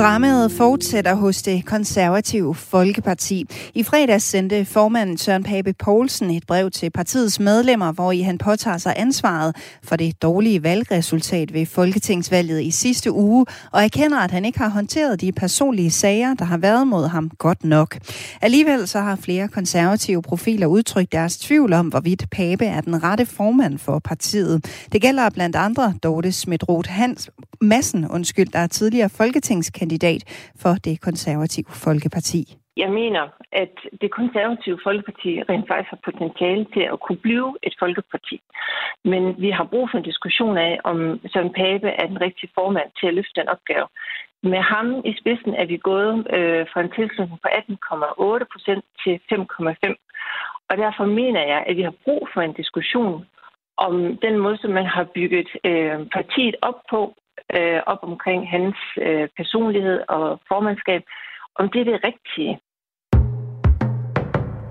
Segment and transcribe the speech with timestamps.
[0.00, 3.46] Dramaet fortsætter hos det konservative Folkeparti.
[3.74, 8.38] I fredags sendte formanden Søren Pape Poulsen et brev til partiets medlemmer, hvor i han
[8.38, 14.30] påtager sig ansvaret for det dårlige valgresultat ved Folketingsvalget i sidste uge, og erkender, at
[14.30, 17.98] han ikke har håndteret de personlige sager, der har været mod ham godt nok.
[18.40, 23.26] Alligevel så har flere konservative profiler udtrykt deres tvivl om, hvorvidt Pape er den rette
[23.26, 24.64] formand for partiet.
[24.92, 27.30] Det gælder blandt andre Dorte Smidroth Hans
[27.60, 30.22] Massen, undskyld, der er tidligere folketingskandidat kandidat
[30.62, 32.40] for det konservative Folkeparti.
[32.76, 33.24] Jeg mener,
[33.62, 38.36] at det konservative Folkeparti rent faktisk har potentiale til at kunne blive et folkeparti.
[39.04, 40.98] Men vi har brug for en diskussion af, om
[41.32, 43.86] Søren Pape er den rigtige formand til at løfte den opgave.
[44.52, 49.14] Med ham i spidsen er vi gået øh, fra en tilslutning på 18,8 procent til
[49.32, 49.94] 5,5.
[50.70, 53.26] Og derfor mener jeg, at vi har brug for en diskussion
[53.86, 53.94] om
[54.26, 57.00] den måde, som man har bygget øh, partiet op på,
[57.58, 61.02] øh, op omkring hans øh, personlighed og formandskab,
[61.58, 62.52] om det er det rigtige.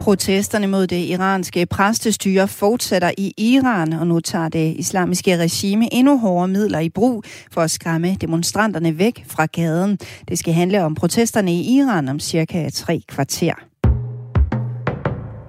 [0.01, 6.17] Protesterne mod det iranske præstestyre fortsætter i Iran, og nu tager det islamiske regime endnu
[6.17, 9.97] hårdere midler i brug for at skræmme demonstranterne væk fra gaden.
[10.29, 13.68] Det skal handle om protesterne i Iran om cirka tre kvarter.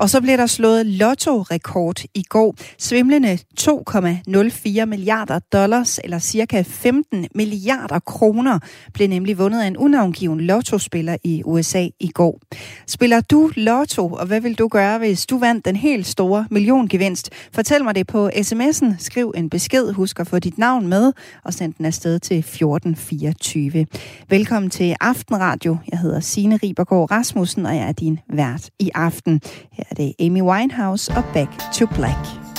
[0.00, 2.54] Og så blev der slået lotto-rekord i går.
[2.78, 8.58] Svimlende 2,04 milliarder dollars, eller cirka 15 milliarder kroner,
[8.94, 12.40] blev nemlig vundet af en unavngiven lottospiller i USA i går.
[12.86, 17.30] Spiller du lotto, og hvad vil du gøre, hvis du vandt den helt store milliongevinst?
[17.52, 18.94] Fortæl mig det på sms'en.
[18.98, 19.92] Skriv en besked.
[19.92, 21.12] Husk at få dit navn med,
[21.44, 23.86] og send den afsted til 1424.
[24.28, 25.76] Velkommen til Aftenradio.
[25.90, 29.40] Jeg hedder Signe Ribergaard Rasmussen, og jeg er din vært i aften.
[29.72, 32.49] Her er det Amy Winehouse og Back to Black.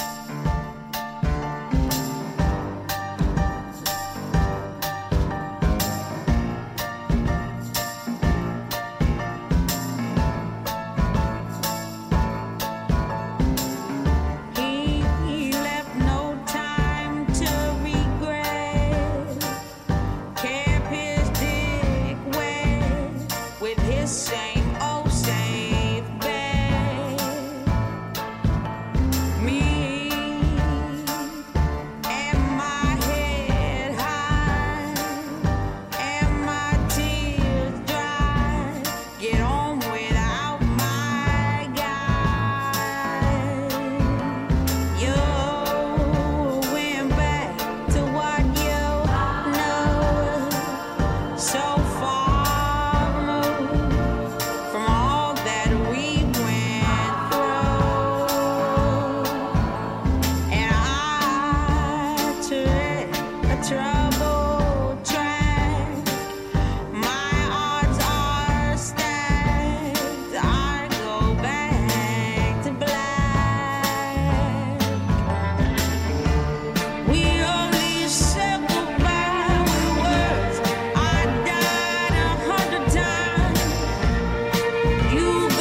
[85.21, 85.60] you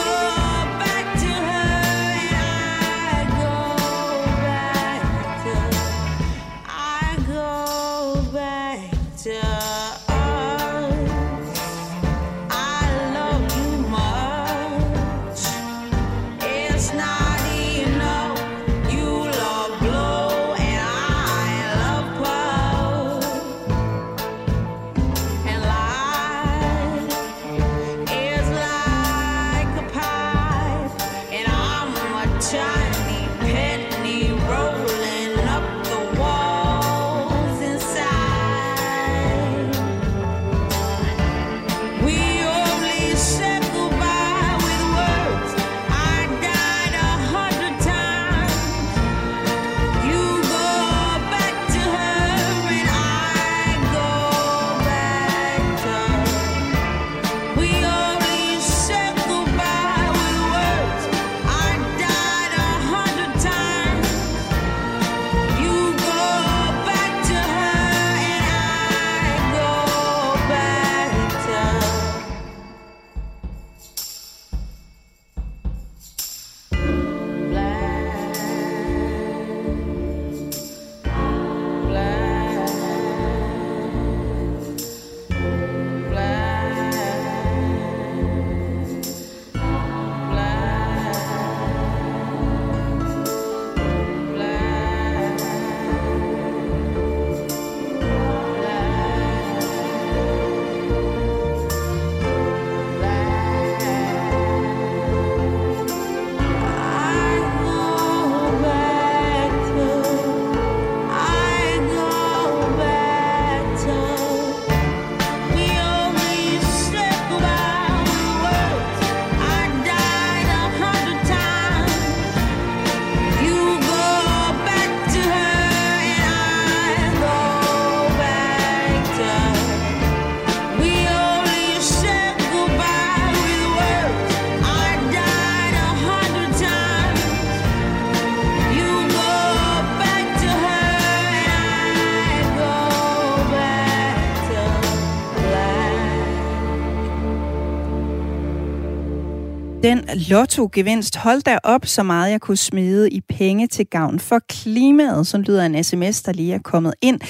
[150.15, 155.27] lotto-gevinst, hold da op så meget jeg kunne smide i penge til gavn for klimaet,
[155.27, 157.21] som lyder en sms, der lige er kommet ind.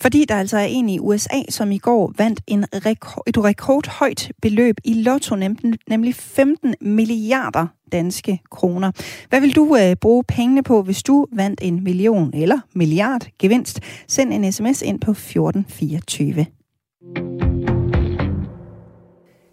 [0.00, 4.32] Fordi der altså er en i USA, som i går vandt en rekord, et rekordhøjt
[4.42, 5.36] beløb i lotto,
[5.88, 8.92] nemlig 15 milliarder danske kroner.
[9.28, 13.80] Hvad vil du øh, bruge pengene på, hvis du vandt en million eller milliard gevinst?
[14.08, 16.46] Send en sms ind på 1424.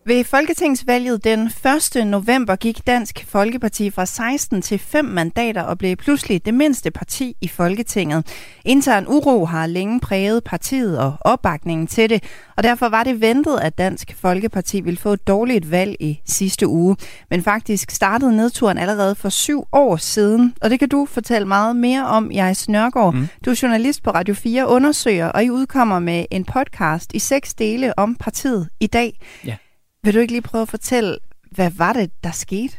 [0.09, 1.51] Ved Folketingsvalget den
[1.95, 2.07] 1.
[2.07, 7.35] november gik Dansk Folkeparti fra 16 til 5 mandater og blev pludselig det mindste parti
[7.41, 8.27] i Folketinget.
[8.65, 12.23] Intern uro har længe præget partiet og opbakningen til det,
[12.57, 16.67] og derfor var det ventet, at Dansk Folkeparti ville få et dårligt valg i sidste
[16.67, 16.95] uge.
[17.29, 21.75] Men faktisk startede nedturen allerede for syv år siden, og det kan du fortælle meget
[21.75, 23.13] mere om, jeg Snørgaard.
[23.13, 23.27] Mm.
[23.45, 27.53] Du er journalist på Radio 4, undersøger, og I udkommer med en podcast i seks
[27.53, 29.19] dele om partiet i dag.
[29.45, 29.55] Ja.
[30.03, 31.17] Vil du ikke lige prøve at fortælle,
[31.51, 32.77] hvad var det, der skete?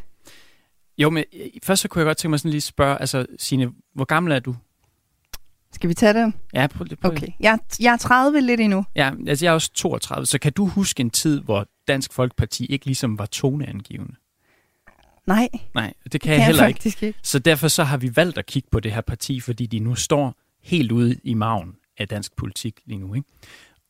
[0.98, 3.70] Jo, men øh, først så kunne jeg godt tænke mig sådan lige spørge, altså Signe,
[3.94, 4.56] hvor gammel er du?
[5.72, 6.34] Skal vi tage den?
[6.54, 7.10] Ja, prøv, prøv.
[7.12, 8.84] Okay, jeg, jeg er 30 lidt endnu.
[8.96, 12.66] Ja, altså jeg er også 32, så kan du huske en tid, hvor Dansk Folkeparti
[12.66, 14.14] ikke ligesom var toneangivende?
[15.26, 15.48] Nej.
[15.74, 17.06] Nej, det kan, kan jeg heller jeg ikke.
[17.06, 17.18] ikke.
[17.22, 19.94] Så derfor så har vi valgt at kigge på det her parti, fordi de nu
[19.94, 23.14] står helt ude i maven af dansk politik lige nu.
[23.14, 23.28] Ikke?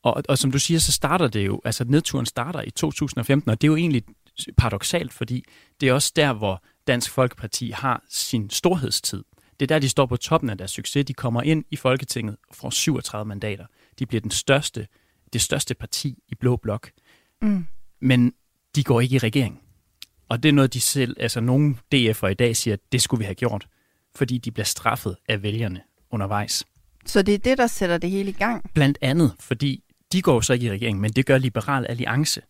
[0.03, 3.61] Og, og som du siger, så starter det jo, altså nedturen starter i 2015, og
[3.61, 4.03] det er jo egentlig
[4.57, 5.45] paradoxalt, fordi
[5.81, 9.23] det er også der, hvor Dansk Folkeparti har sin storhedstid.
[9.59, 11.05] Det er der, de står på toppen af deres succes.
[11.05, 13.65] De kommer ind i Folketinget og får 37 mandater.
[13.99, 14.87] De bliver den største,
[15.33, 16.91] det største parti i Blå Blok.
[17.41, 17.65] Mm.
[18.01, 18.33] Men
[18.75, 19.61] de går ikke i regering.
[20.29, 23.19] Og det er noget, de selv, altså nogle DF'er i dag siger, at det skulle
[23.19, 23.67] vi have gjort,
[24.15, 25.81] fordi de bliver straffet af vælgerne
[26.11, 26.65] undervejs.
[27.05, 28.71] Så det er det, der sætter det hele i gang?
[28.73, 32.41] Blandt andet, fordi de går så ikke i regering, men det gør Liberal Alliance.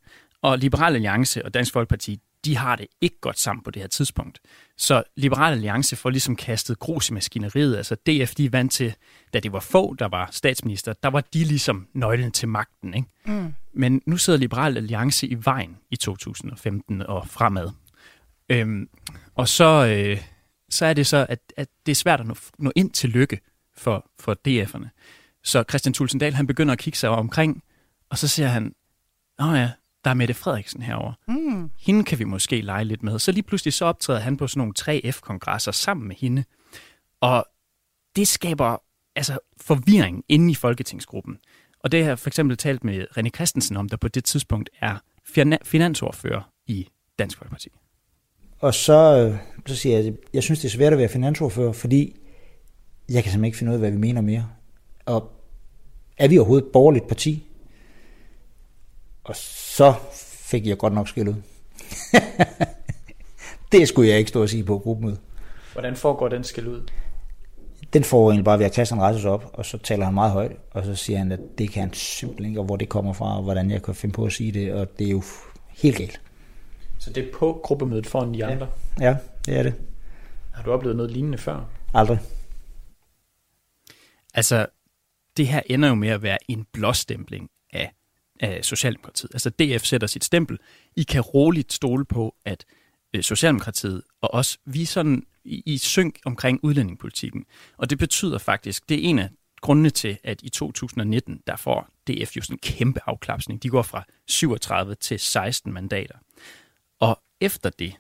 [0.41, 3.87] Og Liberal Alliance og Dansk Folkeparti, de har det ikke godt sammen på det her
[3.87, 4.39] tidspunkt.
[4.77, 7.77] Så Liberal Alliance får ligesom kastet grus i maskineriet.
[7.77, 8.95] Altså DF, de er vant til,
[9.33, 12.93] da det var få, der var statsminister, der var de ligesom nøglen til magten.
[12.93, 13.07] Ikke?
[13.25, 13.53] Mm.
[13.73, 17.69] Men nu sidder Liberal Alliance i vejen i 2015 og fremad.
[18.49, 18.89] Øhm,
[19.35, 20.21] og så, øh,
[20.69, 23.39] så er det så, at, at det er svært at nå, nå ind til lykke
[23.77, 24.87] for, for DF'erne.
[25.43, 27.63] Så Christian Tulsendal, han begynder at kigge sig omkring,
[28.09, 28.75] og så ser han,
[29.39, 29.71] åh ja,
[30.03, 31.13] der er Mette Frederiksen herover.
[31.27, 31.69] Mm.
[31.79, 33.19] Hende kan vi måske lege lidt med.
[33.19, 36.43] Så lige pludselig så optræder han på sådan nogle 3F-kongresser sammen med hende.
[37.21, 37.45] Og
[38.15, 38.77] det skaber
[39.15, 41.38] altså forvirring inde i Folketingsgruppen.
[41.79, 44.69] Og det har jeg for eksempel talt med René Christensen om, der på det tidspunkt
[44.81, 44.98] er
[45.63, 46.88] finansordfører i
[47.19, 47.69] Dansk Folkeparti.
[48.60, 51.71] Og så, øh, så siger jeg, at jeg synes, det er svært at være finansordfører,
[51.71, 52.15] fordi
[53.10, 54.50] jeg kan simpelthen ikke finde ud af, hvad vi mener mere.
[55.05, 55.31] Og
[56.17, 57.43] er vi overhovedet et borgerligt parti?
[59.24, 59.93] Og så
[60.51, 61.41] fik jeg godt nok skæld ud.
[63.72, 65.20] det skulle jeg ikke stå og sige på gruppemødet.
[65.74, 66.89] Hvordan foregår den skæld ud?
[67.93, 70.31] Den får egentlig bare ved at Christian rejser sig op, og så taler han meget
[70.31, 73.13] højt, og så siger han, at det kan han simpelthen ikke, og hvor det kommer
[73.13, 75.24] fra, og hvordan jeg kan finde på at sige det, og det er jo
[75.70, 76.22] helt galt.
[77.00, 78.67] Så det er på gruppemødet foran de andre?
[79.00, 79.74] Ja, ja det er det.
[80.53, 81.70] Har du oplevet noget lignende før?
[81.93, 82.20] Aldrig.
[84.34, 84.67] Altså,
[85.38, 87.93] det her ender jo med at være en blåstempling af,
[88.39, 89.31] af Socialdemokratiet.
[89.33, 90.59] Altså DF sætter sit stempel.
[90.95, 92.65] I kan roligt stole på, at
[93.13, 97.45] øh, Socialdemokratiet og os, vi er sådan i, i synk omkring udlændingepolitikken.
[97.77, 99.29] Og det betyder faktisk, det er en af
[99.61, 103.63] grundene til, at i 2019, der får DF jo sådan en kæmpe afklapsning.
[103.63, 106.17] De går fra 37 til 16 mandater.
[107.00, 107.93] Og efter det,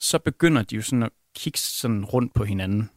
[0.00, 2.90] så begynder de jo sådan at kigge sådan rundt på hinanden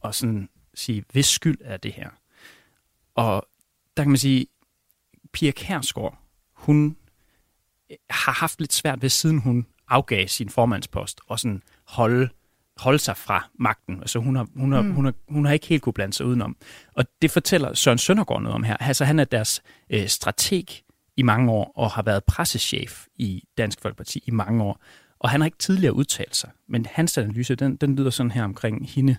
[0.00, 2.10] og sådan sige, hvis skyld er det her?
[3.18, 3.48] Og
[3.96, 4.46] der kan man sige,
[5.32, 6.18] Pia Kærsgaard,
[6.52, 6.96] hun
[8.10, 12.28] har haft lidt svært ved, siden hun afgav sin formandspost, og sådan holde,
[12.76, 14.00] holde sig fra magten.
[14.00, 14.92] Altså hun har, hun, har, mm.
[14.92, 16.56] hun, har, hun har ikke helt kunne blande sig udenom.
[16.92, 18.76] Og det fortæller Søren Søndergaard noget om her.
[18.76, 20.66] Altså han er deres øh, strateg
[21.16, 24.82] i mange år, og har været pressechef i Dansk Folkeparti i mange år.
[25.18, 28.44] Og han har ikke tidligere udtalt sig, men hans analyse, den, den lyder sådan her
[28.44, 29.16] omkring hende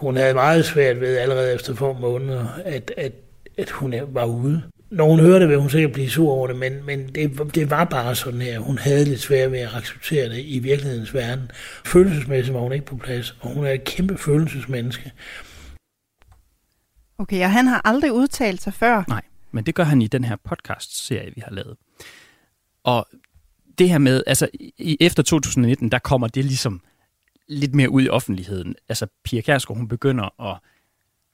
[0.00, 3.12] hun havde meget svært ved allerede efter få måneder, at, at,
[3.58, 4.62] at hun var ude.
[4.90, 7.70] Når hun hørte det, ville hun sikkert blive sur over det, men, men det, det
[7.70, 8.58] var bare sådan her.
[8.58, 11.50] Hun havde lidt svært ved at acceptere det i virkelighedens verden.
[11.84, 15.12] Følelsesmæssigt var hun ikke på plads, og hun er et kæmpe følelsesmenneske.
[17.18, 19.04] Okay, og han har aldrig udtalt sig før?
[19.08, 21.76] Nej, men det gør han i den her podcast-serie, vi har lavet.
[22.84, 23.06] Og
[23.78, 26.80] det her med, altså i, efter 2019, der kommer det ligesom
[27.50, 28.74] lidt mere ud i offentligheden.
[28.88, 30.58] Altså, Pia Kjærsgaard, hun begynder at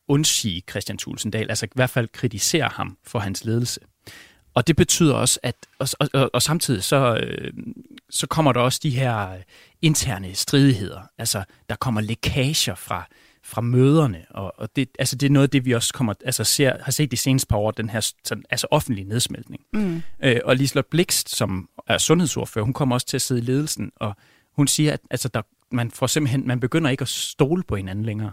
[0.09, 3.81] undsige Christian Tulsendal, altså i hvert fald kritisere ham for hans ledelse.
[4.55, 7.53] Og det betyder også, at og, og, og, samtidig så, øh,
[8.11, 9.37] så kommer der også de her
[9.83, 11.01] interne stridigheder.
[11.19, 13.09] Altså, der kommer lækager fra,
[13.45, 16.45] fra møderne, og, og det, altså, det er noget af det, vi også kommer, altså,
[16.45, 19.63] ser, har set de seneste par år, den her sådan, altså, offentlige nedsmeltning.
[19.73, 20.03] Mm.
[20.23, 23.93] Øh, og Liselotte Blikst, som er sundhedsordfører, hun kommer også til at sidde i ledelsen,
[23.97, 24.17] og
[24.57, 28.05] hun siger, at altså, der, man får simpelthen, man begynder ikke at stole på hinanden
[28.05, 28.33] længere.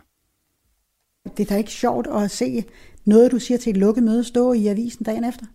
[1.38, 2.63] Det er da ikke sjovt at se
[3.06, 5.46] noget, du siger til et lukket møde, stå i avisen dagen efter.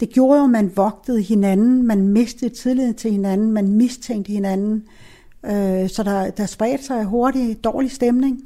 [0.00, 4.88] Det gjorde jo, at man vogtede hinanden, man mistede tillid til hinanden, man mistænkte hinanden.
[5.44, 8.40] Øh, så der, der spredte sig hurtigt dårlig stemning,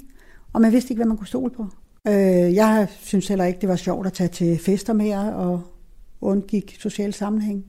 [0.53, 1.67] og man vidste ikke, hvad man kunne stole på.
[2.09, 5.63] Øh, jeg synes heller ikke, det var sjovt at tage til fester mere og
[6.21, 7.65] undgik social sammenhæng.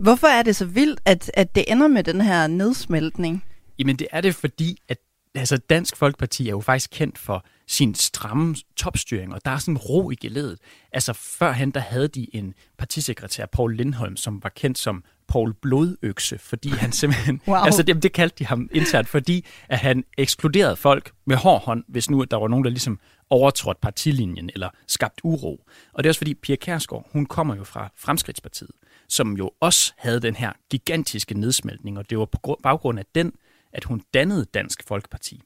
[0.00, 3.44] Hvorfor er det så vildt, at, at det ender med den her nedsmeltning?
[3.78, 4.98] Jamen det er det, fordi at
[5.34, 9.78] altså Dansk Folkeparti er jo faktisk kendt for sin stramme topstyring, og der er sådan
[9.78, 10.58] ro i geledet.
[10.92, 16.38] Altså førhen, der havde de en partisekretær, Paul Lindholm, som var kendt som Paul Blodøkse,
[16.38, 17.40] fordi han simpelthen...
[17.48, 17.56] wow.
[17.56, 21.84] Altså det, det kaldte de ham internt, fordi at han ekskluderede folk med hård hånd,
[21.88, 22.98] hvis nu der var nogen, der ligesom
[23.30, 25.64] overtrådte partilinjen eller skabt uro.
[25.92, 28.70] Og det er også fordi Pia Kærsgaard, hun kommer jo fra Fremskridtspartiet,
[29.10, 33.32] som jo også havde den her gigantiske nedsmeltning, og det var på baggrund af den,
[33.72, 35.42] at hun dannede Dansk Folkeparti.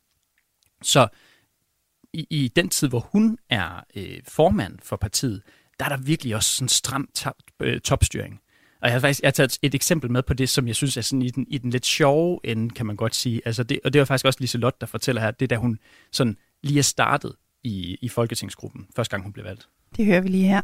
[0.83, 1.09] Så
[2.13, 5.43] i, i den tid, hvor hun er øh, formand for partiet,
[5.79, 8.41] der er der virkelig også sådan stram top, øh, topstyring.
[8.81, 10.97] Og jeg har faktisk jeg har taget et eksempel med på det, som jeg synes
[10.97, 13.43] er sådan i den, i den lidt sjove ende, kan man godt sige.
[13.45, 15.79] Altså det, og det var faktisk også Liselot der fortæller her, det der hun
[16.13, 19.69] sådan lige er startet i, i Folketingsgruppen, første gang hun blev valgt.
[19.97, 20.63] Det hører vi lige her.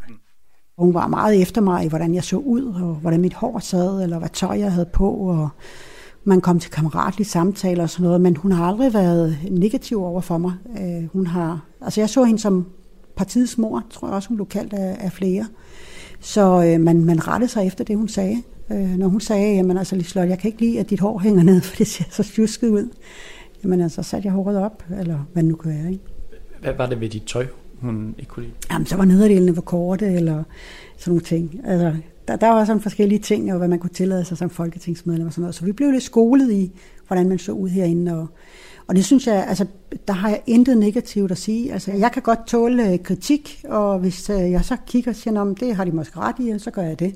[0.81, 4.03] Hun var meget efter mig i, hvordan jeg så ud, og hvordan mit hår sad,
[4.03, 5.49] eller hvad tøj jeg havde på, og
[6.25, 10.21] man kom til kammeratlige samtaler og sådan noget, men hun har aldrig været negativ over
[10.21, 10.53] for mig.
[10.81, 12.67] Øh, hun har, altså jeg så hende som
[13.17, 15.47] partiets mor, tror jeg også, hun blev kaldt af, af flere.
[16.21, 18.43] Så øh, man, man rettede sig efter det, hun sagde.
[18.73, 21.43] Øh, når hun sagde, jamen altså Lislot, jeg kan ikke lide, at dit hår hænger
[21.43, 22.89] ned, for det ser så sjusket ud.
[23.65, 25.93] Jamen altså, satte jeg håret op, eller hvad det nu kan være.
[25.93, 26.05] Ikke?
[26.61, 27.47] Hvad var det ved dit tøj,
[27.81, 28.55] hun ikke kunne lide?
[28.73, 30.43] Jamen, så var nederdelene for korte, eller
[30.97, 31.61] sådan nogle ting.
[31.65, 31.97] Altså,
[32.29, 35.33] der, der var sådan forskellige ting, og hvad man kunne tillade sig som folketingsmedlem og
[35.33, 35.55] sådan noget.
[35.55, 36.73] Så vi blev lidt skolet i,
[37.07, 38.19] hvordan man så ud herinde.
[38.19, 38.27] Og,
[38.87, 39.67] og det synes jeg, altså,
[40.09, 41.73] der har jeg intet negativt at sige.
[41.73, 45.41] Altså, jeg kan godt tåle øh, kritik, og hvis øh, jeg så kigger og siger,
[45.41, 47.15] om det har de måske ret i, så gør jeg det.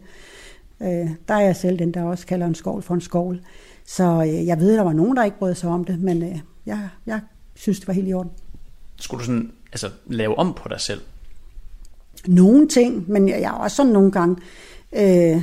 [0.83, 3.40] Øh, der er jeg selv den, der også kalder en skål for en skål.
[3.87, 6.23] Så jeg ved, der var nogen, der ikke brød sig om det, men
[6.66, 7.21] jeg, jeg
[7.54, 8.30] synes, det var helt i orden.
[8.97, 11.00] Skulle du sådan altså, lave om på dig selv?
[12.26, 14.37] Nogle ting, men jeg, jeg er også sådan nogle gange,
[14.93, 15.43] øh,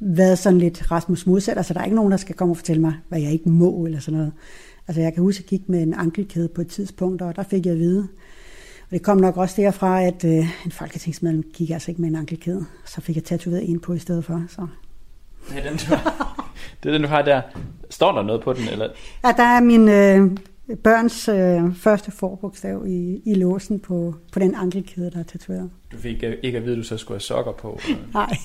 [0.00, 1.56] været sådan lidt Rasmus modsat.
[1.56, 3.84] Altså, der er ikke nogen, der skal komme og fortælle mig, hvad jeg ikke må,
[3.86, 4.32] eller sådan noget.
[4.88, 7.42] Altså, jeg kan huske, at jeg gik med en ankelkæde på et tidspunkt, og der
[7.42, 8.08] fik jeg at vide.
[8.82, 12.16] Og det kom nok også derfra, at øh, en folketingsmedlem gik altså ikke med en
[12.16, 12.64] ankelkæde.
[12.86, 14.42] Så fik jeg tatoveret en på i stedet for.
[14.48, 14.66] Så.
[15.48, 17.42] Det er den, du har, det er den, du har der.
[17.90, 18.68] Står der noget på den?
[18.68, 18.88] Eller?
[19.24, 20.38] Ja, der er min øh,
[20.76, 25.70] børns øh, første forbogstav i, i låsen på, på den ankelkæde, der er tatoveret.
[25.92, 27.80] Du fik ikke at vide, at du så skulle have sokker på?
[28.14, 28.36] Nej.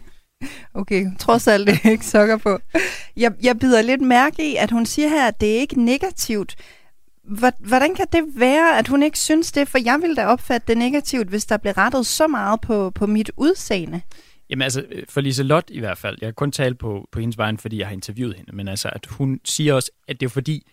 [0.80, 2.58] okay, trods alt det ikke sokker på.
[3.16, 6.56] Jeg, jeg bider lidt mærke i, at hun siger her, at det er ikke negativt.
[7.58, 9.68] Hvordan kan det være, at hun ikke synes det?
[9.68, 13.06] For jeg ville da opfatte det negativt, hvis der blev rettet så meget på, på
[13.06, 14.00] mit udseende.
[14.50, 17.58] Jamen altså, for Lise i hvert fald, jeg kan kun tale på, på hendes vejen,
[17.58, 20.66] fordi jeg har interviewet hende, men altså, at hun siger også, at det er fordi,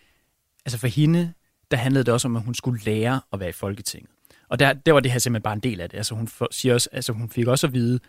[0.65, 1.33] altså for hende,
[1.71, 4.09] der handlede det også om, at hun skulle lære at være i Folketinget.
[4.49, 5.97] Og der, der var det her simpelthen bare en del af det.
[5.97, 7.99] Altså hun, for, siger også, altså hun fik også at vide,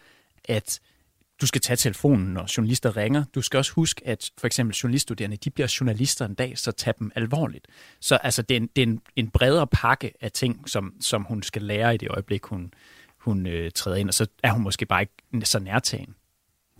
[0.44, 0.80] at
[1.40, 3.24] du skal tage telefonen, når journalister ringer.
[3.34, 6.94] Du skal også huske, at for eksempel journaliststuderende, de bliver journalister en dag, så tag
[6.98, 7.66] dem alvorligt.
[8.00, 11.22] Så altså, det er en, det er en, en bredere pakke af ting, som, som
[11.22, 12.74] hun skal lære i det øjeblik, hun,
[13.18, 16.14] hun øh, træder ind, og så er hun måske bare ikke så nærtagen.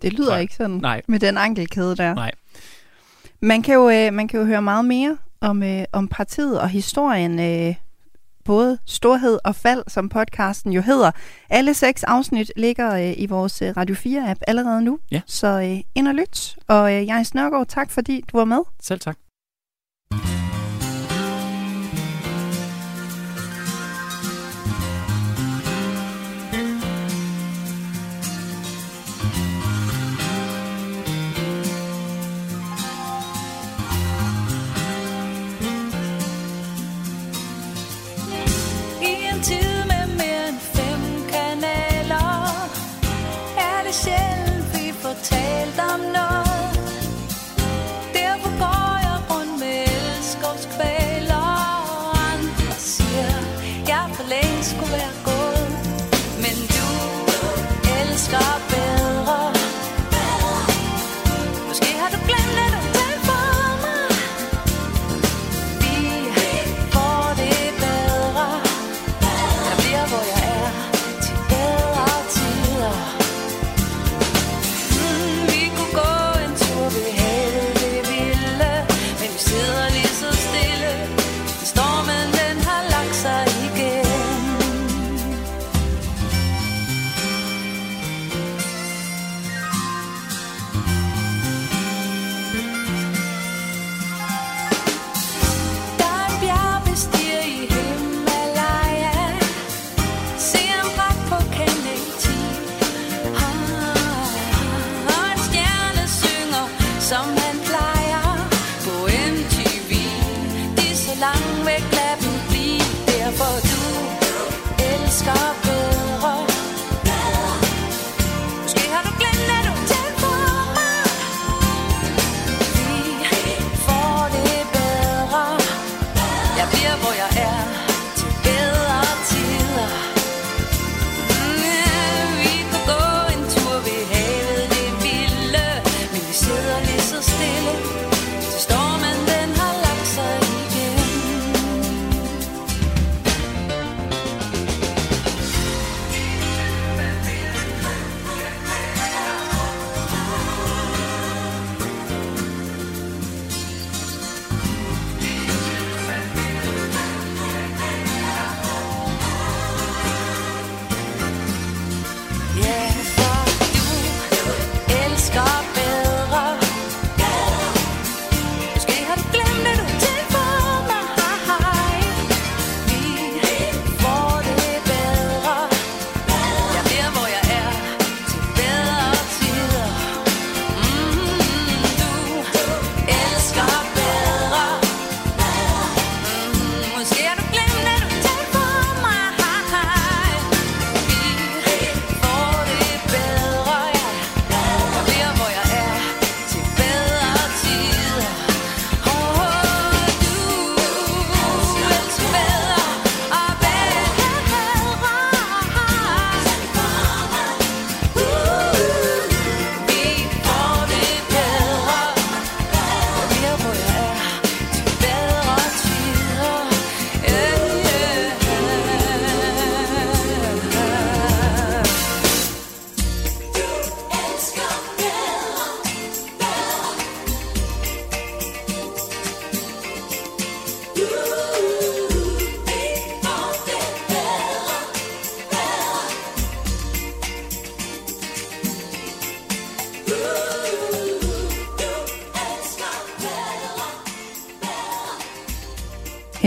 [0.01, 0.39] Det lyder Nej.
[0.39, 1.01] ikke sådan Nej.
[1.07, 2.13] med den ankelkæde der.
[2.13, 2.31] Nej.
[3.39, 6.69] Man kan jo, øh, man kan jo høre meget mere om, øh, om partiet og
[6.69, 7.75] historien, øh,
[8.45, 11.11] både storhed og fald, som podcasten jo hedder.
[11.49, 15.21] Alle seks afsnit ligger øh, i vores øh, Radio 4-app allerede nu, ja.
[15.27, 16.55] så øh, ind og lyt.
[16.67, 18.59] Og øh, jeg Snørgaard, tak fordi du var med.
[18.81, 19.24] Selv tak.
[45.75, 46.34] Skulle være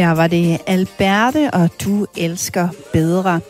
[0.09, 3.41] Her var det Alberte, og du elsker bedre.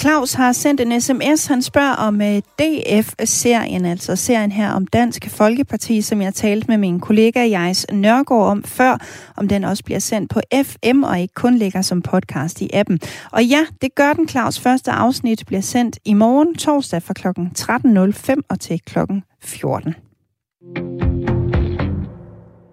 [0.00, 1.46] Claus har sendt en sms.
[1.46, 6.78] Han spørger om øh, DF-serien, altså serien her om Dansk Folkeparti, som jeg talte med
[6.78, 8.98] min kollega Jais Nørgaard om før,
[9.36, 13.00] om den også bliver sendt på FM og ikke kun ligger som podcast i appen.
[13.32, 14.60] Og ja, det gør den, Claus.
[14.60, 17.28] Første afsnit bliver sendt i morgen, torsdag fra kl.
[18.38, 18.98] 13.05 og til kl.
[19.42, 19.94] 14.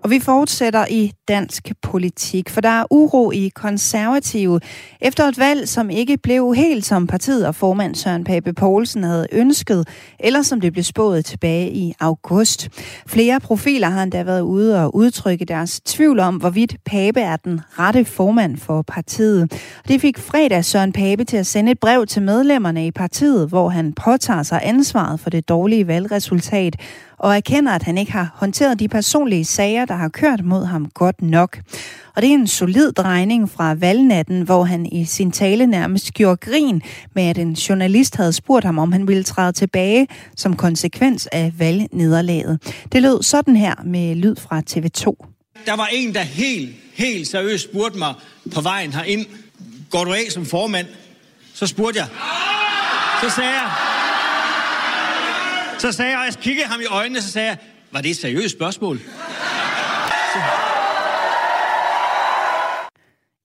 [0.04, 4.60] Og vi fortsætter i dansk politik, for der er uro i konservative
[5.02, 9.28] efter et valg, som ikke blev helt som partiet og formand Søren Pape Poulsen havde
[9.32, 9.88] ønsket,
[10.20, 12.70] eller som det blev spået tilbage i august.
[13.08, 17.62] Flere profiler har endda været ude og udtrykke deres tvivl om, hvorvidt Pape er den
[17.80, 19.52] rette formand for partiet.
[19.88, 23.70] Det fik fredag Søren Pape til at sende et brev til medlemmerne i partiet, hvor
[23.70, 26.76] han påtager sig ansvaret for det dårlige valgresultat,
[27.22, 30.90] og erkender, at han ikke har håndteret de personlige sager, der har kørt mod ham
[30.90, 31.60] godt nok.
[32.16, 36.38] Og det er en solid drejning fra valgnatten, hvor han i sin tale nærmest gjorde
[36.38, 36.82] grin
[37.16, 40.08] med, at en journalist havde spurgt ham, om han ville træde tilbage
[40.38, 42.60] som konsekvens af valgnederlaget.
[42.92, 45.28] Det lød sådan her med lyd fra TV2.
[45.66, 48.14] Der var en, der helt, helt seriøst spurgte mig
[48.56, 49.26] på vejen herind,
[49.90, 50.88] går du af som formand?
[51.54, 52.08] Så spurgte jeg.
[53.24, 54.01] Så sagde jeg,
[55.82, 57.58] så sagde jeg, og jeg kiggede ham i øjnene, så sagde jeg,
[57.92, 59.00] var det et seriøst spørgsmål?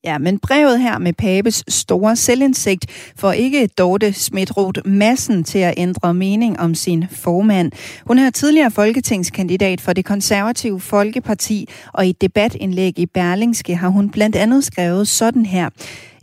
[0.04, 5.74] Ja, men brevet her med Pabes store selvindsigt får ikke Dorte Smidroth massen til at
[5.76, 7.72] ændre mening om sin formand.
[8.06, 13.88] Hun er tidligere folketingskandidat for det konservative Folkeparti, og i et debatindlæg i Berlingske har
[13.88, 15.70] hun blandt andet skrevet sådan her.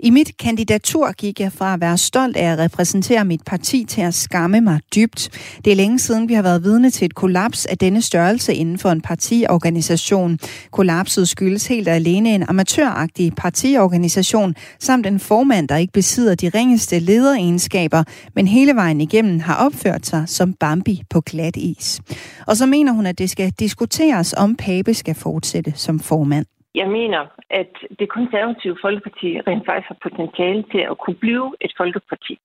[0.06, 4.02] I mit kandidatur gik jeg fra at være stolt af at repræsentere mit parti til
[4.02, 5.30] at skamme mig dybt.
[5.66, 8.78] Det er længe siden, vi har været vidne til et kollaps af denne størrelse inden
[8.78, 10.40] for en partiorganisation.
[10.72, 17.00] Kollapset skyldes helt alene en amatøragtig partiorganisation, samt en formand, der ikke besidder de ringeste
[17.00, 18.04] lederegenskaber,
[18.36, 22.02] men hele vejen igennem har opført sig som Bambi på glat is.
[22.48, 26.46] Og så mener hun, at det skal diskuteres, om Pape skal fortsætte som formand.
[26.76, 31.74] Jeg mener, at det konservative folkeparti rent faktisk har potentiale til at kunne blive et
[31.78, 32.40] folkeparti.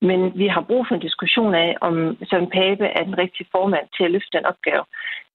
[0.00, 1.94] Men vi har brug for en diskussion af, om
[2.30, 4.84] Søren Pape er den rigtige formand til at løfte den opgave.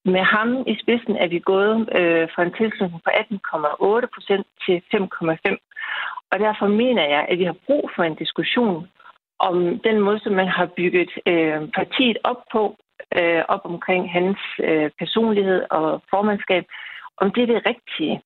[0.06, 4.82] Med ham i spidsen er vi gået øh, fra en tilslutning på 18,8 procent til
[4.95, 5.58] 5,5.
[6.32, 8.88] Og derfor mener jeg, at vi har brug for en diskussion
[9.39, 12.78] om den måde, som man har bygget øh, partiet op på,
[13.19, 16.65] øh, op omkring hans øh, personlighed og formandskab,
[17.21, 18.21] om det er det rigtige.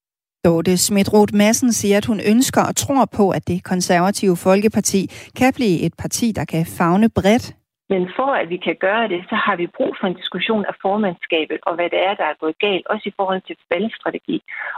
[0.45, 5.01] Dorte Smidroth Madsen siger, at hun ønsker og tror på, at det konservative Folkeparti
[5.39, 7.45] kan blive et parti, der kan fagne bredt.
[7.89, 10.75] Men for at vi kan gøre det, så har vi brug for en diskussion af
[10.81, 14.37] formandskabet og hvad det er, der er gået galt, også i forhold til valgstrategi.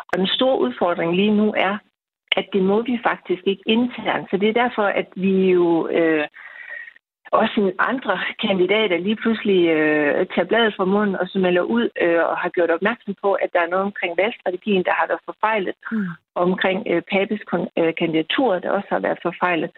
[0.09, 1.75] Og den store udfordring lige nu er,
[2.39, 4.25] at det må vi faktisk ikke internt.
[4.29, 6.27] Så det er derfor, at vi jo øh,
[7.41, 12.23] også andre kandidater lige pludselig øh, tager bladet fra munden og så melder ud øh,
[12.29, 15.75] og har gjort opmærksom på, at der er noget omkring valgstrategien, der har været forfejlet,
[15.91, 16.07] mm.
[16.35, 17.41] omkring øh, Papes
[17.77, 19.71] øh, kandidatur, der også har været forfejlet.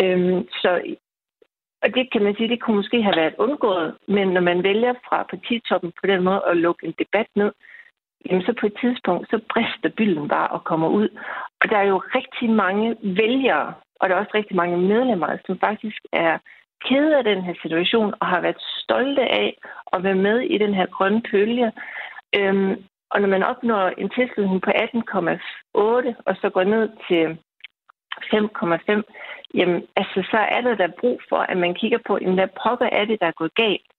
[0.00, 0.70] Øhm, så
[1.82, 4.94] og det kan man sige, det kunne måske have været undgået, men når man vælger
[5.08, 7.52] fra partitoppen på den måde at lukke en debat ned,
[8.26, 11.08] jamen så på et tidspunkt, så brister bylden bare og kommer ud.
[11.60, 15.58] Og der er jo rigtig mange vælgere, og der er også rigtig mange medlemmer, som
[15.58, 16.38] faktisk er
[16.86, 19.58] kede af den her situation og har været stolte af
[19.92, 21.72] at være med i den her grønne pølge.
[22.38, 27.38] Øhm, og når man opnår en tilslutning på 18,8 og så går ned til
[28.34, 29.02] 5,5,
[29.54, 32.88] jamen altså så er der da brug for, at man kigger på, jamen hvad pokker
[32.92, 33.90] er det, der er gået galt?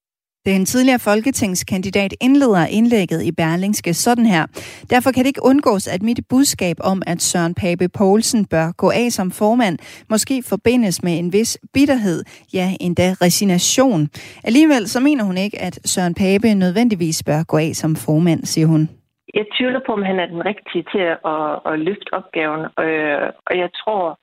[0.46, 4.46] Den tidligere folketingskandidat indleder indlægget i Berlingske sådan her.
[4.90, 8.90] Derfor kan det ikke undgås, at mit budskab om, at Søren Pape Poulsen bør gå
[8.90, 9.78] af som formand,
[10.10, 12.24] måske forbindes med en vis bitterhed,
[12.54, 14.02] ja endda resignation.
[14.44, 18.68] Alligevel så mener hun ikke, at Søren Pape nødvendigvis bør gå af som formand, siger
[18.68, 18.90] hun.
[19.34, 23.54] Jeg tvivler på, om han er den rigtige til at, at løfte opgaven, øh, og
[23.64, 24.20] jeg tror,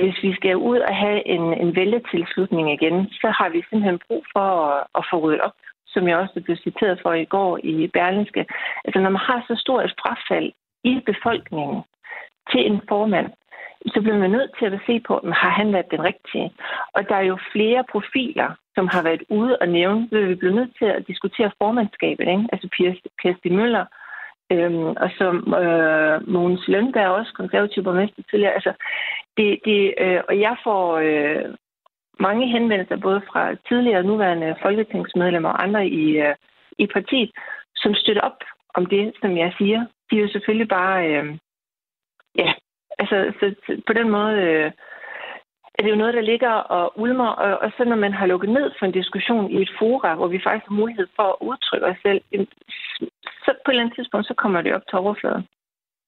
[0.00, 4.24] hvis vi skal ud og have en, en vælgetilslutning igen, så har vi simpelthen brug
[4.32, 7.86] for at, at få ryddet op, som jeg også blev citeret for i går i
[7.86, 8.46] Berlinske.
[8.84, 10.52] Altså når man har så stort et frafald
[10.84, 11.82] i befolkningen
[12.50, 13.30] til en formand,
[13.86, 16.52] så bliver man nødt til at se på, om har han været den rigtige.
[16.94, 20.54] Og der er jo flere profiler, som har været ude og nævne, så vi bliver
[20.54, 22.28] nødt til at diskutere formandskabet.
[22.28, 22.48] Ikke?
[22.52, 22.68] Altså
[23.22, 23.84] Per Stig Møller,
[24.52, 28.54] øhm, og som øh, Mogens Lønberg, også konservativ borgmester tidligere.
[28.54, 28.72] Altså,
[29.36, 31.54] det, det, øh, og jeg får øh,
[32.20, 36.34] mange henvendelser, både fra tidligere og nuværende folketingsmedlemmer og andre i, øh,
[36.78, 37.30] i partiet,
[37.76, 38.38] som støtter op
[38.74, 39.86] om det, som jeg siger.
[40.10, 41.38] De er jo selvfølgelig bare øh,
[42.38, 42.52] ja,
[42.98, 44.72] altså så, så på den måde øh,
[45.74, 48.50] er det jo noget, der ligger og ulmer, og, og så når man har lukket
[48.50, 51.86] ned for en diskussion i et fora, hvor vi faktisk har mulighed for at udtrykke
[51.86, 52.20] os selv,
[53.44, 55.46] så på et eller andet tidspunkt, så kommer det op til overfladen.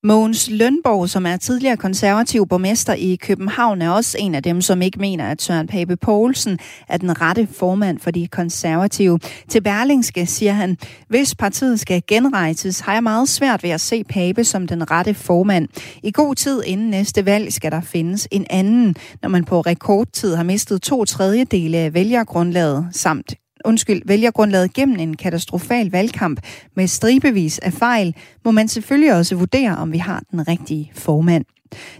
[0.06, 4.82] Mogens Lønborg, som er tidligere konservativ borgmester i København, er også en af dem, som
[4.82, 9.18] ikke mener, at Søren Pape Poulsen er den rette formand for de konservative.
[9.48, 10.76] Til Berlingske siger han,
[11.08, 15.14] hvis partiet skal genrejses, har jeg meget svært ved at se Pape som den rette
[15.14, 15.68] formand.
[16.02, 20.34] I god tid inden næste valg skal der findes en anden, når man på rekordtid
[20.34, 23.34] har mistet to tredjedele af vælgergrundlaget samt
[23.70, 26.38] undskyld, vælgergrundlaget gennem en katastrofal valgkamp
[26.76, 31.44] med stribevis af fejl, må man selvfølgelig også vurdere, om vi har den rigtige formand.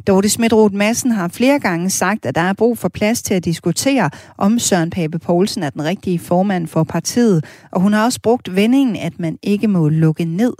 [0.07, 3.45] Dorte Smidroth Madsen har flere gange sagt, at der er brug for plads til at
[3.45, 7.39] diskutere, om Søren Pape Poulsen er den rigtige formand for partiet,
[7.73, 10.55] og hun har også brugt vendingen, at man ikke må lukke ned.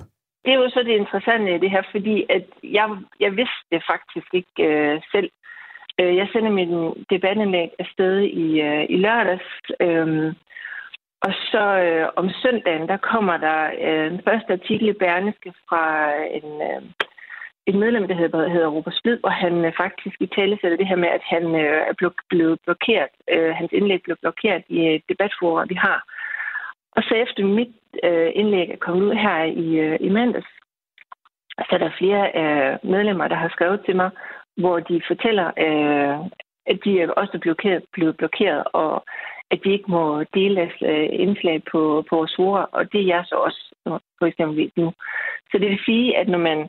[0.45, 2.87] Det er jo så det interessante i det her, fordi at jeg,
[3.21, 5.31] jeg vidste det faktisk ikke øh, selv.
[6.01, 6.73] Øh, jeg sendte min
[7.11, 8.15] debatindlæg afsted
[8.45, 10.35] i, øh, i lørdags, øh,
[11.27, 15.85] og så øh, om søndagen, der kommer der øh, en første artikel i Berneske fra
[16.39, 16.83] en, øh,
[17.67, 20.87] et medlem, der hedder, hedder Robert Splid, hvor han øh, faktisk i tale sætter det
[20.87, 21.95] her med, at han øh, er
[22.29, 23.13] blevet blokeret.
[23.33, 25.99] Øh, hans indlæg blev blokeret i et debatforum, vi har.
[26.97, 30.53] Og så efter mit øh, indlæg er kommet ud her i, øh, i mandags,
[31.67, 34.11] så er der flere øh, medlemmer, der har skrevet til mig,
[34.57, 36.17] hvor de fortæller, øh,
[36.67, 39.05] at de er også blokeret, blevet blokeret, og
[39.51, 43.23] at vi ikke må dele øh, indslag på, på vores fora, og det er jeg
[43.27, 43.63] så også
[44.19, 44.93] for eksempel nu.
[45.51, 46.69] Så det vil sige, at når man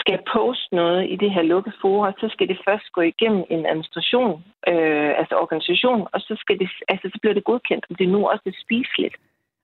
[0.00, 3.66] skal poste noget i det her lukkede forer, så skal det først gå igennem en
[3.66, 4.32] administration,
[4.70, 8.28] øh, altså organisation, og så, skal det, altså, så bliver det godkendt, om det nu
[8.28, 9.16] også er spiseligt.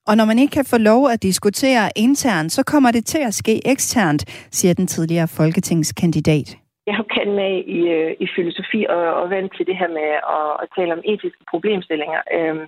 [0.07, 3.35] Og når man ikke kan få lov at diskutere internt, så kommer det til at
[3.35, 6.64] ske eksternt, siger den tidligere folketingskandidat.
[6.87, 10.09] Jeg har kendt med i, øh, i filosofi og, og vant til det her med
[10.39, 12.21] at, at tale om etiske problemstillinger.
[12.37, 12.67] Øhm,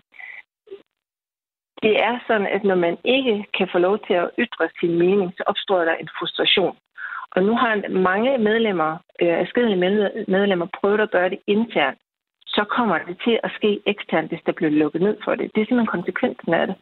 [1.83, 5.33] det er sådan, at når man ikke kan få lov til at ytre sin mening,
[5.37, 6.77] så opstår der en frustration.
[7.31, 8.91] Og nu har mange medlemmer,
[9.23, 9.81] øh, afskedelige
[10.29, 11.99] medlemmer, prøvet at gøre det internt.
[12.47, 15.51] Så kommer det til at ske eksternt, hvis der bliver lukket ned for det.
[15.55, 16.77] Det er simpelthen konsekvensen af det.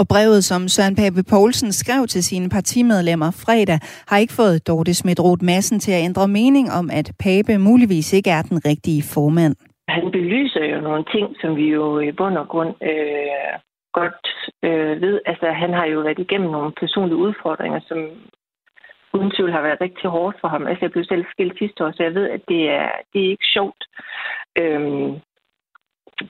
[0.00, 3.78] Og brevet, som Søren Pape Poulsen skrev til sine partimedlemmer fredag,
[4.08, 8.30] har ikke fået Dorte Smidroth massen til at ændre mening om, at Pape muligvis ikke
[8.30, 9.56] er den rigtige formand.
[9.88, 13.52] Han belyser jo nogle ting, som vi jo i bund og grund øh,
[13.98, 14.24] godt
[14.66, 15.20] øh, ved.
[15.26, 17.98] Altså, han har jo været igennem nogle personlige udfordringer, som
[19.14, 20.66] uden tvivl har været rigtig hårdt for ham.
[20.66, 23.30] Altså, jeg blev selv skilt sidste år, så jeg ved, at det er, det er
[23.30, 23.82] ikke sjovt.
[24.60, 25.10] Øhm,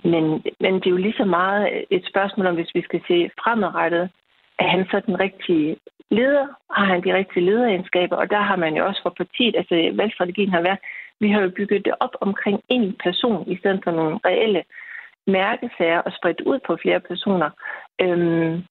[0.05, 0.25] men,
[0.61, 4.11] men det er jo lige så meget et spørgsmål om, hvis vi skal se fremadrettet,
[4.59, 5.77] er han så den rigtige
[6.11, 6.47] leder?
[6.71, 8.17] Har han de rigtige lederegenskaber?
[8.17, 10.79] Og der har man jo også for partiet, altså valgstrategien har været,
[11.21, 14.63] vi har jo bygget det op omkring en person, i stedet for nogle reelle
[15.27, 17.51] mærkesager og spredt ud på flere personer.
[18.01, 18.65] Øhm,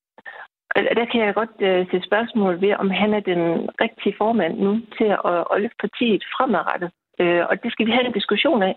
[0.76, 4.54] og der kan jeg godt øh, se spørgsmål ved, om han er den rigtige formand
[4.60, 6.92] nu til at, at løfte partiet fremadrettet.
[7.20, 8.76] Øh, og det skal vi have en diskussion af.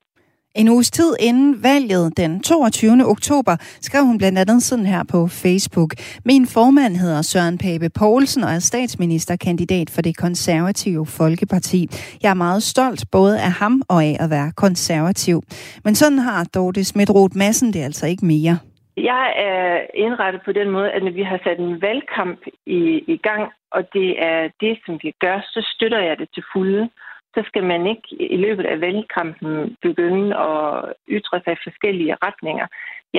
[0.60, 3.04] En uges tid inden valget den 22.
[3.14, 3.54] oktober
[3.86, 5.90] skrev hun blandt andet sådan her på Facebook.
[6.30, 11.80] Min formand hedder Søren Pape Poulsen og er statsministerkandidat for det konservative Folkeparti.
[12.22, 15.38] Jeg er meget stolt både af ham og af at være konservativ.
[15.84, 18.56] Men sådan har Dorte Smidroth Madsen det altså ikke mere.
[18.96, 19.64] Jeg er
[19.94, 22.82] indrettet på den måde, at når vi har sat en valgkamp i,
[23.14, 23.42] i gang,
[23.76, 26.88] og det er det, som vi gør, så støtter jeg det til fulde
[27.34, 32.66] så skal man ikke i løbet af valgkampen begynde at ytre sig i forskellige retninger.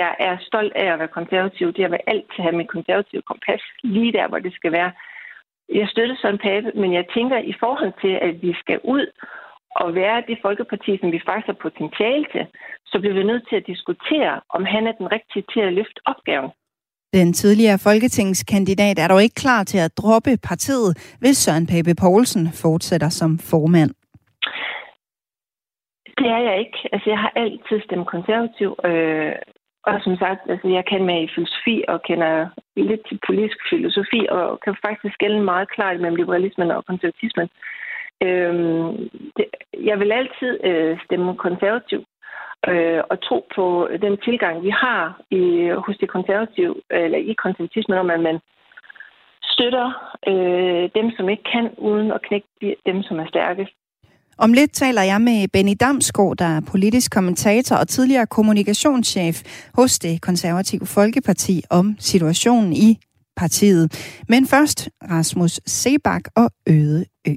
[0.02, 1.74] Jeg er stolt af at være konservativ.
[1.74, 4.92] Det vil altid have mit konservative kompas lige der, hvor det skal være.
[5.80, 9.06] Jeg støtter sådan Pape, men jeg tænker i forhold til, at vi skal ud
[9.82, 12.46] og være det folkeparti, som vi faktisk har potentiale til,
[12.86, 16.00] så bliver vi nødt til at diskutere, om han er den rigtige til at løfte
[16.12, 16.52] opgaven.
[17.14, 22.46] Den tidligere folketingskandidat er dog ikke klar til at droppe partiet, hvis Søren Pape Poulsen
[22.54, 23.92] fortsætter som formand.
[26.18, 26.78] Det er jeg ikke.
[26.92, 28.76] Altså, jeg har altid stemt konservativ.
[28.86, 29.36] Øh,
[29.84, 34.28] og som sagt, altså, jeg kan med i filosofi og kender lidt til politisk filosofi,
[34.30, 37.50] og kan faktisk skælde meget klart mellem liberalismen og konservatismen.
[38.24, 38.54] Øh,
[39.38, 39.46] det,
[39.90, 42.06] jeg vil altid øh, stemme konservativ
[42.68, 47.98] øh, og tro på den tilgang, vi har i, hos det konservative, eller i konservatismen,
[47.98, 48.40] om at man
[49.44, 49.88] støtter
[50.28, 52.48] øh, dem, som ikke kan, uden at knække
[52.86, 53.74] dem, som er stærkest.
[54.38, 59.42] Om lidt taler jeg med Benny Damsgaard, der er politisk kommentator og tidligere kommunikationschef
[59.74, 63.00] hos det konservative Folkeparti om situationen i
[63.36, 63.94] partiet.
[64.30, 67.36] Men først Rasmus Sebak og Øde Ø.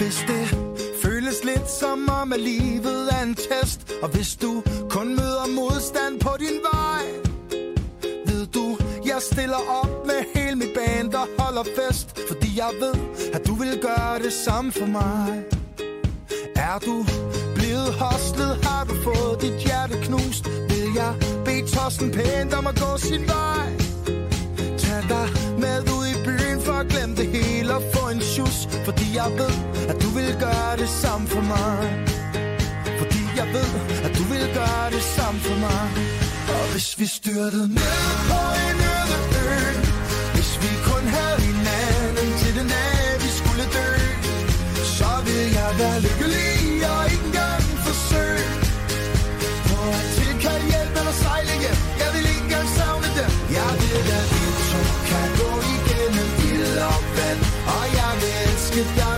[0.00, 0.58] Hvis det
[1.02, 6.20] føles lidt som om, at livet er en test, og hvis du kun møder modstand
[6.20, 7.29] på din vej,
[9.20, 12.96] jeg stiller op med hele mit band og holder fest Fordi jeg ved,
[13.36, 15.28] at du vil gøre det samme for mig.
[16.68, 16.96] Er du
[17.56, 20.44] blevet hostlet, har du fået dit hjerte knust?
[20.70, 21.12] Vil jeg
[21.44, 23.68] bede tossen pænt om at gå sin vej?
[24.82, 25.26] Tag dig
[25.62, 29.30] med ud i byen for at glemme det hele og få en sjus Fordi jeg
[29.40, 29.56] ved,
[29.90, 31.78] at du vil gøre det samme for mig.
[33.00, 33.70] Fordi jeg ved,
[34.06, 36.19] at du vil gøre det samme for mig.
[36.58, 37.98] Og hvis vi styrtede ned
[38.30, 39.52] på en øde ø
[40.34, 43.88] Hvis vi kun havde hinanden til den dag, vi skulle dø
[44.98, 46.50] Så vil jeg være lykkelig
[46.94, 48.46] og ikke engang forsøge.
[49.68, 53.30] På at tilkalde hjælp eller sejle hjem Jeg vil ikke engang savne dem.
[53.58, 57.40] Jeg ved, at vi to kan gå igennem ild og vand
[57.74, 59.16] Og jeg vil elske dig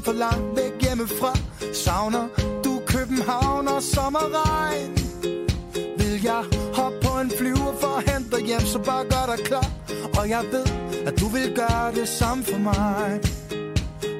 [0.00, 1.32] kom for langt væk hjemmefra.
[1.72, 2.28] Savner
[2.64, 4.90] du København og sommerregn?
[5.98, 9.44] Vil jeg hoppe på en flyver for at hente dig hjem Så bare gør dig
[9.44, 9.70] klar.
[10.18, 10.66] Og jeg ved,
[11.06, 13.20] at du vil gøre det samme for mig.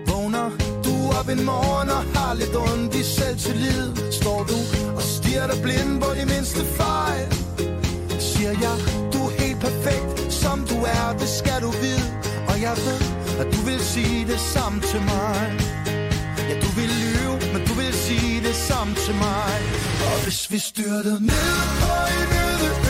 [0.08, 0.50] Vågner
[0.84, 4.12] du op en morgen og har lidt ondt i selvtillid?
[4.20, 4.58] Står du
[4.96, 7.26] og stiger dig blind på de mindste fejl?
[8.18, 8.76] Siger jeg,
[9.12, 12.06] du er helt perfekt som du er, det skal du vide.
[12.50, 15.40] Og jeg ved, at du vil sige det samme til mig.
[16.48, 19.55] Ja, du vil lyve, men du vil sige det samme til mig.
[20.11, 22.70] Og hvis vi styrtede ned på en øde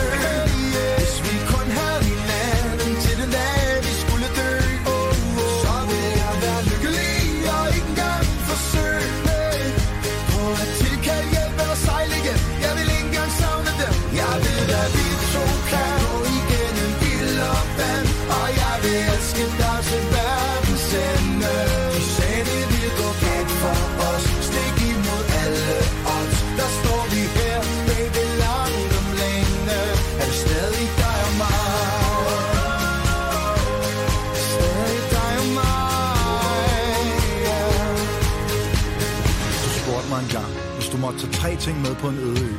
[41.21, 42.53] hvis tage tre ting med på en øde ø,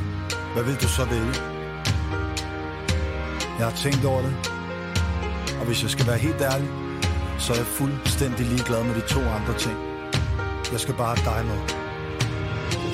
[0.53, 1.33] hvad vil du så vælge?
[3.59, 4.35] Jeg har tænkt over det,
[5.59, 6.69] og hvis jeg skal være helt ærlig,
[7.39, 9.77] så er jeg fuldstændig ligeglad med de to andre ting.
[10.71, 11.59] Jeg skal bare have dig med.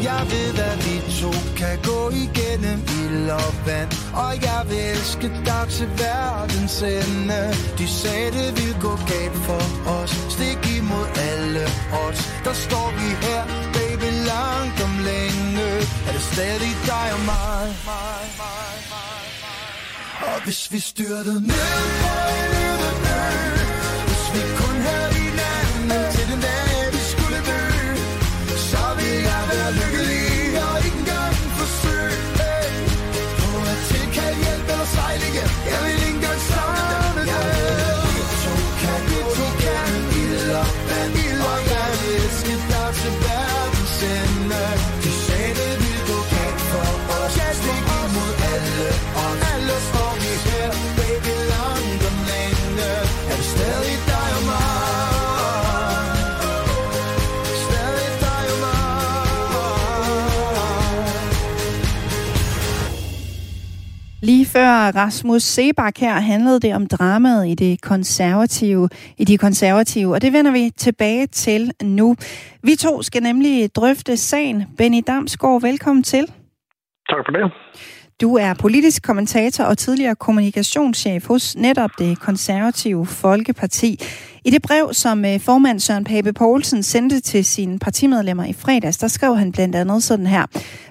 [0.04, 3.92] Jeg ved, at vi to kan gå igennem ild og vand.
[4.24, 7.42] Og jeg vil elske dig til verdens ende.
[7.78, 9.64] De sagde, det ville gå galt for
[9.98, 10.12] os.
[10.36, 11.64] Stik imod alle
[12.04, 12.22] odds.
[12.44, 13.59] Der står vi her,
[14.00, 15.68] baby, langt om længe
[16.08, 17.76] Er det stadig dig og mig?
[20.22, 21.56] Og hvis vi styrtede ned
[22.02, 22.49] på
[64.54, 70.22] før Rasmus Sebak her handlede det om dramaet i det konservative, i de konservative, og
[70.22, 72.16] det vender vi tilbage til nu.
[72.64, 74.66] Vi to skal nemlig drøfte sagen.
[74.78, 76.26] Benny Damsgaard, velkommen til.
[77.10, 77.52] Tak for det.
[78.22, 84.00] Du er politisk kommentator og tidligere kommunikationschef hos netop det konservative Folkeparti.
[84.46, 88.98] I det brev, som øh, formand Søren Pape Poulsen sendte til sine partimedlemmer i fredags,
[88.98, 90.46] der skrev han blandt andet sådan her.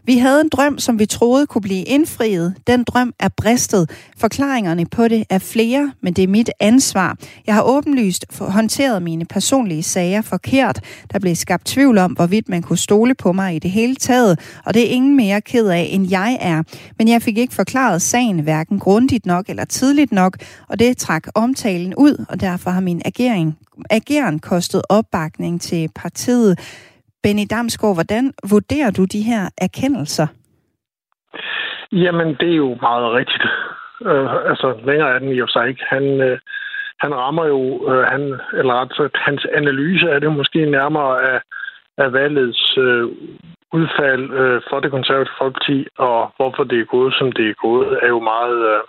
[0.04, 2.54] Vi havde en drøm, som vi troede kunne blive indfriet.
[2.66, 3.90] Den drøm er bristet.
[4.18, 7.16] Forklaringerne på det er flere, men det er mit ansvar.
[7.46, 10.80] Jeg har åbenlyst håndteret mine personlige sager forkert.
[11.12, 14.40] Der blev skabt tvivl om, hvorvidt man kunne stole på mig i det hele taget,
[14.64, 16.62] og det er ingen mere ked af, end jeg er.
[16.98, 20.36] Men jeg fik ikke forklaret sagen hverken grundigt nok eller tidligt nok,
[20.68, 23.37] og det trak omtalen ud, og derfor har min agering,
[23.90, 26.52] ageren kostet opbakning til partiet.
[27.22, 30.26] Benny Damsgaard, hvordan vurderer du de her erkendelser?
[31.92, 33.44] Jamen, det er jo meget rigtigt.
[34.08, 35.84] Øh, altså, længere er den jo sig ikke.
[35.94, 36.38] Han, øh,
[37.00, 38.22] han rammer jo, øh, han,
[38.58, 41.40] eller ret sagt, hans analyse er det måske nærmere af,
[41.98, 43.04] af valgets øh,
[43.72, 47.98] udfald øh, for det konservative folkeparti, og hvorfor det er gået, som det er gået,
[48.02, 48.80] er jo meget øh,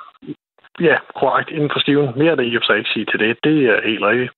[0.88, 2.10] ja, korrekt inden for skiven.
[2.16, 3.38] Mere er der i og for sig ikke sige til det.
[3.44, 4.32] Det er helt rigtigt.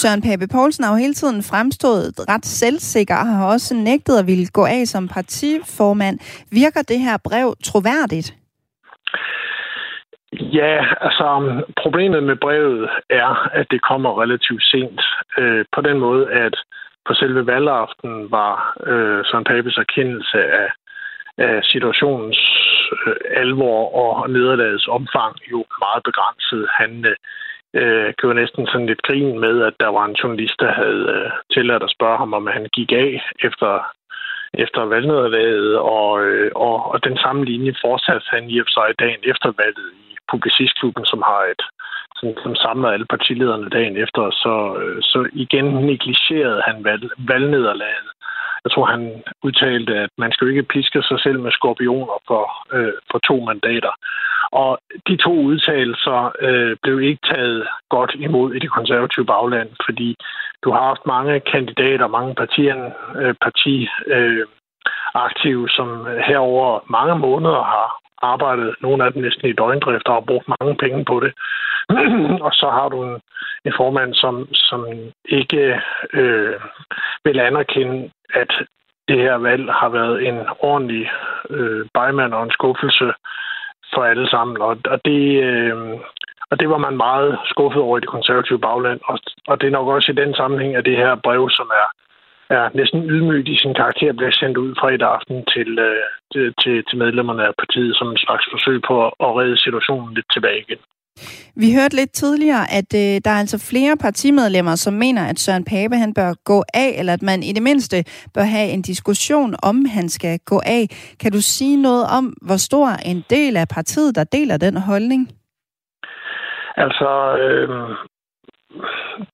[0.00, 4.26] Søren Pape Poulsen har jo hele tiden fremstået ret selvsikker og har også nægtet at
[4.26, 6.18] ville gå af som partiformand.
[6.50, 8.34] Virker det her brev troværdigt?
[10.32, 11.26] Ja, altså
[11.82, 15.00] problemet med brevet er, at det kommer relativt sent.
[15.38, 16.54] Øh, på den måde, at
[17.06, 20.68] på selve valgaften var øh, Søren Papes erkendelse af,
[21.38, 22.40] af situationens
[23.06, 26.68] øh, alvor og nederlagets omfang jo meget begrænset.
[26.80, 27.16] Han øh,
[27.74, 31.30] øh, gjorde næsten sådan lidt grin med, at der var en journalist, der havde øh,
[31.54, 33.72] tilladt at spørge ham, om han gik af efter,
[34.54, 38.98] efter valgnederlaget, og, øh, og, og den samme linje fortsatte han i og for sig
[38.98, 41.62] dagen efter valget i Publicistklubben, som har et
[42.22, 48.08] som, som samler alle partilederne dagen efter, så, øh, så igen negligerede han valg, valgnederlaget.
[48.64, 52.44] Jeg tror, han udtalte, at man skal jo ikke piske sig selv med skorpioner for,
[52.76, 53.92] øh, for to mandater.
[54.52, 60.16] Og de to udtalelser øh, blev ikke taget godt imod i det konservative bagland, fordi
[60.64, 64.46] du har haft mange kandidater, mange partier, øh, parti, øh,
[65.14, 67.88] aktive, som herover mange måneder har
[68.22, 71.32] arbejdet, nogle af dem næsten i døgndrift, og har brugt mange penge på det.
[72.46, 73.20] og så har du en,
[73.64, 74.86] en formand, som, som
[75.24, 75.80] ikke
[76.12, 76.54] øh,
[77.24, 78.52] vil anerkende, at
[79.08, 81.10] det her valg har været en ordentlig
[81.50, 83.12] øh, bejmand og en skuffelse
[83.94, 84.62] for alle sammen.
[84.62, 85.42] Og, og det...
[85.42, 85.98] Øh,
[86.52, 89.00] og det var man meget skuffet over i det konservative bagland.
[89.04, 89.18] Og,
[89.48, 91.88] og det er nok også i den sammenhæng, at det her brev, som er,
[92.50, 96.98] er næsten ydmygt i sin karakter, bliver sendt ud fredag aften til, øh, til, til
[96.98, 98.94] medlemmerne af partiet som en slags forsøg på
[99.26, 100.80] at redde situationen lidt tilbage igen.
[101.56, 105.64] Vi hørte lidt tidligere, at øh, der er altså flere partimedlemmer, som mener, at Søren
[105.64, 107.96] Pape han bør gå af, eller at man i det mindste
[108.34, 110.84] bør have en diskussion om, han skal gå af.
[111.20, 115.28] Kan du sige noget om, hvor stor en del af partiet, der deler den holdning?
[116.76, 117.68] Altså, øh,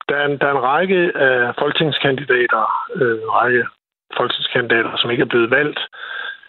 [0.08, 2.62] der, er en, der er en række af folketingskandidater,
[2.94, 3.66] øh, række
[4.16, 5.80] folketingskandidater, som ikke er blevet valgt,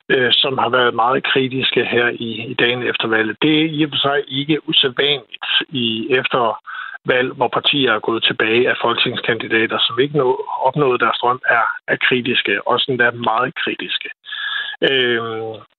[0.09, 3.37] øh, som har været meget kritiske her i, i dagen efter valget.
[3.41, 6.59] Det er i og for sig ikke usædvanligt i efter
[7.05, 10.29] valg, hvor partier er gået tilbage af folketingskandidater, som ikke nå,
[10.67, 14.09] opnåede deres drøm, er, er kritiske, også endda meget kritiske.
[14.89, 15.19] Øh,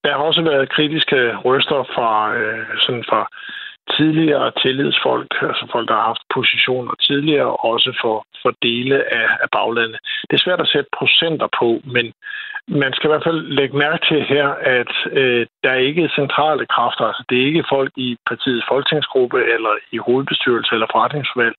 [0.05, 3.21] der har også været kritiske røster fra, øh, sådan fra
[3.97, 9.49] tidligere tillidsfolk, altså folk, der har haft positioner tidligere, også for, for dele af, af
[9.57, 9.99] baglandet.
[10.27, 12.07] Det er svært at sætte procenter på, men
[12.69, 16.67] man skal i hvert fald lægge mærke til her, at øh, der er ikke centrale
[16.67, 17.05] kræfter.
[17.05, 21.55] Altså, det er ikke folk i partiets folketingsgruppe eller i hovedbestyrelse eller forretningsvalg,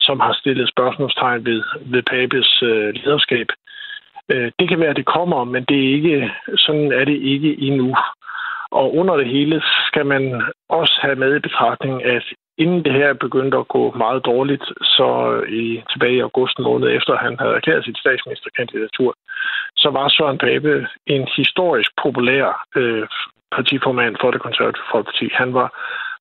[0.00, 1.62] som har stillet spørgsmålstegn ved,
[1.92, 3.48] ved Papes øh, lederskab.
[4.32, 7.60] Øh, det kan være, at det kommer, men det er ikke, sådan er det ikke
[7.68, 7.96] endnu.
[8.70, 12.24] Og under det hele skal man også have med i betragtning, at
[12.58, 14.64] inden det her begyndte at gå meget dårligt,
[14.96, 15.08] så
[15.48, 19.14] i tilbage i august måned efter han havde erklæret sit statsministerkandidatur,
[19.76, 23.06] så var Søren Pape en historisk populær øh,
[23.56, 25.26] partiformand for det konservative folkeparti.
[25.32, 25.68] Han var,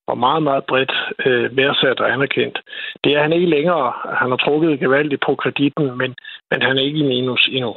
[0.08, 0.93] var meget, meget bredt
[1.26, 2.58] øh, værdsat og anerkendt.
[3.04, 3.93] Det er han ikke længere.
[4.22, 6.16] Han har trukket gevaldigt på kreditten, men,
[6.52, 7.76] men han er ikke i minus endnu.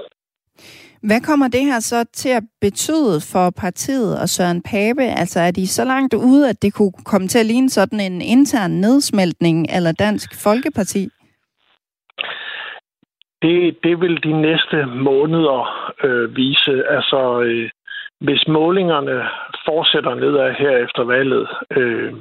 [1.09, 5.03] Hvad kommer det her så til at betyde for partiet og Søren Pape?
[5.03, 8.23] Altså er de så langt ude, at det kunne komme til at ligne sådan en
[8.23, 11.09] intern nedsmeltning eller Dansk Folkeparti?
[13.43, 15.61] Det, det vil de næste måneder
[16.05, 16.75] øh, vise.
[16.97, 17.71] Altså, øh,
[18.27, 19.17] hvis målingerne
[19.69, 22.13] fortsætter nedad her efter valget, øh,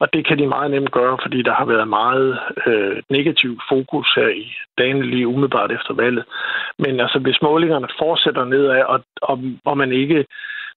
[0.00, 4.08] og det kan de meget nemt gøre, fordi der har været meget øh, negativ fokus
[4.16, 4.46] her i
[4.78, 6.24] dagen lige umiddelbart efter valget.
[6.78, 10.26] Men altså, hvis målingerne fortsætter nedad, og, og, og man ikke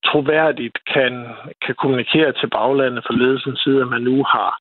[0.05, 1.25] troværdigt kan,
[1.65, 4.59] kan kommunikere til baglandet for ledelsens side, at man nu har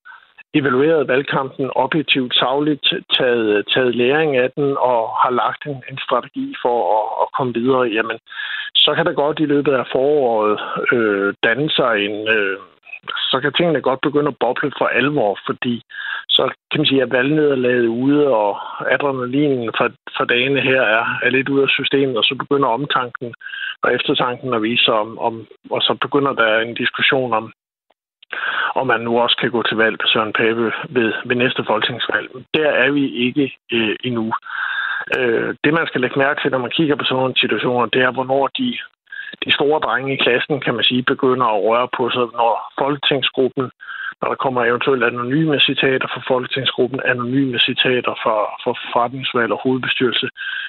[0.59, 2.87] evalueret valgkampen objektivt, savligt,
[3.17, 7.53] taget, taget læring af den og har lagt en, en strategi for at, at komme
[7.55, 8.19] videre, jamen,
[8.75, 10.61] så kan der godt i løbet af foråret
[10.93, 12.29] øh, danne sig en...
[12.29, 12.59] Øh,
[13.31, 15.83] så kan tingene godt begynde at boble for alvor, fordi
[16.29, 18.51] så kan man sige, at valgnederlaget ude, og
[18.95, 23.35] adrenalinen for, for dagene her er, er lidt ude af systemet, og så begynder omtanken
[23.83, 27.53] og eftertanken at vise om, om og så begynder der en diskussion om,
[28.79, 32.29] og man nu også kan gå til valg på Søren Pape ved, ved næste folketingsvalg.
[32.55, 34.35] Der er vi ikke øh, endnu.
[35.18, 38.03] Øh, det, man skal lægge mærke til, når man kigger på sådan nogle situationer, det
[38.03, 38.79] er, hvornår de
[39.45, 43.70] de store drenge i klassen, kan man sige, begynder at røre på sig, når folketingsgruppen,
[44.20, 50.29] når der kommer eventuelt anonyme citater fra folketingsgruppen, anonyme citater fra, fra forretningsvalg og hovedbestyrelse,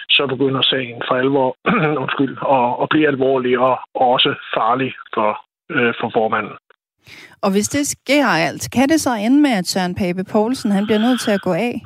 [0.10, 1.50] så begynder sagen for alvor
[2.04, 5.32] undskyld, at, at blive alvorlig og, og også farlig for,
[5.70, 6.56] øh, for formanden.
[7.42, 10.86] Og hvis det sker alt, kan det så ende med, at Søren Pape Poulsen han
[10.86, 11.82] bliver nødt til at gå af?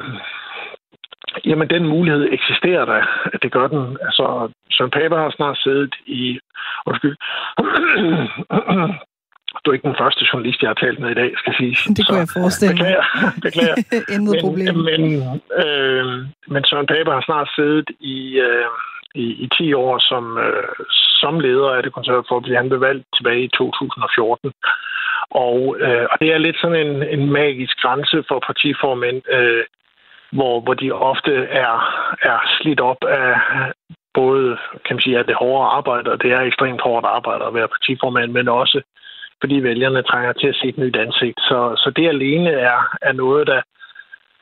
[1.46, 3.02] Jamen, den mulighed eksisterer der.
[3.42, 3.98] Det gør den.
[4.02, 6.40] Altså, Søren Pape har snart siddet i...
[6.86, 7.16] Undskyld.
[9.62, 11.94] Du er ikke den første journalist, jeg har talt med i dag, skal sige.
[11.98, 12.84] Det kunne jeg forestille mig.
[12.84, 13.06] Beklager.
[13.46, 13.76] beklager.
[14.16, 14.76] Intet men, problem.
[14.90, 15.02] Men,
[15.64, 16.06] øh,
[16.54, 18.18] men Søren Pape har snart siddet i,
[18.48, 18.68] øh,
[19.16, 20.74] i, i 10 år som, øh,
[21.22, 24.52] som leder af det konservative fordi Han blev valgt tilbage i 2014.
[25.32, 29.64] Og, øh, og det er lidt sådan en, en magisk grænse for partiformænd, øh,
[30.32, 31.34] hvor, hvor de ofte
[31.66, 31.76] er,
[32.22, 33.36] er slidt op af
[34.14, 37.54] både, kan man sige, at det hårde arbejde, og det er ekstremt hårdt arbejde at
[37.54, 38.82] være partiformand, men også
[39.42, 41.40] fordi vælgerne trænger til at se et nyt ansigt.
[41.40, 43.62] Så, så det alene er, er noget, der,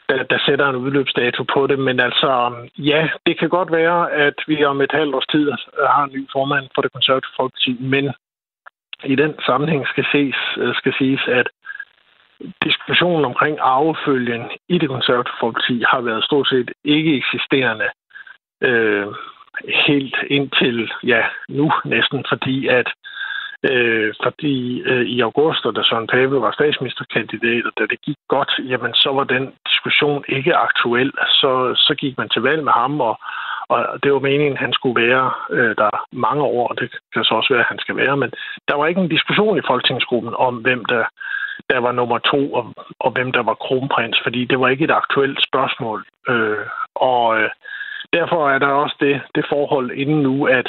[0.10, 1.80] der, der sætter en udløbsdato på det.
[1.80, 5.52] Men altså, ja, det kan godt være, at vi om et halvt års tid
[5.96, 8.14] har en ny formand for det konservative folkeparti, men
[9.04, 11.48] i den sammenhæng skal, ses, øh, skal siges, at
[12.64, 17.90] diskussionen omkring arvefølgen i det konservative folkeparti har været stort set ikke eksisterende
[18.62, 19.08] øh,
[19.88, 22.88] helt indtil ja, nu næsten, fordi at
[23.64, 28.52] Øh, fordi øh, i august, da Søren Pape var statsministerkandidat, og da det gik godt,
[28.70, 31.12] jamen så var den diskussion ikke aktuel.
[31.12, 33.20] Så, så gik man til valg med ham, og,
[33.70, 37.24] og det var meningen, at han skulle være øh, der mange år, og det kan
[37.24, 38.18] så også være, at han skal være.
[38.18, 38.32] Men
[38.68, 41.04] der var ikke en diskussion i Folketingsgruppen om, hvem der,
[41.70, 44.98] der var nummer to, og, og hvem der var kronprins, fordi det var ikke et
[45.02, 46.06] aktuelt spørgsmål.
[46.30, 46.66] Øh,
[46.96, 47.50] og øh,
[48.14, 50.68] derfor er der også det, det forhold inden nu, at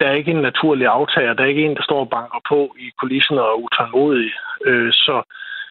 [0.00, 1.34] der er ikke en naturlig aftager.
[1.34, 4.32] Der er ikke en, der står og banker på i kulissen og er utålmodig.
[4.64, 5.22] Øh, så,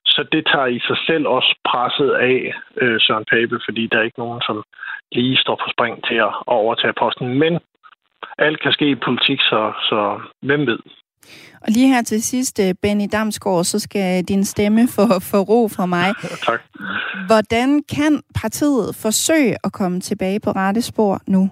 [0.06, 4.04] så det tager i sig selv også presset af øh, Søren Pape, fordi der er
[4.04, 4.64] ikke nogen, som
[5.12, 7.40] lige står på spring til at, overtage posten.
[7.40, 7.60] Men
[8.38, 10.80] alt kan ske i politik, så, så hvem ved?
[11.62, 15.68] Og lige her til sidst, øh, Benny Damsgaard, så skal din stemme få, få ro
[15.76, 16.10] fra mig.
[16.50, 16.62] tak.
[17.28, 21.50] Hvordan kan partiet forsøge at komme tilbage på rette spor nu?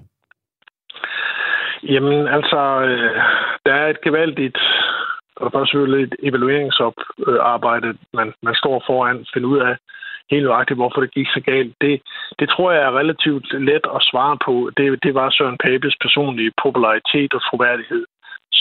[1.83, 3.15] Jamen, altså, øh,
[3.65, 4.57] der er et gevaldigt,
[5.35, 9.75] og der er selvfølgelig et evalueringsarbejde, man, man står foran, finde ud af
[10.31, 11.73] helt nøjagtigt, hvorfor det gik så galt.
[11.81, 12.01] Det,
[12.39, 14.71] det tror jeg er relativt let at svare på.
[14.77, 18.05] Det, det var Søren Papes personlige popularitet og troværdighed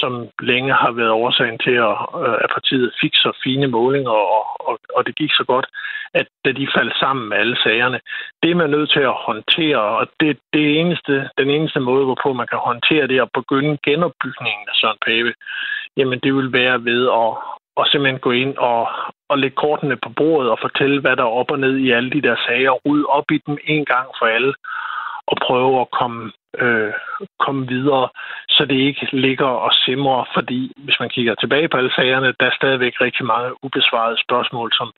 [0.02, 0.12] som
[0.50, 4.74] længe har været årsagen til, at, øh, at partiet fik så fine målinger, og, og,
[4.96, 5.66] og det gik så godt,
[6.14, 8.00] at da de faldt sammen med alle sagerne,
[8.42, 12.32] det er man nødt til at håndtere, og det, det eneste, den eneste måde, hvorpå
[12.32, 15.32] man kan håndtere det og begynde genopbygningen af Søren Pape,
[15.96, 17.32] jamen det vil være ved at,
[17.80, 18.88] at simpelthen gå ind og,
[19.28, 22.10] og lægge kortene på bordet og fortælle, hvad der er op og ned i alle
[22.10, 24.54] de der sager, rydde op i dem en gang for alle,
[25.26, 26.92] og prøve at komme, øh,
[27.38, 28.08] komme videre,
[28.48, 32.46] så det ikke ligger og simrer, fordi hvis man kigger tilbage på alle sagerne, der
[32.46, 34.92] er stadigvæk rigtig mange ubesvarede spørgsmål, som,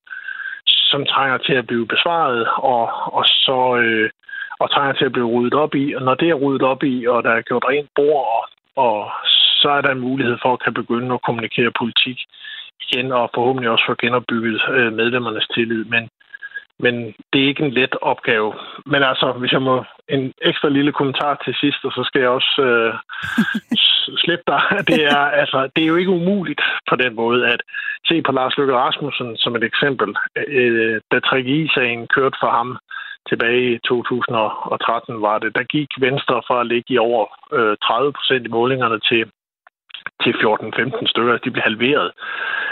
[0.67, 2.85] som trænger til at blive besvaret, og,
[3.19, 4.11] og så øh,
[4.59, 5.95] og trænger til at blive ryddet op i.
[5.95, 8.43] Og når det er ryddet op i, og der er gjort rent bord, og,
[8.85, 9.11] og
[9.65, 12.19] så er der en mulighed for at kan begynde at kommunikere politik
[12.85, 15.85] igen, og forhåbentlig også få genopbygget øh, medlemmernes tillid.
[15.95, 16.05] Men
[16.79, 16.95] men
[17.33, 18.55] det er ikke en let opgave.
[18.87, 22.31] Men altså, hvis jeg må en ekstra lille kommentar til sidst, og så skal jeg
[22.31, 22.95] også øh,
[24.23, 24.63] slippe dig.
[24.91, 27.61] Det er, altså, det er jo ikke umuligt på den måde at
[28.09, 30.17] se på Lars Løkke Rasmussen som et eksempel.
[30.49, 32.79] Øh, da Tragi-sagen kørte for ham
[33.29, 38.13] tilbage i 2013 var det, der gik Venstre fra at ligge i over øh, 30
[38.13, 39.23] procent i målingerne til
[40.23, 41.37] til 14-15 stykker.
[41.37, 42.13] De blev halveret.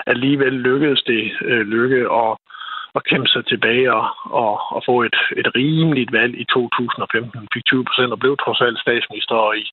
[0.07, 2.37] Alligevel lykkedes det øh, lykke at,
[2.95, 7.49] at kæmpe sig tilbage og, og, og få et, et rimeligt valg i 2015.
[7.55, 9.65] Fik 20 procent og blev trods alt statsminister, og i,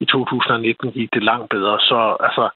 [0.00, 1.78] i 2019 gik det langt bedre.
[1.80, 2.48] Så altså,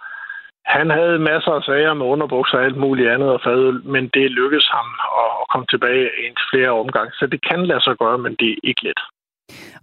[0.67, 4.31] han havde masser af sager med underbukser og alt muligt andet og fadøl, men det
[4.31, 4.87] lykkedes ham
[5.23, 7.09] at, at komme tilbage en flere omgang.
[7.13, 9.01] Så det kan lade sig gøre, men det er ikke let.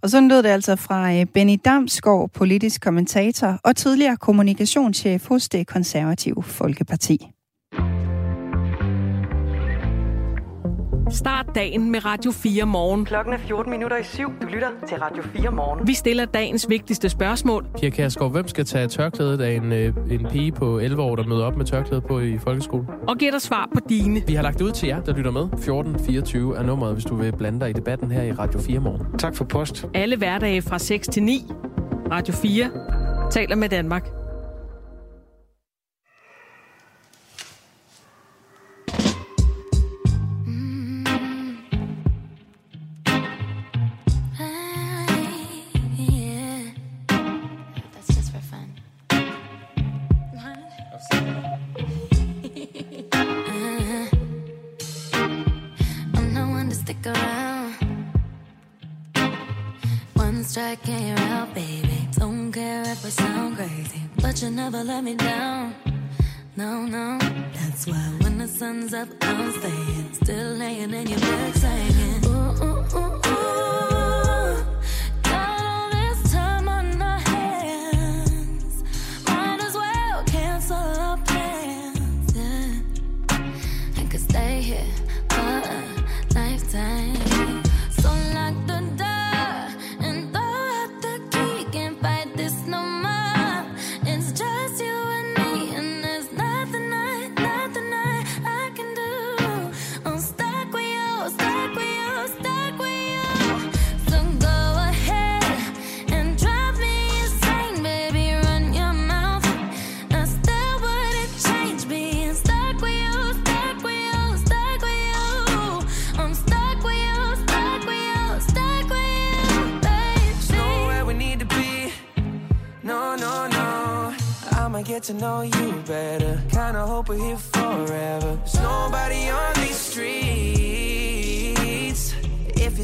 [0.02, 5.48] Og sådan lød det altså fra øh, Benny Damsgaard, politisk kommentator og tidligere kommunikationschef hos
[5.48, 7.30] det konservative Folkeparti.
[11.10, 13.04] Start dagen med Radio 4 morgen.
[13.04, 14.32] Klokken er 14 minutter i syv.
[14.42, 15.86] Du lytter til Radio 4 morgen.
[15.86, 17.66] Vi stiller dagens vigtigste spørgsmål.
[17.78, 21.24] Pia Kærsgaard, hvem skal tage tørklædet af en, øh, en pige på 11 år, der
[21.24, 22.86] møder op med tørklædet på i folkeskolen?
[23.08, 24.22] Og giver dig svar på dine.
[24.26, 25.42] Vi har lagt det ud til jer, der lytter med.
[25.42, 29.18] 1424 er nummeret, hvis du vil blande dig i debatten her i Radio 4 morgen.
[29.18, 29.86] Tak for post.
[29.94, 31.46] Alle hverdage fra 6 til 9.
[32.10, 32.70] Radio 4
[33.30, 34.19] taler med Danmark.
[60.56, 62.08] And you're out, baby.
[62.18, 65.76] Don't care if I sound crazy, but you never let me down.
[66.56, 67.18] No, no,
[67.54, 70.12] that's why when the sun's up, I'm staying.
[70.12, 74.09] Still laying in your bed saying, ooh, ooh, ooh, ooh.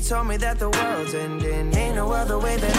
[0.09, 2.76] Told me that the world's ending, ain't no other way that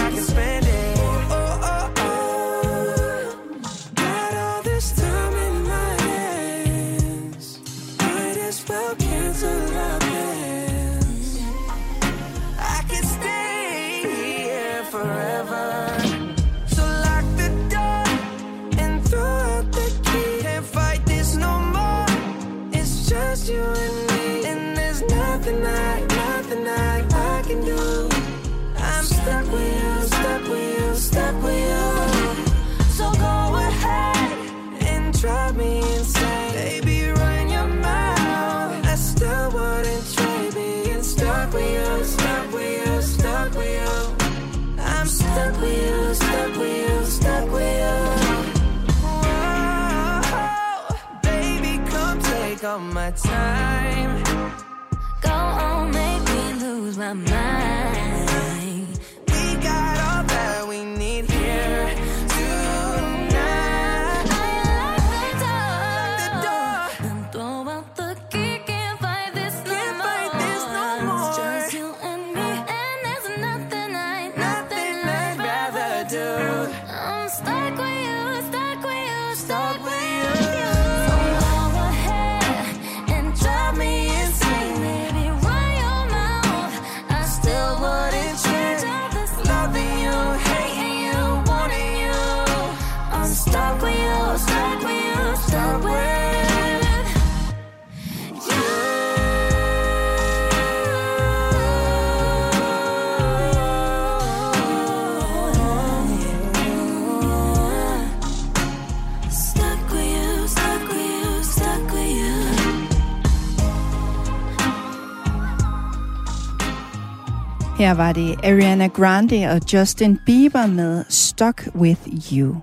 [117.87, 122.55] Her var det Ariana Grande og Justin Bieber med Stuck With You.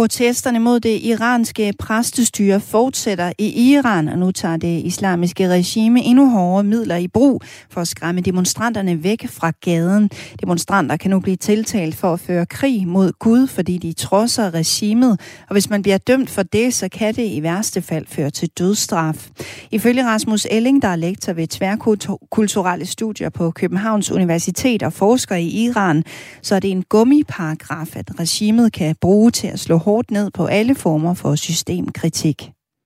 [0.00, 6.30] Protesterne mod det iranske præstestyre fortsætter i Iran, og nu tager det islamiske regime endnu
[6.30, 10.10] hårdere midler i brug for at skræmme demonstranterne væk fra gaden.
[10.40, 15.20] Demonstranter kan nu blive tiltalt for at føre krig mod Gud, fordi de trodser regimet,
[15.48, 18.48] og hvis man bliver dømt for det, så kan det i værste fald føre til
[18.48, 19.28] dødsstraf.
[19.70, 25.46] Ifølge Rasmus Elling, der er lektor ved tværkulturelle studier på Københavns Universitet og forsker i
[25.46, 26.04] Iran,
[26.42, 30.46] så er det en gummiparagraf, at regimet kan bruge til at slå hårdt ned på
[30.46, 32.38] alle former for systemkritik.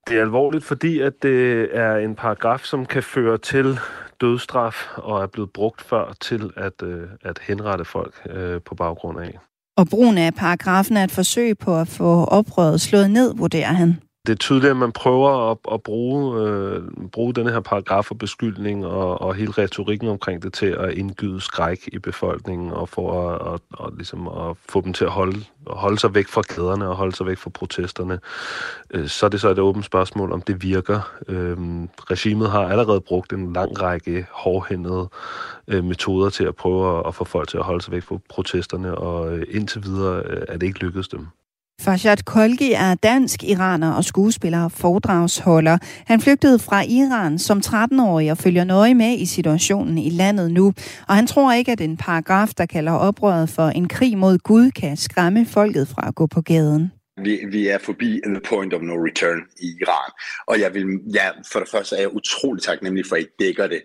[0.08, 3.78] Det er alvorligt, fordi at det er en paragraf, som kan føre til
[4.20, 9.20] dødsstraf og er blevet brugt før til at, øh, at henrette folk øh, på baggrund
[9.20, 9.38] af.
[9.76, 13.96] Og brugen af paragrafen er et forsøg på at få oprøret slået ned, vurderer han.
[14.26, 18.18] Det er tydeligt, at man prøver at, at bruge, øh, bruge denne her paragraf og
[18.18, 23.28] beskyldning og, og hele retorikken omkring det til at indgyde skræk i befolkningen og for
[23.28, 26.88] at, og, og ligesom at få dem til at holde, holde sig væk fra kæderne
[26.88, 28.20] og holde sig væk fra protesterne.
[28.90, 31.12] Øh, så er det så et åbent spørgsmål, om det virker.
[31.28, 31.56] Øh,
[32.10, 35.08] regimet har allerede brugt en lang række hårdhændede
[35.68, 38.18] øh, metoder til at prøve at, at få folk til at holde sig væk fra
[38.28, 41.26] protesterne, og øh, indtil videre øh, er det ikke lykkedes dem.
[41.80, 45.78] Farshad Kolgi er dansk iraner og skuespiller og foredragsholder.
[46.06, 50.72] Han flygtede fra Iran som 13-årig og følger nøje med i situationen i landet nu.
[51.08, 54.70] Og han tror ikke, at en paragraf, der kalder oprøret for en krig mod Gud,
[54.70, 56.92] kan skræmme folket fra at gå på gaden.
[57.24, 60.10] Vi, vi er forbi the point of no return i Iran.
[60.46, 63.66] Og jeg vil, ja, for det første er jeg utrolig taknemmelig for, at I dækker
[63.66, 63.82] det,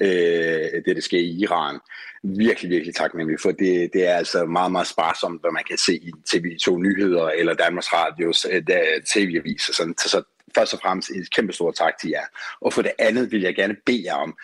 [0.00, 1.80] øh, det der sker i Iran.
[2.22, 5.94] Virkelig, virkelig taknemmelig, for det, det er altså meget, meget sparsomt, hvad man kan se
[5.96, 8.62] i TV2 Nyheder eller Danmarks Radios øh,
[9.14, 9.62] TV-avis.
[9.62, 10.22] Så, så
[10.54, 12.24] først og fremmest et kæmpe stort tak til jer.
[12.60, 14.36] Og for det andet vil jeg gerne bede jer om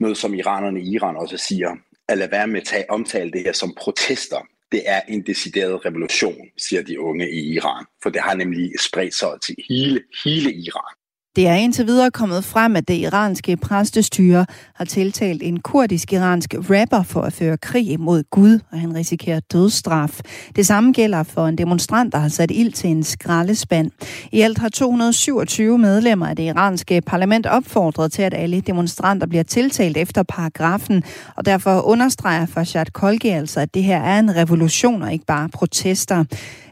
[0.00, 1.76] noget, som iranerne i Iran også siger,
[2.08, 5.84] at lade være med at tage, omtale det her som protester det er en decideret
[5.86, 7.84] revolution, siger de unge i Iran.
[8.02, 10.94] For det har nemlig spredt sig til hele, hele Iran.
[11.36, 17.02] Det er indtil videre kommet frem, at det iranske præstestyre har tiltalt en kurdisk-iransk rapper
[17.02, 20.20] for at føre krig mod Gud, og han risikerer dødsstraf.
[20.56, 23.90] Det samme gælder for en demonstrant, der har sat ild til en skraldespand.
[24.32, 29.44] I alt har 227 medlemmer af det iranske parlament opfordret til, at alle demonstranter bliver
[29.44, 31.02] tiltalt efter paragrafen,
[31.36, 35.48] og derfor understreger Farshad Kolgi altså, at det her er en revolution og ikke bare
[35.48, 36.24] protester.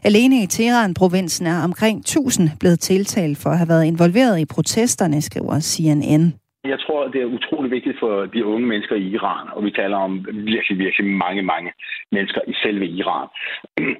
[0.05, 5.21] Alene i Teheran-provinsen er omkring 1000 blevet tiltalt for at have været involveret i protesterne,
[5.21, 6.23] skriver CNN.
[6.65, 9.97] Jeg tror, det er utrolig vigtigt for de unge mennesker i Iran, og vi taler
[9.97, 11.71] om virkelig, virkelig mange, mange
[12.11, 13.27] mennesker i selve Iran,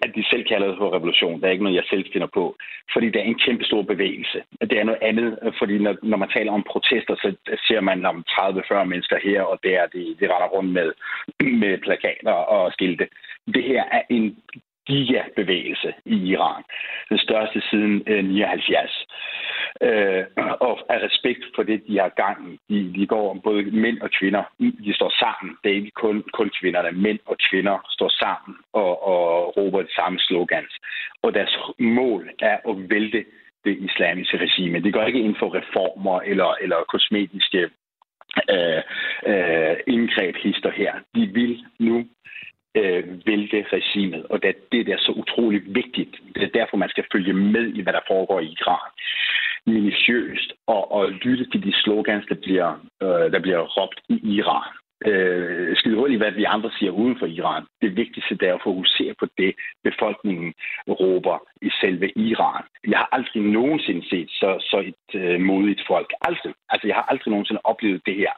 [0.05, 1.39] at de selv kalder det for revolution.
[1.41, 2.55] Det er ikke noget, jeg selv finder på,
[2.93, 4.39] fordi det er en kæmpe stor bevægelse.
[4.69, 7.35] Det er noget andet, fordi når, når man taler om protester, så
[7.67, 10.89] ser man om 30-40 mennesker her, og der de, de render rundt med,
[11.61, 13.07] med plakater og skilte.
[13.55, 14.37] Det her er en
[14.87, 16.63] gigabevægelse i Iran.
[17.09, 19.05] Den største siden øh, 79.
[19.81, 20.23] Øh,
[20.59, 22.59] og af respekt for det, de har gang i.
[22.69, 24.43] De, de går om både mænd og kvinder.
[24.85, 25.57] De står sammen.
[25.63, 26.91] Det er ikke kun, kun kvinderne.
[26.91, 30.73] Mænd og kvinder står sammen og, og råber det samme slogans.
[31.23, 33.25] Og deres mål er at vælte
[33.65, 34.79] det islamiske regime.
[34.79, 37.69] Det går ikke ind for reformer eller, eller kosmetiske
[38.49, 38.81] øh,
[39.31, 40.93] øh, indgreb hister her.
[41.15, 42.05] De vil nu
[42.77, 46.15] øh, vælte regimet, og det, det er så utrolig vigtigt.
[46.35, 48.91] Det er derfor, man skal følge med i, hvad der foregår i Iran
[49.65, 52.69] minutiøst og, og lytte til de slogans, der bliver,
[53.03, 54.71] øh, der bliver råbt i Iran.
[55.05, 57.63] Øh, skide hul i, hvad vi andre siger uden for Iran.
[57.81, 60.53] Det vigtigste det er at fokusere på det, befolkningen
[60.87, 62.63] råber i selve Iran.
[62.87, 66.13] Jeg har aldrig nogensinde set så, så et øh, modigt folk.
[66.21, 66.53] Aldrig.
[66.69, 68.33] Altså, jeg har aldrig nogensinde oplevet det her.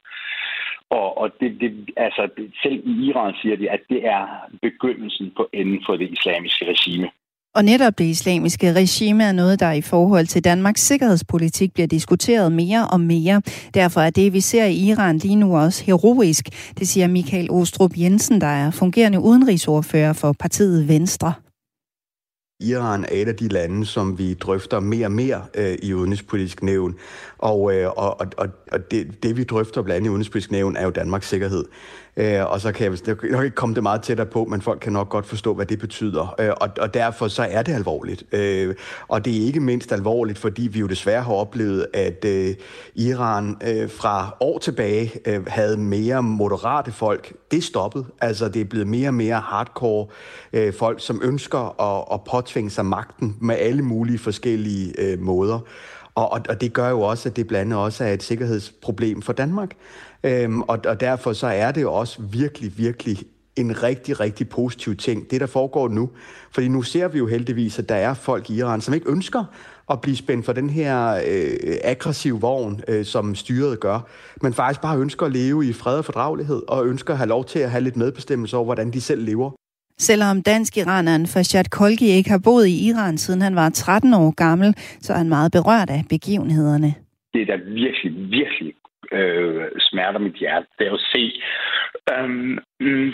[0.90, 2.30] Og, og det, det, altså,
[2.64, 4.24] selv i Iran siger de, at det er
[4.62, 7.10] begyndelsen på enden for det islamiske regime.
[7.56, 12.52] Og netop det islamiske regime er noget, der i forhold til Danmarks sikkerhedspolitik bliver diskuteret
[12.52, 13.42] mere og mere.
[13.74, 16.46] Derfor er det, vi ser i Iran lige nu også heroisk.
[16.80, 21.34] Det siger Michael Ostrup Jensen, der er fungerende udenrigsordfører for partiet Venstre.
[22.60, 26.64] Iran er et af de lande, som vi drøfter mere og mere øh, i udenrigspolitisk
[26.64, 26.96] nævn.
[27.38, 30.84] Og, øh, og, og, og det, det, vi drøfter blandt andet i udenrigspolitisk nævn, er
[30.84, 31.66] jo Danmarks sikkerhed.
[32.18, 34.94] Øh, og så kan jeg nok ikke komme det meget tættere på, men folk kan
[34.94, 36.36] nok godt forstå, hvad det betyder.
[36.40, 38.24] Øh, og, og derfor så er det alvorligt.
[38.32, 38.76] Øh,
[39.08, 42.56] og det er ikke mindst alvorligt, fordi vi jo desværre har oplevet, at øh,
[42.96, 47.34] Iran øh, fra år tilbage øh, havde mere moderate folk.
[47.52, 48.06] Det er stoppet.
[48.22, 50.08] Altså det er blevet mere og mere hardcore
[50.54, 55.60] øh, folk, som ønsker at, at påtvinge sig magten med alle mulige forskellige øh, måder.
[56.16, 59.22] Og, og, og det gør jo også, at det blandt andet også er et sikkerhedsproblem
[59.22, 59.72] for Danmark.
[60.26, 63.18] Øhm, og, og derfor så er det jo også virkelig, virkelig
[63.56, 66.10] en rigtig, rigtig positiv ting, det der foregår nu.
[66.52, 69.44] Fordi nu ser vi jo heldigvis, at der er folk i Iran, som ikke ønsker
[69.92, 74.00] at blive spændt for den her øh, aggressive vogn, øh, som styret gør,
[74.42, 77.46] men faktisk bare ønsker at leve i fred og fordragelighed, og ønsker at have lov
[77.46, 79.52] til at have lidt medbestemmelse over, hvordan de selv lever.
[79.98, 84.76] Selvom dansk-iraneren Fashad Kolgi ikke har boet i Iran, siden han var 13 år gammel,
[85.02, 86.94] så er han meget berørt af begivenhederne.
[87.34, 88.74] Det er da virkelig, virkelig
[89.12, 91.42] øh, smerter mit hjerte, det er at se
[92.12, 92.30] øh,
[92.80, 93.14] mm,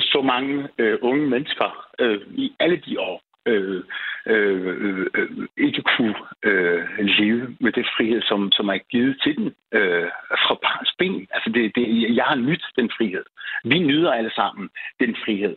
[0.00, 3.82] så mange øh, unge mennesker øh, i alle de år øh,
[4.26, 9.54] øh, øh, ikke kunne øh, leve med det frihed, som, som er givet til den
[9.72, 10.08] øh,
[10.46, 11.26] fra barns ben.
[11.30, 13.24] Altså det, det, jeg har nyt den frihed.
[13.64, 14.68] Vi nyder alle sammen
[15.00, 15.56] den frihed,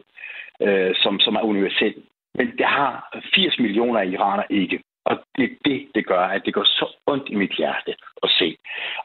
[0.62, 1.96] øh, som, som er universel.
[2.36, 4.84] Men det har 80 millioner iraner ikke.
[5.10, 7.94] Og det er det, det gør, at det går så ondt i mit hjerte
[8.24, 8.58] at se.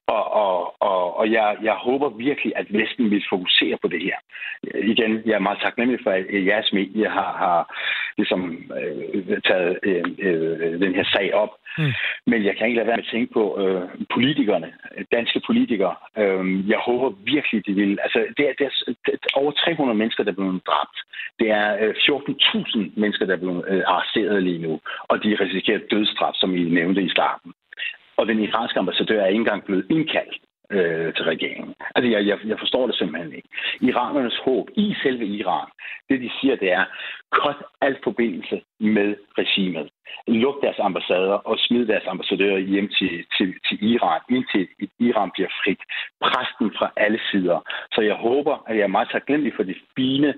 [0.06, 4.18] Og, og, og, og jeg, jeg håber virkelig, at Vesten vil fokusere på det her.
[4.92, 7.60] Igen, jeg er meget taknemmelig for, at jeres medier har, har
[8.16, 8.40] ligesom,
[8.80, 11.52] øh, taget øh, øh, den her sag op.
[11.78, 11.92] Mm.
[12.26, 13.82] Men jeg kan ikke lade være med at tænke på øh,
[14.14, 14.72] politikerne,
[15.12, 15.94] danske politikere.
[16.18, 17.98] Øh, jeg håber virkelig, de vil...
[18.02, 20.98] Altså, det er, det er, det er over 300 mennesker, der er blevet dræbt.
[21.38, 24.80] Det er øh, 14.000 mennesker, der er blevet øh, arresteret lige nu.
[25.10, 27.52] Og de risikerer dødsstraf, som I nævnte i starten.
[28.16, 30.34] Og den iranske ambassadør er ikke engang blevet indkaldt
[30.78, 31.74] øh, til regeringen.
[31.94, 33.48] Altså, jeg, jeg, jeg forstår det simpelthen ikke.
[33.80, 35.68] Iranernes håb i selve Iran,
[36.08, 36.84] det de siger, det er,
[37.30, 39.88] cut alt forbindelse med regimet.
[40.26, 44.68] Luk deres ambassader og smid deres ambassadører hjem til, til, til Iran, indtil
[44.98, 45.82] Iran bliver frit.
[46.20, 47.58] Pres dem fra alle sider.
[47.92, 50.34] Så jeg håber, at jeg er meget taknemmelig for de fine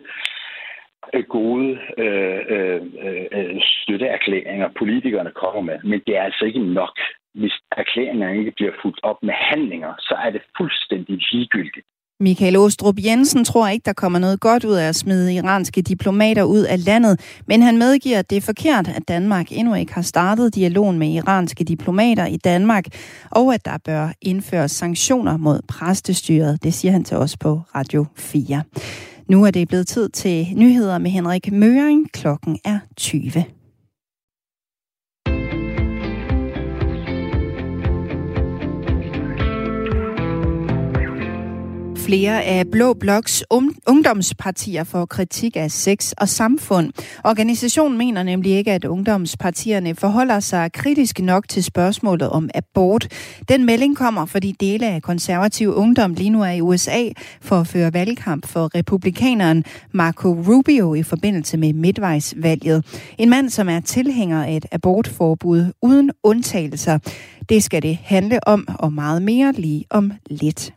[1.15, 6.73] øh, gode øh, øh, øh, øh, støtteerklæringer, politikerne kommer med, men det er altså ikke
[6.81, 6.99] nok
[7.41, 11.87] hvis erklæringer ikke bliver fuldt op med handlinger, så er det fuldstændig ligegyldigt.
[12.21, 16.43] Michael Åstrup Jensen tror ikke, der kommer noget godt ud af at smide iranske diplomater
[16.43, 20.03] ud af landet, men han medgiver, at det er forkert, at Danmark endnu ikke har
[20.03, 22.85] startet dialogen med iranske diplomater i Danmark,
[23.31, 26.63] og at der bør indføres sanktioner mod præstestyret.
[26.63, 28.63] Det siger han til os på Radio 4.
[29.29, 32.13] Nu er det blevet tid til nyheder med Henrik Møring.
[32.13, 33.56] Klokken er 20.
[42.07, 46.93] Flere af Blå Bloks um-, ungdomspartier får kritik af sex og samfund.
[47.25, 53.09] Organisationen mener nemlig ikke, at ungdomspartierne forholder sig kritisk nok til spørgsmålet om abort.
[53.49, 57.03] Den melding kommer, fordi dele af konservativ ungdom lige nu er i USA
[57.41, 62.85] for at føre valgkamp for republikaneren Marco Rubio i forbindelse med midtvejsvalget.
[63.19, 66.99] En mand, som er tilhænger af et abortforbud uden undtagelser.
[67.49, 70.76] Det skal det handle om, og meget mere lige om lidt.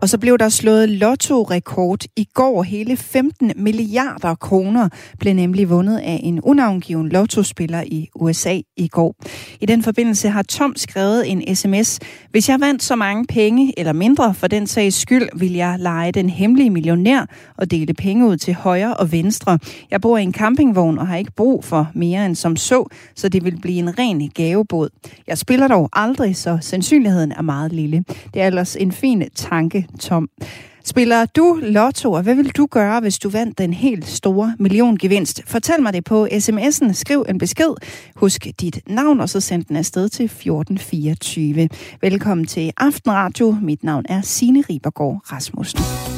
[0.00, 2.62] Og så blev der slået lotto-rekord i går.
[2.62, 4.88] Hele 15 milliarder kroner
[5.18, 9.14] blev nemlig vundet af en unavngiven lottospiller i USA i går.
[9.60, 12.00] I den forbindelse har Tom skrevet en sms.
[12.30, 16.12] Hvis jeg vandt så mange penge, eller mindre for den sags skyld, vil jeg lege
[16.12, 17.26] den hemmelige millionær
[17.56, 19.58] og dele penge ud til højre og venstre.
[19.90, 22.84] Jeg bor i en campingvogn og har ikke brug for mere end som så,
[23.14, 24.88] så det vil blive en ren gavebåd.
[25.26, 28.04] Jeg spiller dog aldrig, så sandsynligheden er meget lille.
[28.34, 30.28] Det er ellers en fin tanke, Tom.
[30.84, 35.42] Spiller du lotto, og hvad vil du gøre, hvis du vandt den helt store milliongevinst?
[35.46, 36.92] Fortæl mig det på sms'en.
[36.92, 37.74] Skriv en besked.
[38.16, 41.68] Husk dit navn, og så send den afsted til 1424.
[42.00, 43.56] Velkommen til Aftenradio.
[43.62, 46.17] Mit navn er Signe Ribergaard Rasmussen.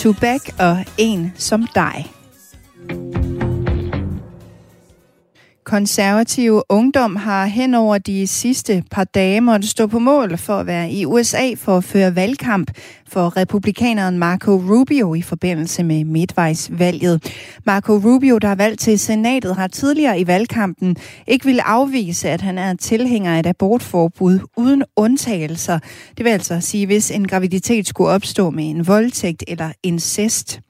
[0.00, 2.06] To Back og En som dig.
[5.64, 10.66] Konservative Ungdom har hen over de sidste par dage måtte stå på mål for at
[10.66, 12.70] være i USA for at føre valgkamp
[13.10, 17.32] for republikaneren Marco Rubio i forbindelse med midtvejsvalget.
[17.66, 20.96] Marco Rubio, der er valgt til senatet, har tidligere i valgkampen
[21.26, 25.78] ikke ville afvise, at han er tilhænger af et abortforbud uden undtagelser.
[26.16, 30.60] Det vil altså sige, hvis en graviditet skulle opstå med en voldtægt eller incest.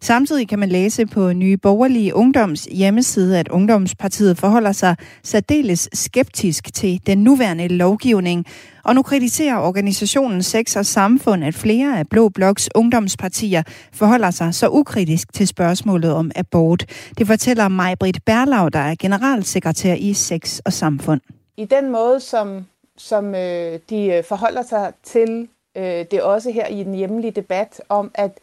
[0.00, 6.74] Samtidig kan man læse på Nye Borgerlige Ungdoms hjemmeside, at Ungdomspartiet forholder sig særdeles skeptisk
[6.74, 8.46] til den nuværende lovgivning,
[8.88, 13.62] og nu kritiserer organisationen Sex og Samfund, at flere af Blå Bloks ungdomspartier
[13.92, 16.84] forholder sig så ukritisk til spørgsmålet om abort.
[17.18, 21.20] Det fortæller Majbrit Berlau, der er generalsekretær i Sex og Samfund.
[21.56, 22.66] I den måde, som,
[22.96, 27.80] som øh, de øh, forholder sig til øh, det også her i den hjemlige debat
[27.88, 28.38] om, at,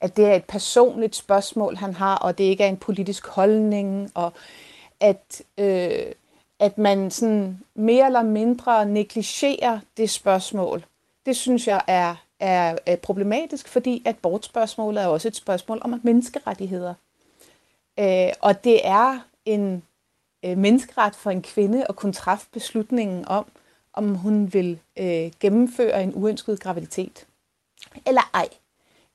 [0.00, 4.10] at det er et personligt spørgsmål, han har, og det ikke er en politisk holdning,
[4.14, 4.32] og
[5.00, 5.42] at...
[5.58, 6.12] Øh,
[6.60, 10.84] at man sådan mere eller mindre negligerer det spørgsmål,
[11.26, 16.00] det synes jeg er, er, er problematisk, fordi at bortspørgsmålet er også et spørgsmål om
[16.02, 16.94] menneskerettigheder.
[17.98, 19.82] Øh, og det er en
[20.44, 23.46] øh, menneskeret for en kvinde at kunne træffe beslutningen om,
[23.92, 27.26] om hun vil øh, gennemføre en uønsket graviditet.
[28.06, 28.48] Eller ej.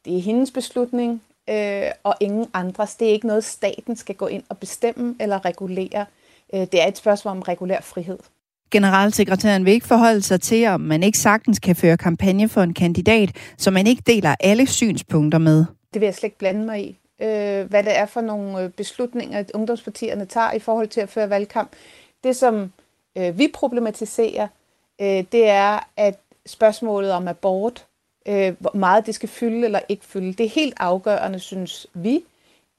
[0.06, 2.96] Det er hendes beslutning, øh, og ingen andres.
[2.96, 6.06] Det er ikke noget, staten skal gå ind og bestemme eller regulere.
[6.54, 8.18] Øh, det er et spørgsmål om regulær frihed.
[8.72, 12.74] Generalsekretæren vil ikke forholde sig til, om man ikke sagtens kan føre kampagne for en
[12.74, 15.66] kandidat, som man ikke deler alle synspunkter med.
[15.94, 16.98] Det vil jeg slet ikke blande mig i.
[17.22, 21.30] Øh, hvad det er for nogle øh, beslutninger, ungdomspartierne tager i forhold til at føre
[21.30, 21.72] valgkamp.
[22.24, 22.72] Det, som
[23.16, 24.48] vi problematiserer,
[25.00, 27.86] det er, at spørgsmålet om abort,
[28.26, 32.24] hvor meget det skal fylde eller ikke fylde, det er helt afgørende, synes vi,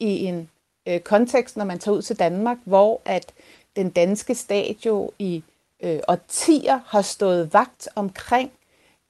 [0.00, 0.48] i en
[1.04, 3.32] kontekst, når man tager ud til Danmark, hvor at
[3.76, 5.44] den danske stat jo i
[5.82, 8.50] øh, årtier har stået vagt omkring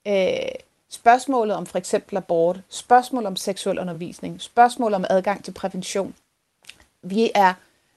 [0.08, 0.48] øh,
[0.90, 6.14] spørgsmålet om for eksempel abort, spørgsmål om seksuel undervisning, spørgsmål om adgang til prævention.
[7.02, 7.54] Vi er,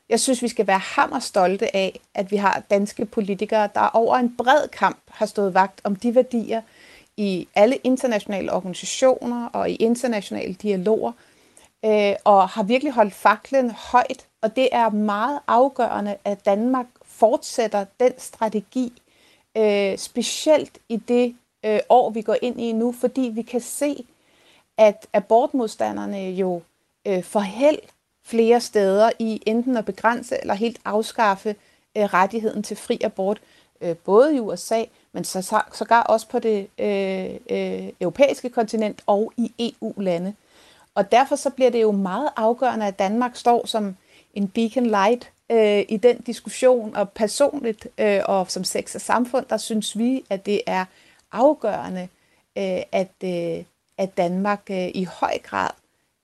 [0.09, 4.37] jeg synes, vi skal være hammerstolte af, at vi har danske politikere, der over en
[4.37, 6.61] bred kamp har stået vagt om de værdier
[7.17, 11.11] i alle internationale organisationer og i internationale dialoger,
[11.85, 17.85] øh, og har virkelig holdt faklen højt og det er meget afgørende, at Danmark fortsætter
[17.99, 19.01] den strategi,
[19.57, 24.05] øh, specielt i det øh, år, vi går ind i nu, fordi vi kan se,
[24.77, 26.61] at abortmodstanderne jo
[27.07, 27.79] øh, får held
[28.25, 31.55] flere steder i enten at begrænse eller helt afskaffe
[31.97, 33.41] øh, rettigheden til fri abort,
[33.81, 39.33] øh, både i USA, men så, sågar også på det øh, øh, europæiske kontinent og
[39.37, 40.33] i EU-lande.
[40.95, 43.95] Og derfor så bliver det jo meget afgørende, at Danmark står som
[44.33, 49.45] en beacon light øh, i den diskussion, og personligt øh, og som sex og samfund,
[49.49, 50.85] der synes vi, at det er
[51.31, 52.07] afgørende,
[52.57, 53.63] øh, at, øh,
[53.97, 55.71] at Danmark øh, i høj grad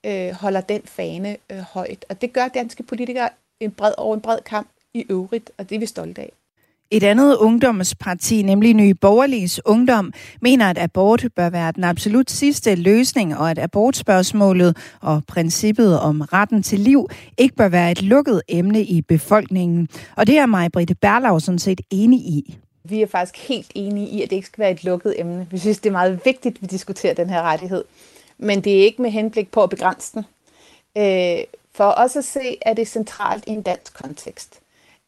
[0.06, 2.06] øh, holder den fane øh, højt.
[2.10, 5.76] Og det gør danske politikere en bred, over en bred kamp i øvrigt, og det
[5.76, 6.32] er vi stolte af.
[6.94, 12.76] Et andet ungdomsparti, nemlig Nye Borgerliges Ungdom, mener, at abort bør være den absolut sidste
[12.76, 18.42] løsning, og at abortspørgsmålet og princippet om retten til liv ikke bør være et lukket
[18.48, 19.90] emne i befolkningen.
[20.16, 22.58] Og det er mig, Britte Berlau, sådan set enig i.
[22.84, 25.48] Vi er faktisk helt enige i, at det ikke skal være et lukket emne.
[25.52, 27.84] Vi synes, det er meget vigtigt, at vi diskuterer den her rettighed.
[28.38, 30.24] Men det er ikke med henblik på at begrænse den.
[30.98, 34.61] Øh, for os at se, er det centralt i en dansk kontekst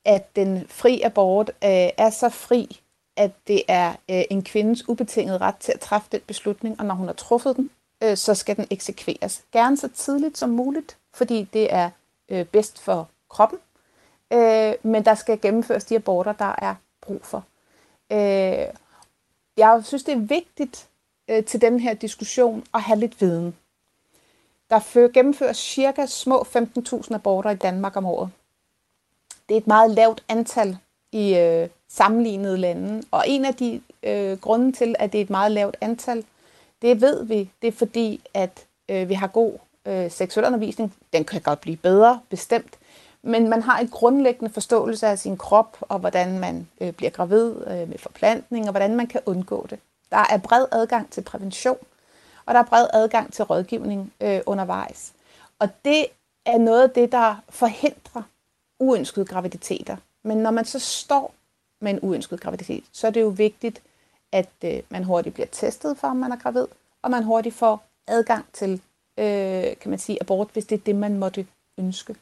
[0.06, 2.82] at den fri abort øh, er så fri,
[3.16, 6.96] at det er øh, en kvindes ubetingede ret til at træffe den beslutning, og når
[6.96, 7.70] hun har truffet den,
[8.04, 9.44] øh, så skal den eksekveres.
[9.52, 11.90] Gerne så tidligt som muligt, fordi det er
[12.30, 13.60] øh, bedst for kroppen,
[14.34, 17.44] øh, men der skal gennemføres de aborter, der er brug for.
[18.12, 18.68] Øh,
[19.58, 20.88] jeg synes, det er vigtigt
[21.28, 23.56] øh, til den her diskussion at have lidt viden.
[24.70, 28.30] Der gennemføres cirka små 15.000 aborter i Danmark om året
[29.50, 30.78] det er et meget lavt antal
[31.12, 33.04] i øh, sammenlignede lande.
[33.12, 36.26] Og en af de øh, grunde til, at det er et meget lavt antal,
[36.82, 39.54] det ved vi, det er fordi, at øh, vi har god
[39.88, 40.94] øh, seksuel undervisning.
[41.14, 42.78] Den kan godt blive bedre, bestemt.
[43.22, 47.54] Men man har en grundlæggende forståelse af sin krop, og hvordan man øh, bliver gravid
[47.68, 49.80] øh, med forplantning, og hvordan man kan undgå det.
[50.12, 51.78] Der er bred adgang til prævention,
[52.46, 55.14] og der er bred adgang til rådgivning øh, undervejs.
[55.60, 56.06] Og det
[56.46, 58.22] er noget af det, der forhindrer
[58.84, 59.98] uønskede graviditeter.
[60.24, 61.34] Men når man så står
[61.82, 63.82] med en uønsket graviditet, så er det jo vigtigt,
[64.32, 66.66] at øh, man hurtigt bliver testet for, om man er gravid,
[67.02, 68.82] og man hurtigt får adgang til
[69.18, 72.16] øh, kan man sige, abort, hvis det er det, man måtte ønske.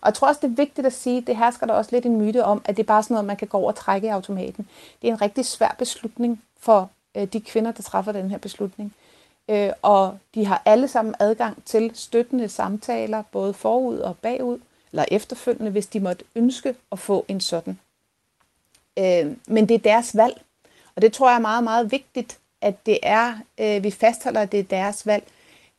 [0.00, 2.16] Og jeg tror også, det er vigtigt at sige, det hersker der også lidt en
[2.16, 4.10] myte om, at det er bare sådan noget, man kan gå over og trække i
[4.10, 4.68] automaten.
[5.02, 8.94] Det er en rigtig svær beslutning for øh, de kvinder, der træffer den her beslutning.
[9.50, 14.58] Øh, og de har alle sammen adgang til støttende samtaler, både forud og bagud,
[14.94, 17.78] eller efterfølgende, hvis de måtte ønske at få en sådan.
[18.98, 20.42] Øh, men det er deres valg,
[20.96, 24.52] og det tror jeg er meget, meget vigtigt, at det er, øh, vi fastholder, at
[24.52, 25.24] det er deres valg.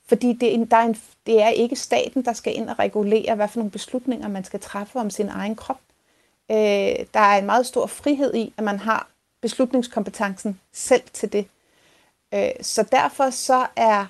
[0.07, 2.79] Fordi det, er en, der er en, det er ikke staten, der skal ind og
[2.79, 5.79] regulere, hvad for nogle beslutninger man skal træffe om sin egen krop.
[6.51, 9.09] Øh, der er en meget stor frihed i, at man har
[9.41, 11.47] beslutningskompetencen selv til det.
[12.33, 14.05] Øh, så derfor så er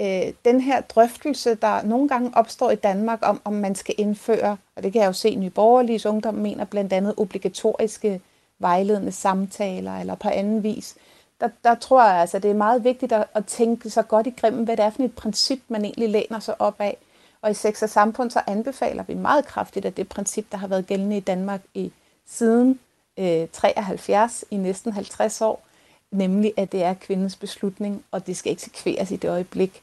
[0.00, 4.56] øh, den her drøftelse, der nogle gange opstår i Danmark om, om man skal indføre,
[4.76, 8.20] og det kan jeg jo se, Nye Borgerlige Ungdom mener blandt andet obligatoriske
[8.58, 10.96] vejledende samtaler eller på anden vis.
[11.40, 14.34] Der, der tror jeg altså, det er meget vigtigt at, at tænke sig godt i
[14.36, 16.96] grimmen, hvad det er for et princip, man egentlig læner sig op af.
[17.42, 20.66] Og i Sex og Samfund så anbefaler vi meget kraftigt, at det princip, der har
[20.66, 21.92] været gældende i Danmark i
[22.26, 22.80] siden
[23.18, 25.62] øh, 73 i næsten 50 år,
[26.10, 28.62] nemlig at det er kvindens beslutning, og det skal ikke
[29.10, 29.82] i det øjeblik,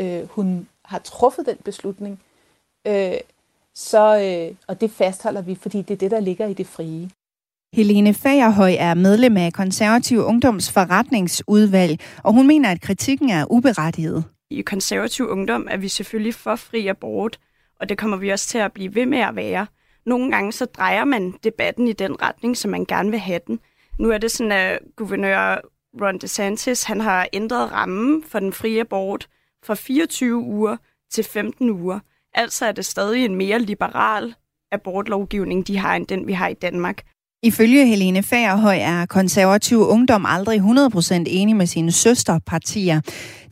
[0.00, 2.20] øh, hun har truffet den beslutning.
[2.86, 3.12] Øh,
[3.74, 7.10] så, øh, og det fastholder vi, fordi det er det, der ligger i det frie.
[7.74, 14.24] Helene Fagerhøj er medlem af Konservativ Ungdoms forretningsudvalg, og hun mener, at kritikken er uberettiget.
[14.50, 17.38] I konservativ ungdom er vi selvfølgelig for fri abort,
[17.80, 19.66] og det kommer vi også til at blive ved med at være.
[20.06, 23.60] Nogle gange så drejer man debatten i den retning, som man gerne vil have den.
[23.98, 25.60] Nu er det sådan, at guvernør
[26.00, 29.28] Ron DeSantis han har ændret rammen for den frie abort
[29.66, 30.76] fra 24 uger
[31.12, 31.98] til 15 uger.
[32.34, 34.34] Altså er det stadig en mere liberal
[34.72, 37.02] abortlovgivning, de har, end den vi har i Danmark.
[37.42, 43.00] Ifølge Helene Fagerhøj er konservativ ungdom aldrig 100% enig med sine søsterpartier.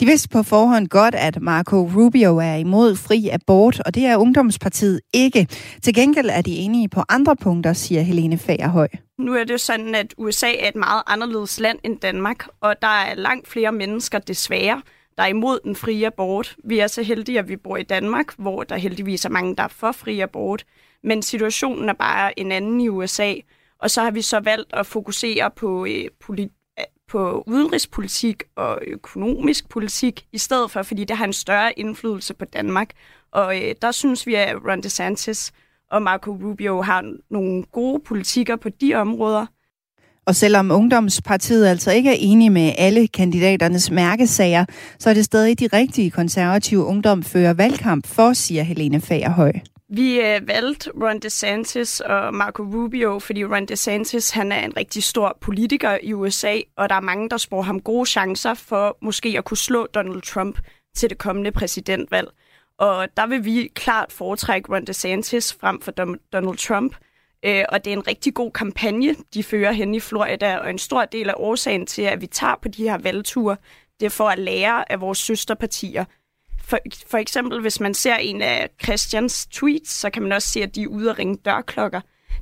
[0.01, 4.17] De vidste på forhånd godt, at Marco Rubio er imod fri abort, og det er
[4.17, 5.47] Ungdomspartiet ikke.
[5.83, 8.89] Til gengæld er de enige på andre punkter, siger Helene Fagerhøj.
[9.19, 12.89] Nu er det sådan, at USA er et meget anderledes land end Danmark, og der
[12.89, 14.83] er langt flere mennesker desværre,
[15.17, 16.57] der er imod den frie abort.
[16.65, 19.63] Vi er så heldige, at vi bor i Danmark, hvor der heldigvis er mange, der
[19.63, 20.65] er for fri abort.
[21.03, 23.35] Men situationen er bare en anden i USA,
[23.79, 26.61] og så har vi så valgt at fokusere på, øh, polit-
[27.09, 32.45] på udenrigspolitik og økonomisk politik i stedet for, fordi det har en større indflydelse på
[32.45, 32.91] Danmark.
[33.33, 35.53] Og øh, der synes vi, at Ron DeSantis
[35.91, 39.47] og Marco Rubio har nogle gode politikker på de områder.
[40.27, 44.65] Og selvom Ungdomspartiet altså ikke er enige med alle kandidaternes mærkesager,
[44.99, 49.53] så er det stadig de rigtige konservative ungdom fører valgkamp for, siger Helene Fagerhøj.
[49.89, 55.03] Vi øh, valgte Ron DeSantis og Marco Rubio, fordi Ron DeSantis han er en rigtig
[55.03, 59.35] stor politiker i USA, og der er mange, der spår ham gode chancer for måske
[59.39, 60.59] at kunne slå Donald Trump
[60.97, 62.29] til det kommende præsidentvalg.
[62.79, 65.91] Og der vil vi klart foretrække Ron DeSantis frem for
[66.33, 66.97] Donald Trump.
[67.45, 70.79] Øh, og det er en rigtig god kampagne, de fører hen i Florida, og en
[70.79, 73.57] stor del af årsagen til, at vi tager på de her valgture,
[74.01, 76.05] det er for at lære af vores søsterpartier.
[76.65, 80.63] For, for eksempel, hvis man ser en af Christians tweets, så kan man også se,
[80.63, 82.01] at de er ude at ringe dørklokker.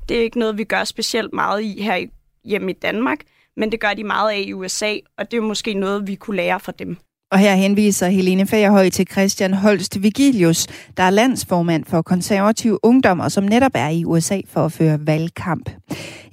[0.08, 2.06] Det er ikke noget, vi gør specielt meget i her
[2.44, 3.18] hjemme i Danmark,
[3.56, 6.36] men det gør de meget af i USA, og det er måske noget, vi kunne
[6.36, 6.96] lære fra dem.
[7.32, 13.20] Og her henviser Helene Fagerhøj til Christian Holst Vigilius, der er landsformand for konservativ ungdom,
[13.20, 15.70] og som netop er i USA for at føre valgkamp.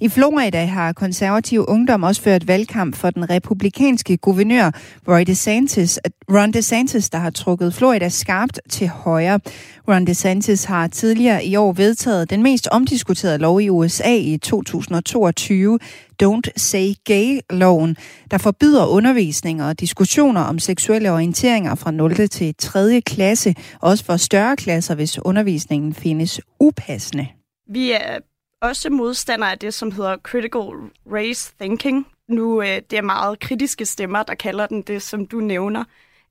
[0.02, 4.70] I Florida har konservativ ungdom også ført valgkamp for den republikanske guvernør
[5.08, 5.98] Roy DeSantis,
[6.30, 9.40] Ron DeSantis, der har trukket Florida skarpt til højre.
[9.88, 15.78] Ron DeSantis har tidligere i år vedtaget den mest omdiskuterede lov i USA i 2022,
[16.22, 17.96] Don't Say Gay-loven,
[18.30, 22.28] der forbyder undervisning og diskussioner om seksuelle orienteringer fra 0.
[22.28, 23.00] til 3.
[23.00, 27.26] klasse, også for større klasser, hvis undervisningen findes upassende.
[27.72, 28.18] Vi er
[28.60, 32.06] også modstander af det, som hedder critical race thinking.
[32.28, 35.84] Nu øh, det er meget kritiske stemmer, der kalder den det, som du nævner.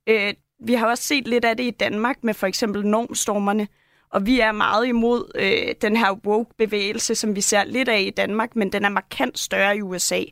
[0.06, 0.34] Øh,
[0.64, 3.68] vi har også set lidt af det i Danmark med for eksempel normstormerne,
[4.10, 8.10] og vi er meget imod øh, den her woke-bevægelse, som vi ser lidt af i
[8.10, 10.22] Danmark, men den er markant større i USA.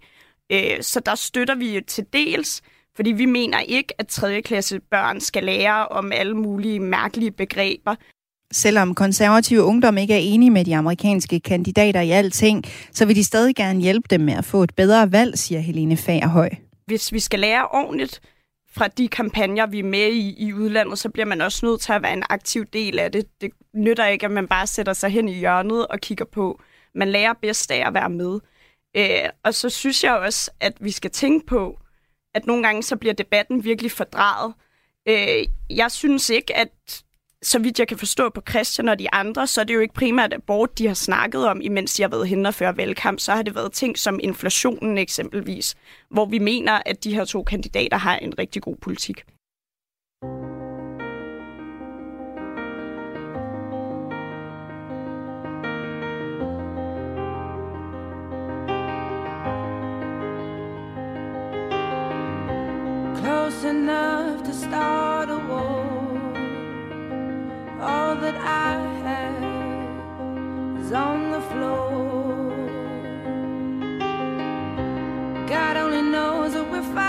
[0.51, 2.63] Øh, så der støtter vi til dels,
[2.97, 4.43] fordi vi mener ikke, at 3.
[4.43, 7.95] klasse børn skal lære om alle mulige mærkelige begreber.
[8.53, 13.25] Selvom konservative ungdom ikke er enige med de amerikanske kandidater i alting, så vil de
[13.25, 16.51] stadig gerne hjælpe dem med at få et bedre valg, siger Helene Fagerhøj.
[16.87, 18.21] Hvis vi skal lære ordentligt
[18.71, 21.93] fra de kampagner, vi er med i i udlandet, så bliver man også nødt til
[21.93, 23.41] at være en aktiv del af det.
[23.41, 26.61] Det nytter ikke, at man bare sætter sig hen i hjørnet og kigger på.
[26.95, 28.41] Man lærer bedst af at være med.
[28.97, 31.79] Øh, og så synes jeg også, at vi skal tænke på,
[32.35, 34.53] at nogle gange så bliver debatten virkelig fordrejet.
[35.09, 37.03] Øh, jeg synes ikke, at
[37.43, 39.95] så vidt jeg kan forstå på Christian og de andre, så er det jo ikke
[39.95, 43.21] primært abort, de har snakket om, imens de har været henne og føre valgkamp.
[43.21, 45.75] Så har det været ting som inflationen eksempelvis,
[46.11, 49.25] hvor vi mener, at de her to kandidater har en rigtig god politik.
[63.21, 65.78] close enough to start a war.
[67.81, 68.73] All that I
[69.07, 72.51] have is on the floor.
[75.47, 77.08] God only knows what we're fighting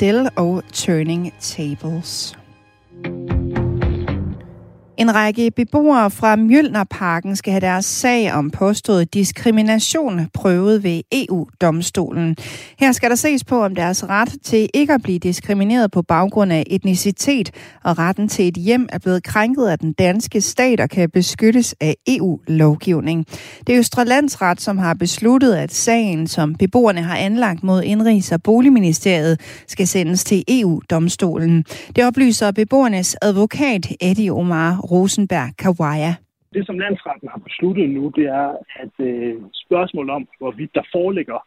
[0.00, 2.39] Adele og Turning Tables.
[5.00, 12.36] En række beboere fra Mjølnerparken skal have deres sag om påstået diskrimination prøvet ved EU-domstolen.
[12.78, 16.52] Her skal der ses på, om deres ret til ikke at blive diskrimineret på baggrund
[16.52, 17.50] af etnicitet
[17.84, 21.74] og retten til et hjem er blevet krænket af den danske stat og kan beskyttes
[21.80, 23.26] af EU-lovgivning.
[23.66, 28.32] Det er Østre Landsret, som har besluttet, at sagen, som beboerne har anlagt mod Indrigs-
[28.32, 31.64] og Boligministeriet, skal sendes til EU-domstolen.
[31.96, 36.12] Det oplyser beboernes advokat Eddie Omar Rosenberg Kawaya.
[36.54, 38.48] Det, som landsretten har besluttet nu, det er,
[38.82, 41.38] at øh, spørgsmålet om, hvorvidt der foreligger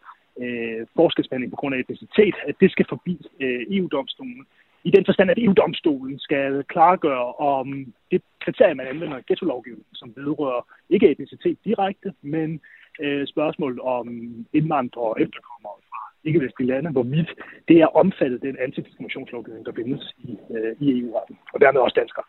[0.41, 4.45] øh, forskelsbehandling på grund af etnicitet, at det skal forbi øh, EU-domstolen.
[4.83, 10.13] i den forstand, at EU-domstolen skal klargøre, om det kriterie, man anvender i ghetto-lovgivningen, som
[10.15, 12.61] vedrører ikke etnicitet direkte, men
[12.99, 14.07] øh, spørgsmålet om
[14.53, 17.29] indvandrere og efterkommere fra ikke-vestlige lande, hvorvidt
[17.67, 22.25] det er omfattet den antidiskriminationslovgivning, der findes i, øh, i EU-retten, og dermed også danskere.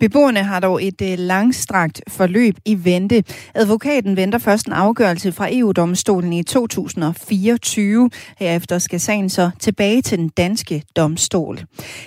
[0.00, 3.24] Beboerne har dog et øh, langstrakt forløb i vente.
[3.54, 8.10] Advokaten venter først en afgørelse fra EU-domstolen i 2024.
[8.38, 11.58] Herefter skal sagen så tilbage til den danske domstol.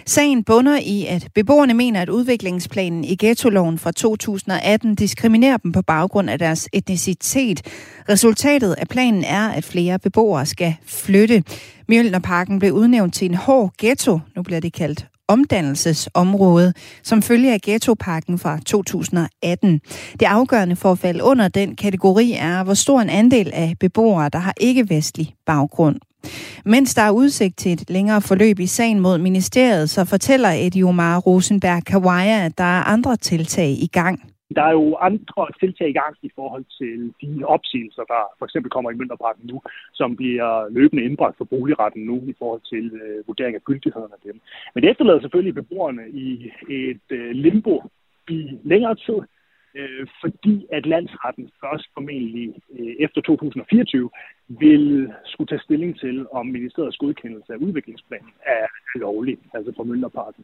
[0.06, 5.82] Sagen bunder i, at beboerne mener, at udviklingsplanen i ghettoloven fra 2018 diskriminerer dem på
[5.82, 7.62] baggrund af deres etnicitet.
[8.10, 11.44] Resultatet af planen er, at flere beboere skal flytte.
[11.88, 14.20] Mjølnerparken blev udnævnt til en hård ghetto.
[14.36, 16.74] Nu bliver det kaldt omdannelsesområde,
[17.04, 19.82] som følge af ghettopakken fra 2018.
[20.20, 24.30] Det afgørende for at falde under den kategori er, hvor stor en andel af beboere,
[24.30, 26.00] der har ikke-vestlig baggrund.
[26.66, 30.86] Mens der er udsigt til et længere forløb i sagen mod ministeriet, så fortæller Eddie
[30.86, 34.31] Omar Rosenberg Kawaya, at der er andre tiltag i gang.
[34.56, 38.72] Der er jo andre tiltag i gang i forhold til de opsigelser, der for eksempel
[38.72, 39.62] kommer i Mønderparken nu,
[39.94, 44.22] som bliver løbende indbragt for boligretten nu i forhold til øh, vurdering af gyldigheden af
[44.24, 44.42] dem.
[44.74, 47.84] Men det efterlader selvfølgelig beboerne i et øh, limbo
[48.30, 49.20] i længere tid,
[49.76, 54.10] øh, fordi at landsretten først formentlig øh, efter 2024
[54.48, 60.44] vil skulle tage stilling til, om ministeriets godkendelse af udviklingsplanen er lovlig, altså for Mønterparken.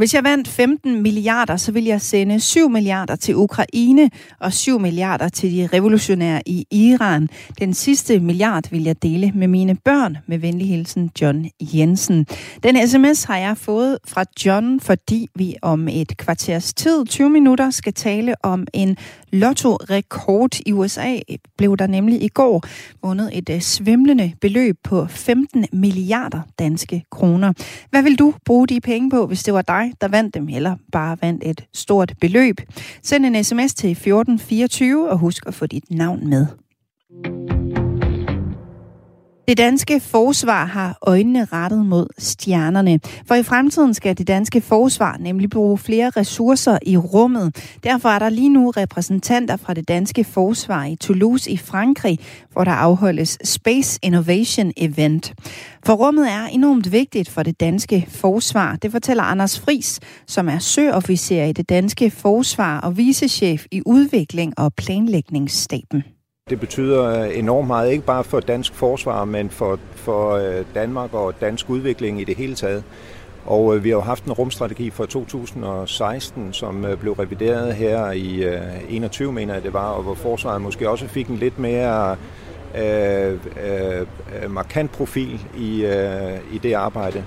[0.00, 4.78] Hvis jeg vandt 15 milliarder, så vil jeg sende 7 milliarder til Ukraine og 7
[4.78, 7.28] milliarder til de revolutionære i Iran.
[7.58, 10.16] Den sidste milliard vil jeg dele med mine børn.
[10.26, 12.26] Med venlig hilsen, John Jensen.
[12.62, 17.70] Den sms har jeg fået fra John, fordi vi om et kvarters tid, 20 minutter,
[17.70, 18.96] skal tale om en
[19.32, 21.18] lotto-rekord i USA.
[21.58, 22.64] Blev der nemlig i går
[23.02, 27.52] vundet et øh, svimlende beløb på 15 milliarder danske kroner.
[27.90, 30.76] Hvad vil du bruge de penge på, hvis det var dig, der vandt dem, eller
[30.92, 32.60] bare vandt et stort beløb.
[33.02, 36.46] Send en sms til 1424 og husk at få dit navn med.
[39.50, 45.16] Det danske forsvar har øjnene rettet mod stjernerne, for i fremtiden skal det danske forsvar
[45.20, 47.76] nemlig bruge flere ressourcer i rummet.
[47.84, 52.18] Derfor er der lige nu repræsentanter fra det danske forsvar i Toulouse i Frankrig,
[52.52, 55.34] hvor der afholdes Space Innovation Event.
[55.86, 58.76] For rummet er enormt vigtigt for det danske forsvar.
[58.76, 64.58] Det fortæller Anders Fris, som er søofficer i det danske forsvar og vicechef i udvikling
[64.58, 66.02] og planlægningsstaben.
[66.50, 71.14] Det betyder øh, enormt meget, ikke bare for dansk forsvar, men for, for øh, Danmark
[71.14, 72.84] og dansk udvikling i det hele taget.
[73.46, 78.44] Og øh, vi har jo haft en rumstrategi fra 2016, som blev revideret her i
[78.88, 82.16] 21, mener jeg det var, og hvor forsvaret måske også fik en lidt mere
[82.78, 87.24] øh, øh, markant profil i, øh, i det arbejde.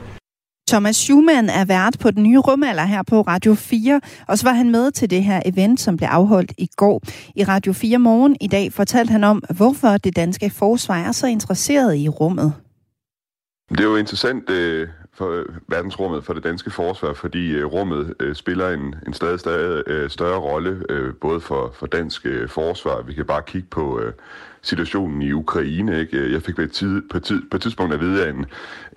[0.69, 4.53] Thomas Schumann er vært på den nye rumalder her på Radio 4, og så var
[4.53, 7.01] han med til det her event, som blev afholdt i går.
[7.35, 11.27] I Radio 4 morgen i dag fortalte han om, hvorfor det danske forsvar er så
[11.27, 12.53] interesseret i rummet.
[13.69, 18.13] Det er jo interessant øh, for øh, verdensrummet, for det danske forsvar, fordi øh, rummet
[18.19, 22.49] øh, spiller en, en stadig stadig øh, større rolle, øh, både for, for dansk øh,
[22.49, 23.01] forsvar.
[23.01, 24.13] Vi kan bare kigge på øh,
[24.63, 25.99] situationen i Ukraine.
[25.99, 26.31] Ikke?
[26.33, 28.45] Jeg fik på et, tid, på, tid, på et tidspunkt at vide af en,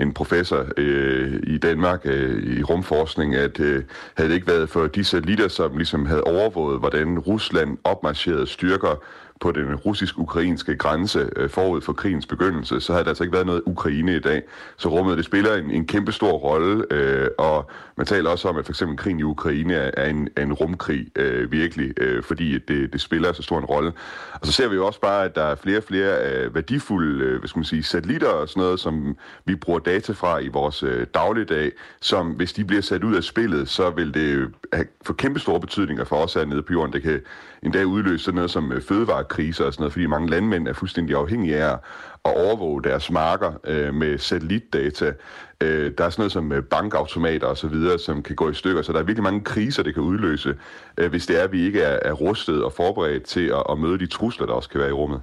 [0.01, 3.85] en professor øh, i Danmark øh, i rumforskning, at øh,
[4.17, 9.03] havde det ikke været for de satellitter, som ligesom havde overvåget, hvordan Rusland opmarcherede styrker
[9.41, 13.47] på den russisk-ukrainske grænse øh, forud for krigens begyndelse, så havde der altså ikke været
[13.47, 14.43] noget Ukraine i dag.
[14.77, 18.57] Så rummet det spiller en, en kæmpe stor rolle, øh, og man taler også om,
[18.57, 22.59] at for eksempel krigen i Ukraine er, en, er en rumkrig øh, virkelig, øh, fordi
[22.59, 23.93] det, det spiller så stor en rolle.
[24.41, 27.25] Og så ser vi jo også bare, at der er flere og flere øh, værdifulde
[27.25, 30.49] øh, hvad skal man sige, satellitter og sådan noget, som vi bruger data fra i
[30.49, 34.87] vores øh, dagligdag, som hvis de bliver sat ud af spillet, så vil det have,
[35.07, 36.93] få kæmpe store betydninger for os hernede på jorden.
[36.93, 37.21] Det kan
[37.67, 41.17] endda udløse sådan noget som øh, fødevarekriser og sådan noget, fordi mange landmænd er fuldstændig
[41.17, 41.79] afhængige af at
[42.25, 45.13] overvåge deres marker øh, med satellitdata.
[45.61, 48.55] Øh, der er sådan noget som øh, bankautomater og så videre, som kan gå i
[48.55, 50.55] stykker, så der er virkelig mange kriser, det kan udløse,
[50.99, 53.79] øh, hvis det er, at vi ikke er, er rustet og forberedt til at, at
[53.79, 55.21] møde de trusler, der også kan være i rummet.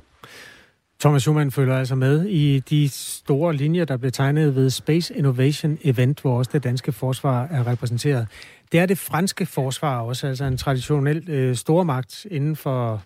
[0.99, 5.78] Thomas Schumann følger altså med i de store linjer, der blev tegnet ved Space Innovation
[5.84, 8.28] Event, hvor også det danske forsvar er repræsenteret.
[8.74, 13.04] Det er det franske forsvar også, altså en traditionel øh, stormagt inden for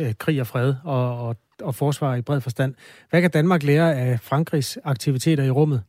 [0.00, 2.74] øh, krig og fred og, og, og forsvar i bred forstand.
[3.10, 5.82] Hvad kan Danmark lære af Frankrigs aktiviteter i rummet?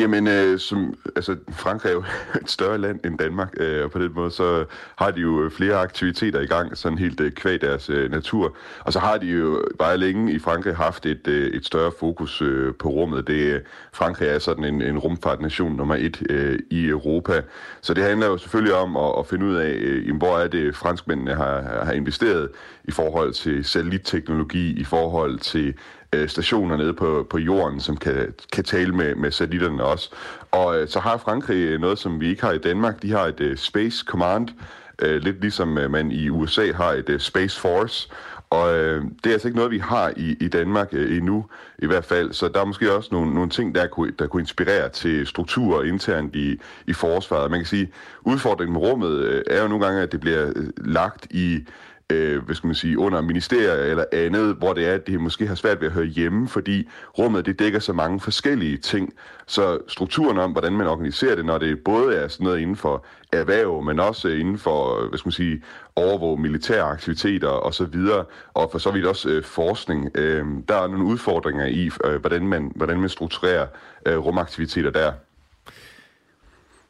[0.00, 2.04] Jamen, øh, som, altså, Frankrig er jo
[2.42, 4.64] et større land end Danmark, øh, og på den måde så
[4.96, 8.56] har de jo øh, flere aktiviteter i gang, sådan helt øh, kvæg deres øh, natur.
[8.84, 12.42] Og så har de jo bare længe i Frankrig haft et, øh, et større fokus
[12.42, 13.26] øh, på rummet.
[13.26, 13.60] Det, øh,
[13.92, 17.42] Frankrig er sådan en, en rumfartnation nummer et øh, i Europa.
[17.80, 20.76] Så det handler jo selvfølgelig om at, at finde ud af, øh, hvor er det
[20.76, 22.48] franskmændene har, har investeret
[22.84, 25.74] i forhold til satellitteknologi, i forhold til
[26.14, 30.10] øh, stationer nede på, på jorden, som kan, kan tale med, med satellitterne også.
[30.50, 33.02] Og øh, så har Frankrig øh, noget, som vi ikke har i Danmark.
[33.02, 34.48] De har et øh, Space Command,
[35.02, 38.08] øh, lidt ligesom øh, man i USA har et øh, Space Force.
[38.50, 41.46] Og øh, det er altså ikke noget, vi har i, i Danmark øh, endnu,
[41.78, 42.32] i hvert fald.
[42.32, 45.82] Så der er måske også nogle, nogle ting, der kunne, der kunne inspirere til strukturer
[45.82, 47.50] internt i, i forsvaret.
[47.50, 50.66] Man kan sige, udfordringen med rummet øh, er jo nogle gange, at det bliver øh,
[50.76, 51.66] lagt i
[52.10, 55.46] øh, hvad skal man sige, under ministerier eller andet, hvor det er, at det måske
[55.46, 56.88] har svært ved at høre hjemme, fordi
[57.18, 59.12] rummet det dækker så mange forskellige ting.
[59.46, 63.04] Så strukturen om, hvordan man organiserer det, når det både er sådan noget inden for
[63.32, 65.62] erhverv, men også inden for, øh, hvad skal man sige,
[65.96, 68.24] overvåge militære aktiviteter og så videre,
[68.54, 70.10] og for så vidt også øh, forskning.
[70.14, 73.66] Øh, der er nogle udfordringer i, øh, hvordan, man, hvordan man strukturerer
[74.06, 75.12] øh, rumaktiviteter der.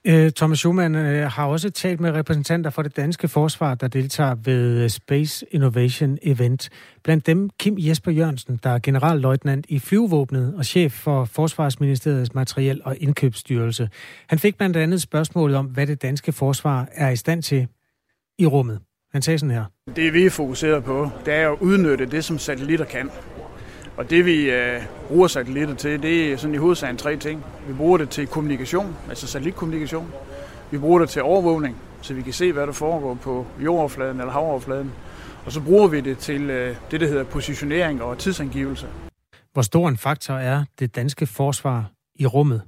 [0.07, 4.35] Øh, Thomas Schumann øh, har også talt med repræsentanter for det danske forsvar, der deltager
[4.35, 6.69] ved øh, Space Innovation Event.
[7.05, 12.81] Blandt dem Kim Jesper Jørgensen, der er generalløjtnant i flyvevåbnet og chef for Forsvarsministeriets materiel-
[12.85, 13.91] og indkøbsstyrelse.
[14.27, 17.69] Han fik blandt andet spørgsmålet om, hvad det danske forsvar er i stand til
[18.39, 18.81] i rummet.
[19.13, 19.65] Han sagde sådan her.
[19.97, 23.11] Det vi er fokuseret på, det er at udnytte det, som satellitter kan.
[24.01, 27.45] Og det vi øh, bruger satellitter til, det er sådan i hovedsagen tre ting.
[27.69, 30.13] Vi bruger det til kommunikation, altså satellitkommunikation.
[30.71, 34.33] Vi bruger det til overvågning, så vi kan se, hvad der foregår på jordoverfladen eller
[34.33, 34.93] havoverfladen.
[35.47, 38.87] Og så bruger vi det til øh, det, der hedder positionering og tidsangivelse.
[39.53, 42.63] Hvor stor en faktor er det danske forsvar i rummet?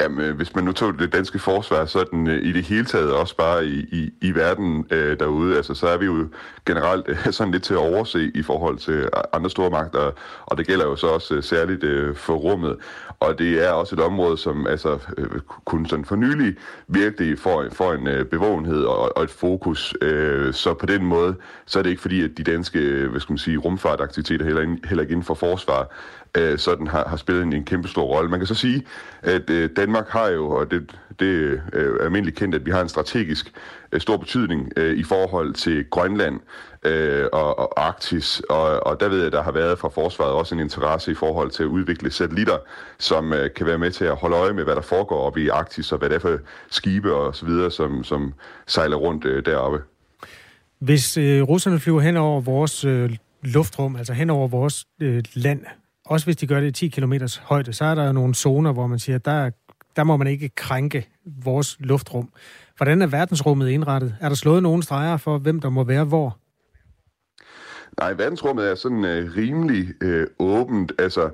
[0.00, 2.64] Jamen, øh, hvis man nu tog det danske forsvar, så er den øh, i det
[2.64, 5.56] hele taget også bare i, i, i verden øh, derude.
[5.56, 6.28] Altså, så er vi jo
[6.66, 10.10] generelt øh, sådan lidt til at overse i forhold til andre store magter,
[10.46, 12.76] og det gælder jo så også øh, særligt øh, for rummet.
[13.20, 16.56] Og det er også et område, som altså, øh, kun sådan for nylig
[16.88, 19.94] virkelig får, får en øh, bevågenhed og, og et fokus.
[20.02, 21.34] Øh, så på den måde,
[21.66, 24.76] så er det ikke fordi, at de danske øh, hvad skal man sige, rumfartaktiviteter heller,
[24.84, 25.88] heller ikke inden for forsvar
[26.38, 28.30] øh, sådan har, har spillet en, en kæmpe stor rolle.
[28.30, 28.82] Man kan så sige,
[29.22, 32.80] at øh, Danmark har jo, og det, det øh, er almindeligt kendt, at vi har
[32.80, 33.52] en strategisk
[33.92, 36.40] øh, stor betydning øh, i forhold til Grønland
[36.84, 40.32] øh, og, og Arktis, og, og der ved jeg, at der har været fra forsvaret
[40.32, 42.58] også en interesse i forhold til at udvikle satellitter,
[42.98, 45.48] som øh, kan være med til at holde øje med, hvad der foregår oppe i
[45.48, 46.38] Arktis, og hvad det er for
[46.70, 48.34] skibe og så videre, som, som
[48.66, 49.78] sejler rundt øh, deroppe.
[50.78, 55.60] Hvis øh, russerne flyver hen over vores øh, luftrum, altså hen over vores øh, land,
[56.04, 57.12] også hvis de gør det i 10 km
[57.42, 59.50] højde, så er der jo nogle zoner, hvor man siger, der,
[59.96, 61.08] der må man ikke krænke
[61.44, 62.28] vores luftrum.
[62.76, 64.16] Hvordan er verdensrummet indrettet?
[64.20, 66.38] Er der slået nogle streger for, hvem der må være hvor?
[68.00, 70.92] Nej, verdensrummet er sådan øh, rimelig øh, åbent.
[70.98, 71.30] Altså,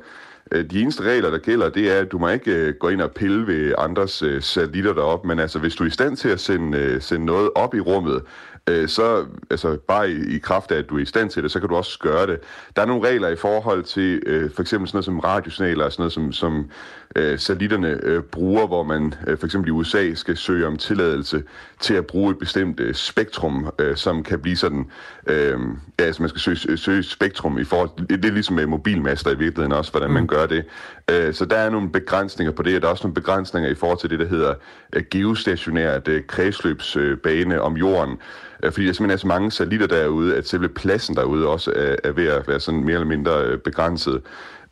[0.52, 3.00] øh, de eneste regler, der gælder, det er, at du må ikke øh, gå ind
[3.00, 6.28] og pille ved andres øh, satellitter deroppe, men altså, hvis du er i stand til
[6.28, 8.22] at sende, øh, sende noget op i rummet,
[8.68, 11.50] øh, så altså, bare i, i kraft af, at du er i stand til det,
[11.50, 12.40] så kan du også gøre det.
[12.76, 15.92] Der er nogle regler i forhold til øh, for eksempel sådan noget som radiosignaler og
[15.92, 16.70] sådan noget, som, som
[17.16, 21.42] øh, satellitterne øh, bruger, hvor man øh, for eksempel i USA skal søge om tilladelse
[21.80, 24.90] til at bruge et bestemt øh, spektrum, øh, som kan blive sådan,
[25.26, 25.58] øh,
[26.00, 29.38] ja, altså man skal søge, søge spektrum i forhold det, er ligesom med mobilmaster i
[29.38, 30.64] virkeligheden også, hvordan man gør det.
[31.10, 33.74] Øh, så der er nogle begrænsninger på det, og der er også nogle begrænsninger i
[33.74, 34.54] forhold til det, der hedder
[34.92, 38.18] øh, geostationært øh, kredsløbsbane øh, om jorden,
[38.62, 41.96] øh, fordi der simpelthen er så mange satellitter derude, at selve pladsen derude også er,
[42.04, 44.22] er ved at være sådan mere eller mindre øh, begrænset.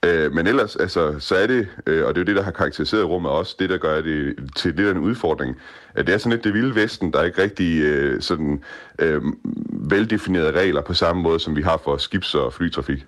[0.05, 2.51] Øh, men ellers, altså, så er det, øh, og det er jo det, der har
[2.51, 5.57] karakteriseret rummet også, det, der gør det til lidt af en udfordring,
[5.95, 8.63] at det er sådan lidt det vilde vesten, der er ikke rigtig øh, sådan
[8.99, 9.23] øh,
[9.71, 13.07] veldefinerede regler på samme måde, som vi har for skibs- og flytrafik.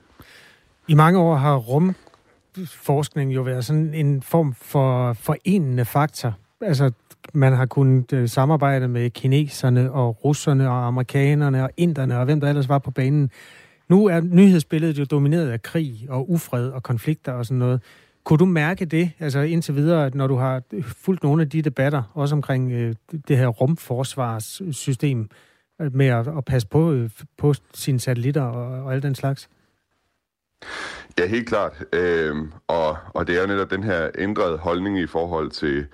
[0.89, 6.35] I mange år har rumforskning jo været sådan en form for forenende faktor.
[6.61, 6.91] Altså,
[7.33, 12.41] man har kunnet øh, samarbejde med kineserne og russerne og amerikanerne og inderne og hvem
[12.41, 13.31] der ellers var på banen.
[13.91, 17.83] Nu er nyhedsbilledet jo domineret af krig og ufred og konflikter og sådan noget.
[18.25, 21.62] Kunne du mærke det, altså indtil videre, at når du har fulgt nogle af de
[21.62, 22.95] debatter, også omkring øh,
[23.29, 25.29] det her rumforsvarssystem,
[25.81, 29.49] øh, med at, at passe på, øh, på sine satellitter og, og alt den slags?
[31.19, 31.85] Ja, helt klart.
[31.93, 35.87] Øhm, og, og det er jo netop den her ændrede holdning i forhold til,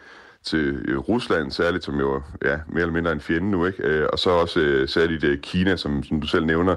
[0.43, 3.83] til øh, Rusland, særligt som jo ja, mere eller mindre en fjende nu, ikke?
[3.83, 6.77] Øh, og så også øh, særligt Kina, som, som du selv nævner,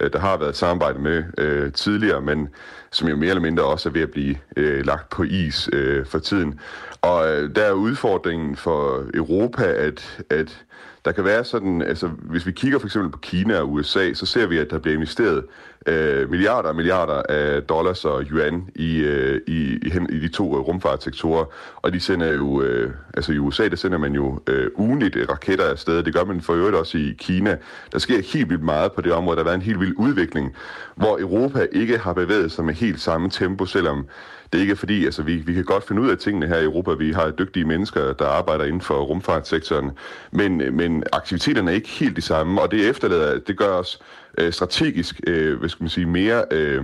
[0.00, 2.48] øh, der har været et samarbejde med øh, tidligere, men
[2.92, 6.06] som jo mere eller mindre også er ved at blive øh, lagt på is øh,
[6.06, 6.60] for tiden.
[7.02, 10.64] Og øh, der er udfordringen for Europa, at, at
[11.04, 14.26] der kan være sådan, altså hvis vi kigger for eksempel på Kina og USA, så
[14.26, 15.44] ser vi, at der bliver investeret
[15.86, 20.28] øh, milliarder og milliarder af dollars og yuan i, øh, i, i, hen- i de
[20.28, 21.44] to øh, rumfartsektorer.
[21.76, 25.28] Og de sender jo, øh, altså i USA, der sender man jo øh, ugenligt øh,
[25.30, 26.02] raketter afsted.
[26.02, 27.56] Det gør man for øvrigt også i Kina.
[27.92, 29.36] Der sker helt vildt meget på det område.
[29.36, 30.54] Der har været en helt vild udvikling,
[30.94, 34.06] hvor Europa ikke har bevæget sig med helt samme tempo, selvom
[34.52, 36.92] det ikke fordi, altså vi, vi kan godt finde ud af tingene her i Europa.
[36.92, 39.90] Vi har dygtige mennesker, der arbejder inden for rumfartssektoren,
[40.32, 43.98] men, men aktiviteterne er ikke helt de samme, og det efterlader, det gør os
[44.38, 46.82] øh, strategisk, øh, hvad skal man sige, mere øh,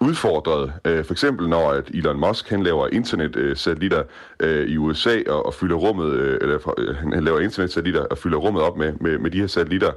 [0.00, 0.72] udfordret.
[0.84, 4.02] Øh, for eksempel når at Elon Musk han laver internetsatellitter
[4.40, 8.38] øh, i USA og, og fylder rummet, øh, eller øh, han laver internetsatellitter og fylder
[8.38, 9.92] rummet op med, med, med de her satellitter,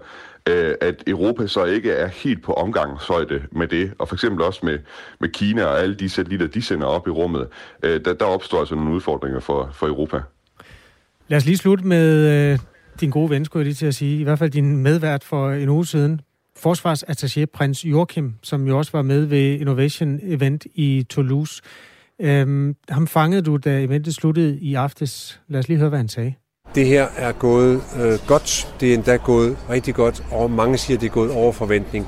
[0.49, 4.59] øh, at Europa så ikke er helt på omgangshøjde med det, og for eksempel også
[4.63, 4.79] med,
[5.19, 7.47] med Kina og alle de satellitter, de sender op i rummet,
[7.83, 10.21] øh, der, der opstår altså nogle udfordringer for, for Europa.
[11.27, 12.59] Lad os lige slutte med øh,
[13.01, 14.19] din gode ven, skulle jeg lige til at sige.
[14.19, 16.21] I hvert fald din medvært for en uge siden.
[16.59, 21.61] Forsvarsattaché prins Joachim, som jo også var med ved Innovation Event i Toulouse.
[22.21, 25.41] Øhm, ham fangede du, da eventet sluttede i aftes.
[25.47, 26.33] Lad os lige høre, hvad han sagde.
[26.75, 28.73] Det her er gået øh, godt.
[28.79, 32.07] Det er endda gået rigtig godt, og mange siger, at det er gået over forventning.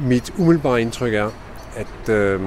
[0.00, 1.30] Mit umiddelbare indtryk er,
[1.76, 2.40] at, øh,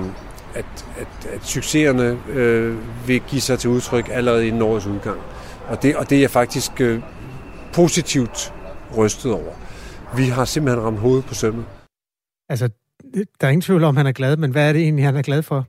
[0.55, 0.65] at,
[0.97, 2.77] at, at succeserne øh,
[3.07, 5.19] vil give sig til udtryk allerede inden årets udgang.
[5.67, 7.01] Og det, og det er jeg faktisk øh,
[7.73, 8.53] positivt
[8.97, 9.53] rystet over.
[10.17, 11.65] Vi har simpelthen ramt hovedet på sømmet.
[12.49, 12.69] Altså,
[13.13, 15.21] der er ingen tvivl om, han er glad, men hvad er det egentlig, han er
[15.21, 15.65] glad for?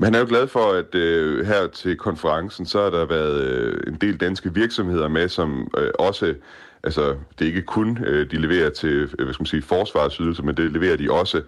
[0.00, 3.42] Men han er jo glad for, at øh, her til konferencen, så har der været
[3.42, 6.34] øh, en del danske virksomheder med, som øh, også,
[6.84, 10.42] altså det er ikke kun, øh, de leverer til, øh, hvad skal man sige, forsvarsydelser,
[10.42, 11.42] men det leverer de også,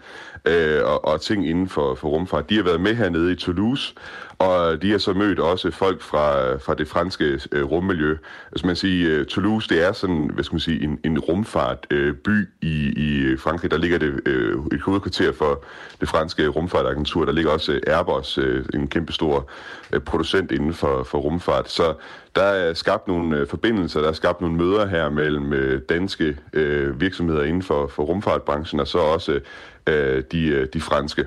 [0.45, 2.51] øh, og, og ting inden for, for rumfart.
[2.51, 3.95] De har været med hernede i Toulouse,
[4.39, 8.17] og de har så mødt også folk fra, fra det franske øh, rummiljø.
[8.53, 11.93] Altså man siger, øh, Toulouse, det er sådan, hvad skal man sige, en, en rumfartby
[11.95, 13.71] øh, by i, i Frankrig.
[13.71, 15.65] Der ligger det øh, et hovedkvarter for
[16.01, 17.25] det franske rumfartagentur.
[17.25, 19.51] Der ligger også øh, Airbus, øh, en kæmpe stor
[19.93, 21.71] øh, producent inden for, for rumfart.
[21.71, 21.95] Så
[22.35, 26.37] der er skabt nogle øh, forbindelser, der er skabt nogle møder her mellem øh, danske
[26.53, 29.41] øh, virksomheder inden for, for rumfartbranchen, og så også
[29.87, 31.25] øh, de, øh, de franske.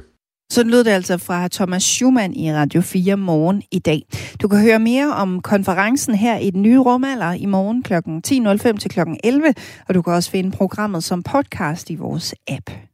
[0.50, 4.02] Sådan lød det altså fra Thomas Schumann i Radio 4 morgen i dag.
[4.42, 7.94] Du kan høre mere om konferencen her i den nye rumalder i morgen kl.
[8.74, 9.00] 10.05 til kl.
[9.24, 9.54] 11,
[9.88, 12.87] og du kan også finde programmet som podcast i vores app.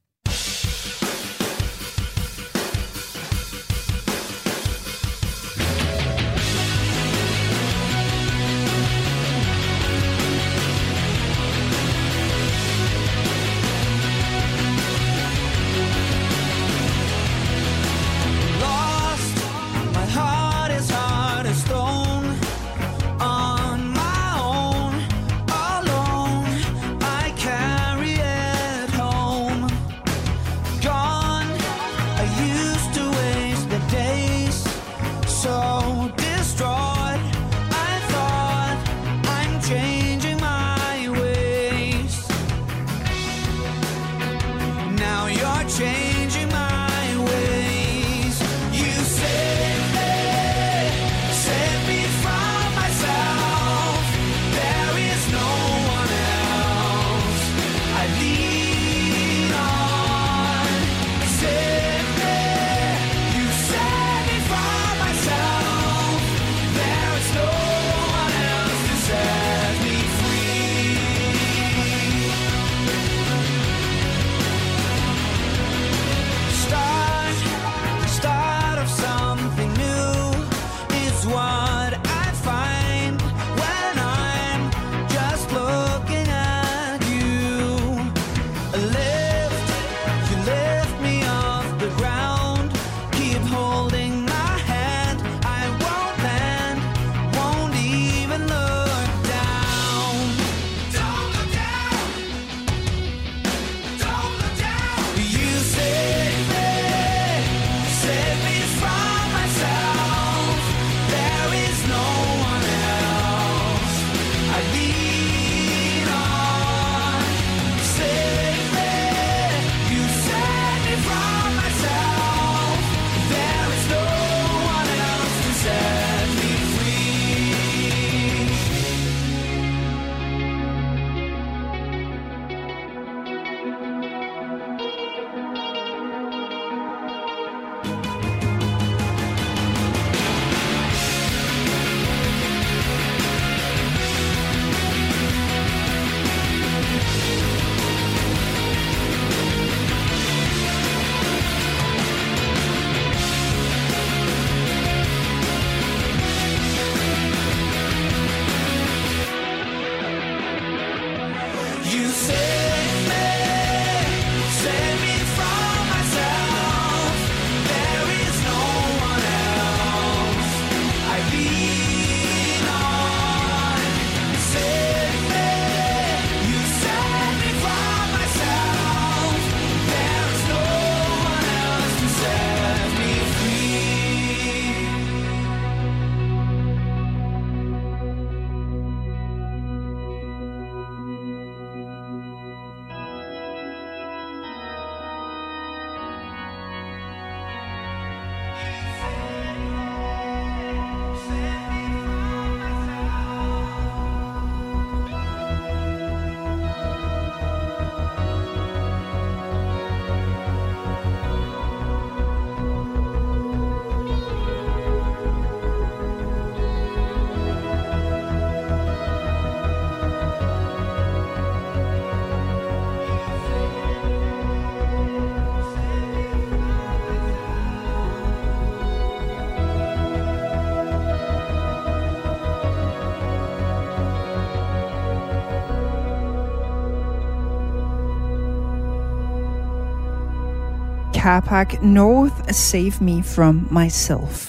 [241.26, 244.40] Carpark North, Save Me From Myself.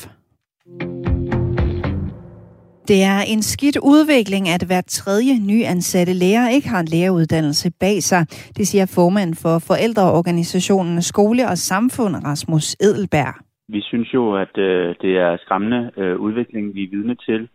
[2.90, 7.98] Det er en skidt udvikling, at hver tredje nyansatte lærer ikke har en læreruddannelse bag
[8.10, 8.22] sig.
[8.58, 13.34] Det siger formand for forældreorganisationen Skole og Samfund, Rasmus Edelberg.
[13.68, 17.48] Vi synes jo, at øh, det er skræmmende øh, udvikling, vi er vidne til.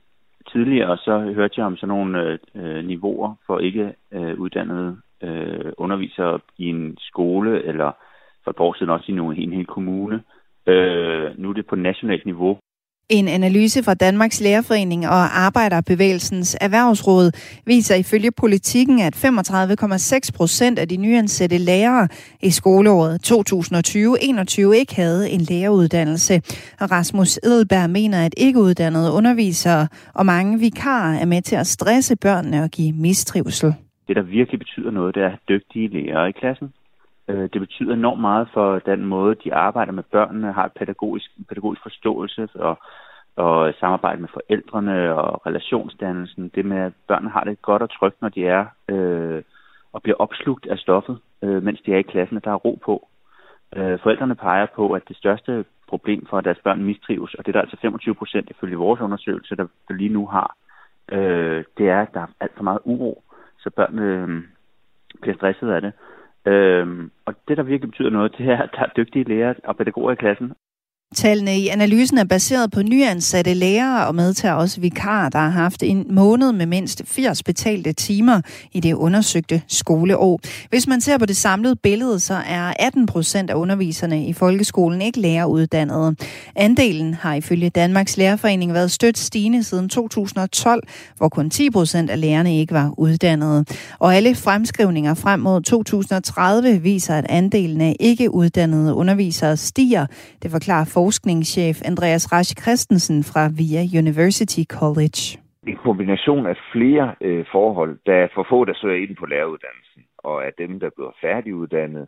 [0.51, 5.71] Tidligere så hørte jeg om sådan nogle øh, øh, niveauer for ikke øh, uddannede øh,
[5.77, 7.91] undervisere i en skole, eller
[8.43, 10.15] for et år siden også i en, en hel kommune.
[10.67, 12.57] Øh, nu er det på nationalt niveau.
[13.09, 17.31] En analyse fra Danmarks Lærerforening og Arbejderbevægelsens Erhvervsråd
[17.65, 22.07] viser ifølge politikken, at 35,6 procent af de nyansatte lærere
[22.43, 23.15] i skoleåret
[24.71, 26.33] 2020-21 ikke havde en læreruddannelse.
[26.81, 31.67] Og Rasmus Edelberg mener, at ikke uddannede undervisere og mange vikarer er med til at
[31.67, 33.73] stresse børnene og give mistrivsel.
[34.07, 36.67] Det, der virkelig betyder noget, det er dygtige lærere i klassen.
[37.29, 41.31] Øh, Det betyder enormt meget for den måde, de arbejder med børnene, har et pædagogisk,
[41.49, 42.77] pædagogisk forståelse og,
[43.35, 46.51] og samarbejde med forældrene og relationsdannelsen.
[46.55, 49.43] Det med, at børnene har det godt og trygt, når de er øh,
[49.93, 52.79] og bliver opslugt af stoffet, øh, mens de er i klassen, og der er ro
[52.85, 53.07] på.
[53.75, 57.51] Øh, forældrene peger på, at det største problem for, at deres børn mistrives, og det
[57.51, 60.55] er der altså 25 procent ifølge vores undersøgelse, der, der lige nu har,
[61.11, 63.23] øh, det er, at der er alt for meget uro,
[63.59, 64.43] så børnene øh,
[65.21, 65.93] bliver stresset af det.
[66.49, 69.77] Øhm, og det, der virkelig betyder noget, det er, at der er dygtige lærere og
[69.77, 70.53] pædagoger i klassen.
[71.19, 75.83] Tallene i analysen er baseret på nyansatte lærere og medtager også vikarer, der har haft
[75.83, 78.41] en måned med mindst 80 betalte timer
[78.71, 80.39] i det undersøgte skoleår.
[80.69, 85.01] Hvis man ser på det samlede billede, så er 18 procent af underviserne i folkeskolen
[85.01, 86.15] ikke læreruddannede.
[86.55, 90.83] Andelen har ifølge Danmarks Lærerforening været stødt stigende siden 2012,
[91.17, 93.65] hvor kun 10 procent af lærerne ikke var uddannede.
[93.99, 100.05] Og alle fremskrivninger frem mod 2030 viser, at andelen af ikke uddannede undervisere stiger.
[100.43, 105.21] Det forklarer forskningschef Andreas Rasch Christensen fra VIA University College.
[105.67, 107.93] En kombination af flere øh, forhold.
[108.05, 112.07] Der er for få, der søger ind på læreruddannelsen, og af dem, der bliver færdiguddannet,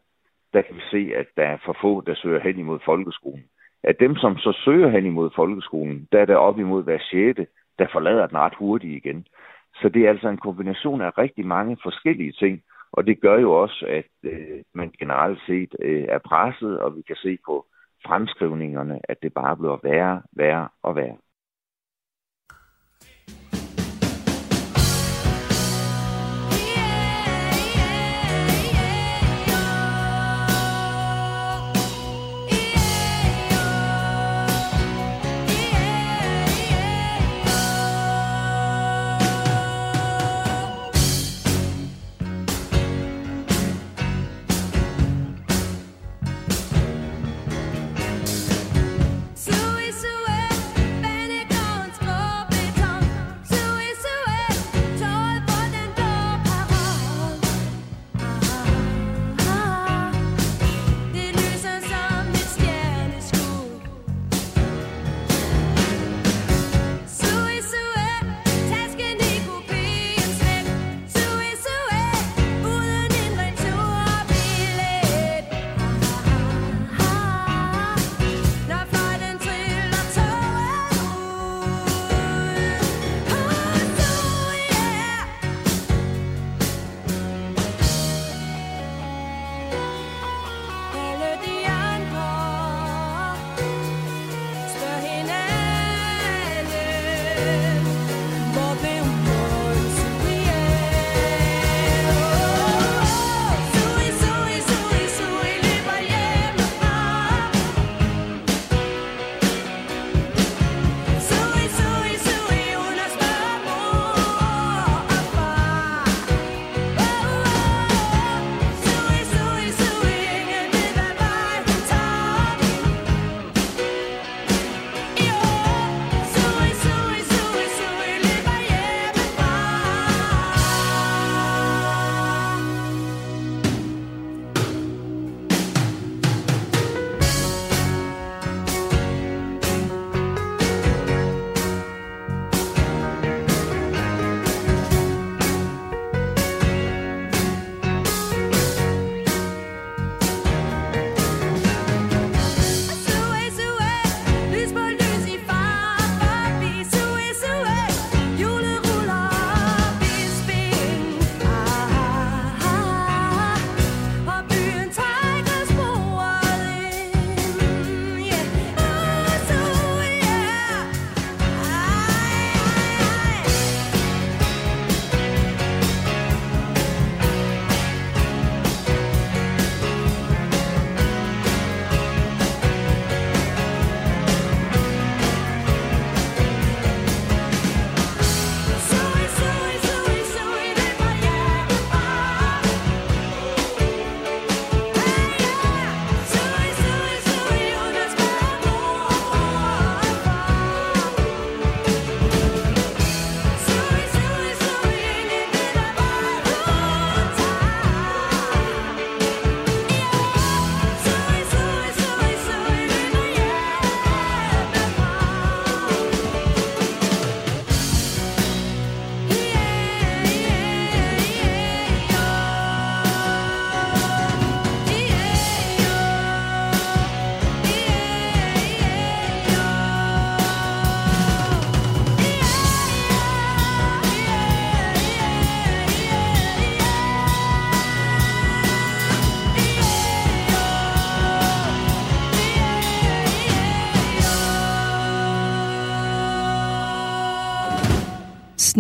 [0.54, 3.46] der kan vi se, at der er for få, der søger hen imod folkeskolen.
[3.84, 7.48] Af dem, som så søger hen imod folkeskolen, der er der op imod hver sjette,
[7.80, 9.28] der forlader den ret hurtigt igen.
[9.80, 12.62] Så det er altså en kombination af rigtig mange forskellige ting,
[12.92, 17.02] og det gør jo også, at øh, man generelt set øh, er presset, og vi
[17.02, 17.66] kan se på
[18.06, 21.18] fremskrivningerne, at det bare bliver værre, værre og værre.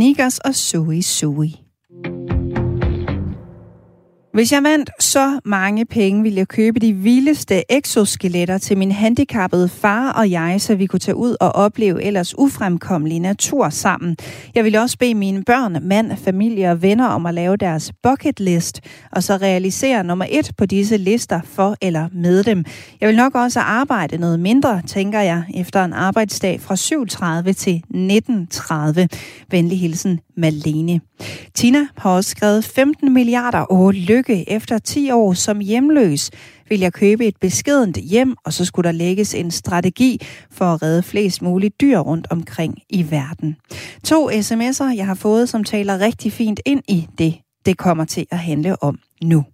[0.01, 1.51] Sneakers og Zoe Zoe.
[4.33, 9.69] Hvis jeg vandt så mange penge, ville jeg købe de vildeste exoskeletter til min handicappede
[9.69, 14.17] far og jeg, så vi kunne tage ud og opleve ellers ufremkommelig natur sammen.
[14.55, 18.39] Jeg ville også bede mine børn, mand, familie og venner om at lave deres bucket
[18.39, 18.81] list,
[19.11, 22.65] og så realisere nummer et på disse lister for eller med dem.
[23.01, 26.75] Jeg vil nok også arbejde noget mindre, tænker jeg, efter en arbejdsdag fra
[27.45, 29.17] 7.30 til 19.30.
[29.51, 31.01] Venlig hilsen, Malene.
[31.53, 36.31] Tina har også skrevet 15 milliarder og lykke efter 10 år som hjemløs.
[36.69, 40.81] Vil jeg købe et beskedent hjem, og så skulle der lægges en strategi for at
[40.81, 43.55] redde flest mulige dyr rundt omkring i verden.
[44.03, 47.35] To sms'er, jeg har fået, som taler rigtig fint ind i det,
[47.65, 49.45] det kommer til at handle om nu.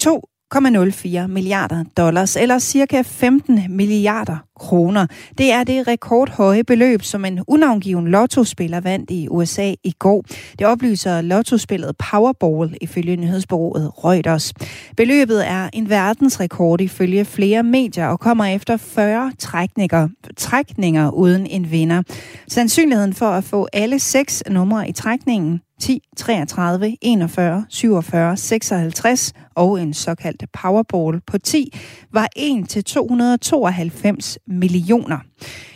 [0.00, 0.22] To
[0.54, 5.06] 2,04 milliarder dollars, eller cirka 15 milliarder kroner.
[5.38, 10.24] Det er det rekordhøje beløb, som en unavngiven lottospiller vandt i USA i går.
[10.58, 14.54] Det oplyser lottospillet Powerball ifølge nyhedsbureauet Reuters.
[14.96, 21.70] Beløbet er en verdensrekord ifølge flere medier og kommer efter 40 trækninger, trækninger uden en
[21.70, 22.02] vinder.
[22.48, 29.82] Sandsynligheden for at få alle seks numre i trækningen 10, 33, 41, 47, 56 og
[29.82, 31.70] en såkaldt Powerball på 10
[32.12, 35.18] var 1 til 292 millioner.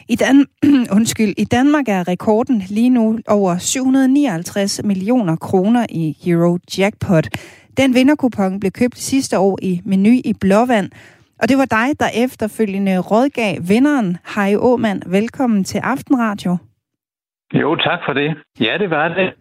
[0.08, 0.46] I, Dan-
[0.96, 7.28] Undskyld, I Danmark er rekorden lige nu over 759 millioner kroner i Euro Jackpot.
[7.76, 10.90] Den vinderkupon blev købt sidste år i Menu i Blåvand,
[11.42, 14.16] og det var dig, der efterfølgende rådgav vinderen.
[14.34, 16.56] Hej Åmand, velkommen til Aftenradio.
[17.54, 18.30] Jo, tak for det.
[18.60, 19.32] Ja, det var det.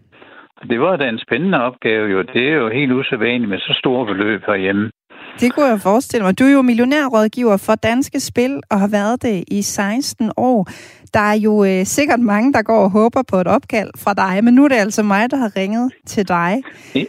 [0.67, 2.21] Det var da en spændende opgave jo.
[2.21, 4.91] Det er jo helt usædvanligt med så store beløb herhjemme.
[5.39, 6.39] Det kunne jeg forestille mig.
[6.39, 10.67] Du er jo millionærrådgiver for Danske Spil og har været det i 16 år.
[11.13, 14.43] Der er jo øh, sikkert mange, der går og håber på et opkald fra dig,
[14.43, 16.63] men nu er det altså mig, der har ringet til dig.
[16.93, 17.07] Det,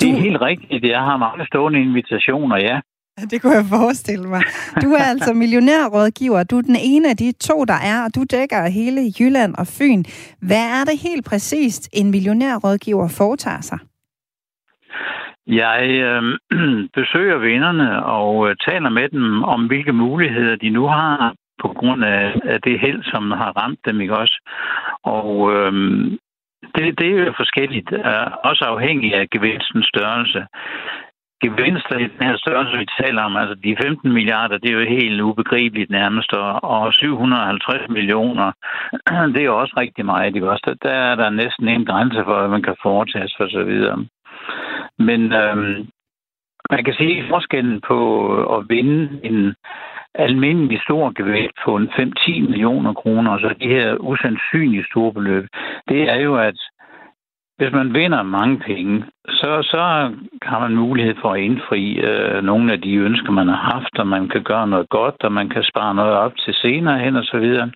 [0.00, 0.84] det er helt rigtigt.
[0.84, 2.80] Jeg har mange stående invitationer, ja.
[3.30, 4.42] Det kunne jeg forestille mig.
[4.82, 6.42] Du er altså millionærrådgiver.
[6.44, 9.66] Du er den ene af de to, der er, og du dækker hele Jylland og
[9.66, 10.02] Fyn.
[10.48, 13.78] Hvad er det helt præcist, en millionærrådgiver foretager sig?
[15.46, 16.22] Jeg øh,
[16.98, 22.04] besøger vennerne og øh, taler med dem om, hvilke muligheder de nu har på grund
[22.04, 24.36] af, af det held, som har ramt dem, ikke også?
[25.02, 25.72] Og øh,
[26.74, 30.46] det, det er jo forskelligt, øh, også afhængig af gevinstens størrelse
[31.44, 34.94] gevinster i den her størrelse, vi taler om, altså de 15 milliarder, det er jo
[34.98, 38.52] helt ubegribeligt nærmest, og 750 millioner,
[39.32, 40.26] det er jo også rigtig meget.
[40.26, 40.50] Ikke?
[40.50, 44.06] Også der er der næsten en grænse for, hvad man kan foretage for så videre.
[44.98, 45.86] Men øhm,
[46.70, 47.98] man kan sige, at forskellen på
[48.36, 49.54] øh, at vinde en
[50.14, 55.46] almindelig stor gevinst på en 5-10 millioner kroner, og så de her usandsynlige store beløb,
[55.88, 56.58] det er jo, at
[57.58, 60.10] hvis man vinder mange penge, så, så
[60.42, 64.06] har man mulighed for at indfri øh, nogle af de ønsker, man har haft, og
[64.06, 67.24] man kan gøre noget godt, og man kan spare noget op til senere hen og
[67.24, 67.70] så videre.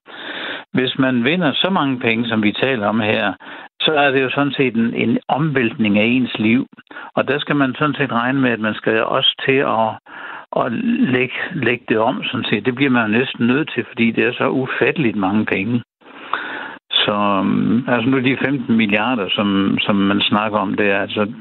[0.72, 3.32] Hvis man vinder så mange penge, som vi taler om her,
[3.80, 6.66] så er det jo sådan set en, en omvæltning af ens liv.
[7.14, 9.90] Og der skal man sådan set regne med, at man skal også til at,
[10.56, 10.72] at
[11.14, 12.24] lægge, lægge det om.
[12.24, 12.66] Sådan set.
[12.66, 15.82] Det bliver man jo næsten nødt til, fordi det er så ufatteligt mange penge.
[17.08, 17.16] Så
[17.92, 21.32] altså nu de 15 milliarder, som, som man snakker om, det er altså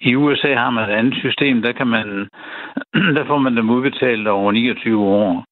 [0.00, 2.28] i USA har man et andet system, der kan man,
[3.16, 5.44] der får man dem udbetalt over 29 år.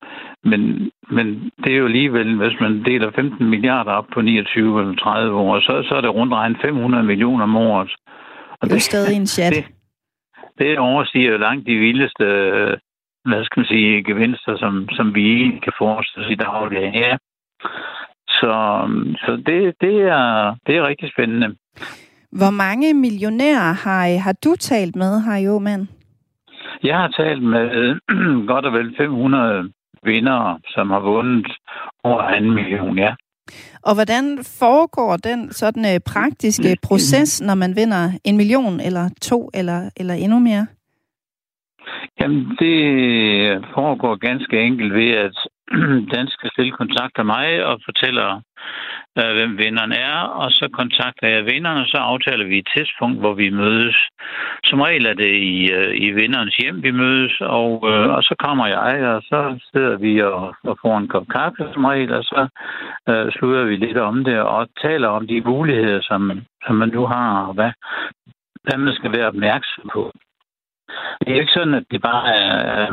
[0.44, 4.94] Men, men det er jo alligevel, hvis man deler 15 milliarder op på 29 eller
[4.94, 7.90] 30 år, så, så er det rundt regnet 500 millioner om året.
[8.60, 9.54] Og det er stadig en chat.
[9.54, 9.64] Det,
[10.58, 12.24] det overstiger langt de vildeste,
[13.24, 16.94] hvad skal man sige, gevinster, som, som vi kan forestille os i dagligdagen.
[16.94, 17.16] Ja.
[18.40, 18.52] Så,
[19.24, 21.56] så det, det, er, det er rigtig spændende.
[22.32, 25.86] Hvor mange millionærer har, har du talt med, har jo mand?
[26.82, 27.96] Jeg har talt med
[28.52, 31.52] godt og vel 500 vinder, som har vundet
[32.04, 33.14] over en million, ja.
[33.82, 39.50] Og hvordan foregår den sådan uh, praktiske proces, når man vinder en million eller to
[39.54, 40.66] eller, eller endnu mere?
[42.20, 45.36] Jamen, det foregår ganske enkelt ved, at
[46.16, 48.40] Danske Spil kontakter mig og fortæller,
[49.18, 53.18] øh, hvem vinderen er, og så kontakter jeg vinderen, og så aftaler vi et tidspunkt,
[53.18, 53.96] hvor vi mødes.
[54.64, 58.34] Som regel er det i, øh, i vinderens hjem, vi mødes, og, øh, og så
[58.38, 62.24] kommer jeg, og så sidder vi og, og får en kop kaffe som regel, og
[62.24, 62.48] så
[63.08, 67.06] øh, slutter vi lidt om det, og taler om de muligheder, som, som man nu
[67.06, 67.72] har, og hvad,
[68.64, 70.12] hvad man skal være opmærksom på.
[71.20, 72.86] Det er ikke sådan, at det bare er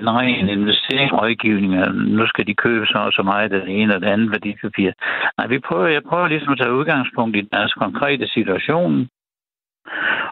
[0.00, 3.94] en ren investeringsrådgivning, og nu skal de købe så og så meget af det ene
[3.94, 4.90] og det andet værdipapir.
[5.38, 9.08] Nej, vi prøver, jeg prøver ligesom at tage udgangspunkt i deres konkrete situation,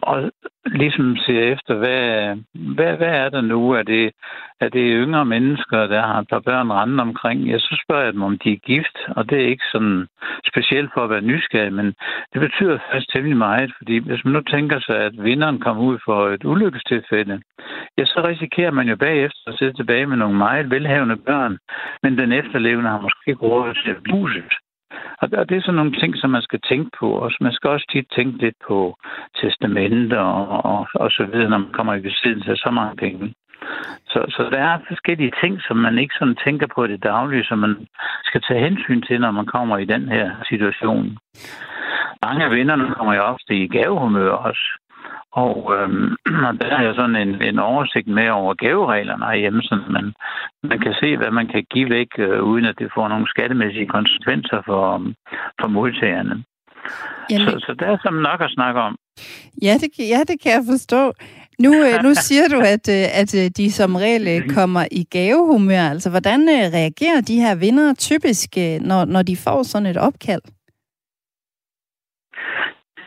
[0.03, 0.33] og
[0.67, 2.37] ligesom se efter, hvad,
[2.75, 3.71] hvad, hvad er der nu?
[3.71, 4.13] Er det,
[4.61, 7.51] er det yngre mennesker, der har et par børn rende omkring?
[7.51, 10.07] Jeg så spørger jeg dem, om de er gift, og det er ikke sådan
[10.47, 11.87] specielt for at være nysgerrig, men
[12.33, 15.99] det betyder faktisk temmelig meget, fordi hvis man nu tænker sig, at vinderen kommer ud
[16.05, 17.43] for et ulykkestilfælde,
[17.99, 21.59] ja, så risikerer man jo bagefter at sidde tilbage med nogle meget velhavende børn,
[22.03, 24.53] men den efterlevende har måske ikke råd til at huset.
[25.21, 27.37] Og det er sådan nogle ting, som man skal tænke på også.
[27.41, 28.97] Man skal også tit tænke lidt på
[29.41, 33.35] testamenter og, og, og så videre, når man kommer i besiddelse af så mange penge.
[34.13, 37.45] Så, så der er forskellige ting, som man ikke sådan tænker på i det daglige,
[37.45, 37.87] som man
[38.25, 41.19] skal tage hensyn til, når man kommer i den her situation.
[42.27, 44.65] Mange af vennerne kommer jo ofte i gavehumør også.
[45.33, 46.17] Og, øhm,
[46.49, 50.13] og der er jo sådan en, en oversigt med over gavereglerne herhjemme, så man,
[50.63, 53.87] man kan se, hvad man kan give væk, øh, uden at det får nogle skattemæssige
[53.87, 54.85] konsekvenser for,
[55.61, 56.45] for modtagerne.
[57.31, 57.47] Jamen.
[57.49, 58.97] Så, så der er som nok at snakke om.
[59.63, 61.13] Ja, det, kan- ja, det kan jeg forstå.
[61.59, 65.87] Nu, øh, nu siger du, at, øh, at øh, de som regel kommer i gavehumør.
[65.95, 66.41] Altså, hvordan
[66.79, 68.49] reagerer de her vinder typisk,
[68.81, 70.43] når, når de får sådan et opkald?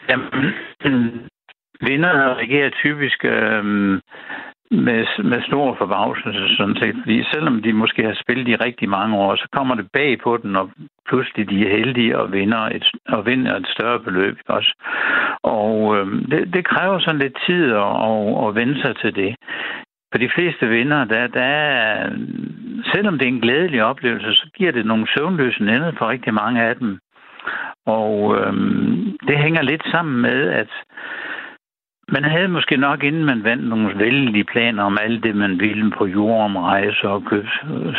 [0.09, 0.53] Jamen,
[1.89, 3.63] vinder reagerer typisk øh,
[4.71, 6.95] med, med stor forbavselse, sådan set.
[7.03, 10.37] Fordi selvom de måske har spillet i rigtig mange år, så kommer det bag på
[10.37, 10.69] den, og
[11.07, 14.71] pludselig de er heldige og vinder et, og vinder et større beløb også.
[15.43, 19.35] Og øh, det, det kræver sådan lidt tid at, at, at vende sig til det.
[20.11, 22.09] For de fleste vinder, der, der er,
[22.93, 26.61] selvom det er en glædelig oplevelse, så giver det nogle søvnløse nætter for rigtig mange
[26.61, 26.99] af dem.
[27.85, 30.69] Og øhm, det hænger lidt sammen med, at
[32.11, 35.91] man havde måske nok, inden man vandt nogle vældige planer om alt det, man ville
[35.91, 37.47] på jorden, rejse og købe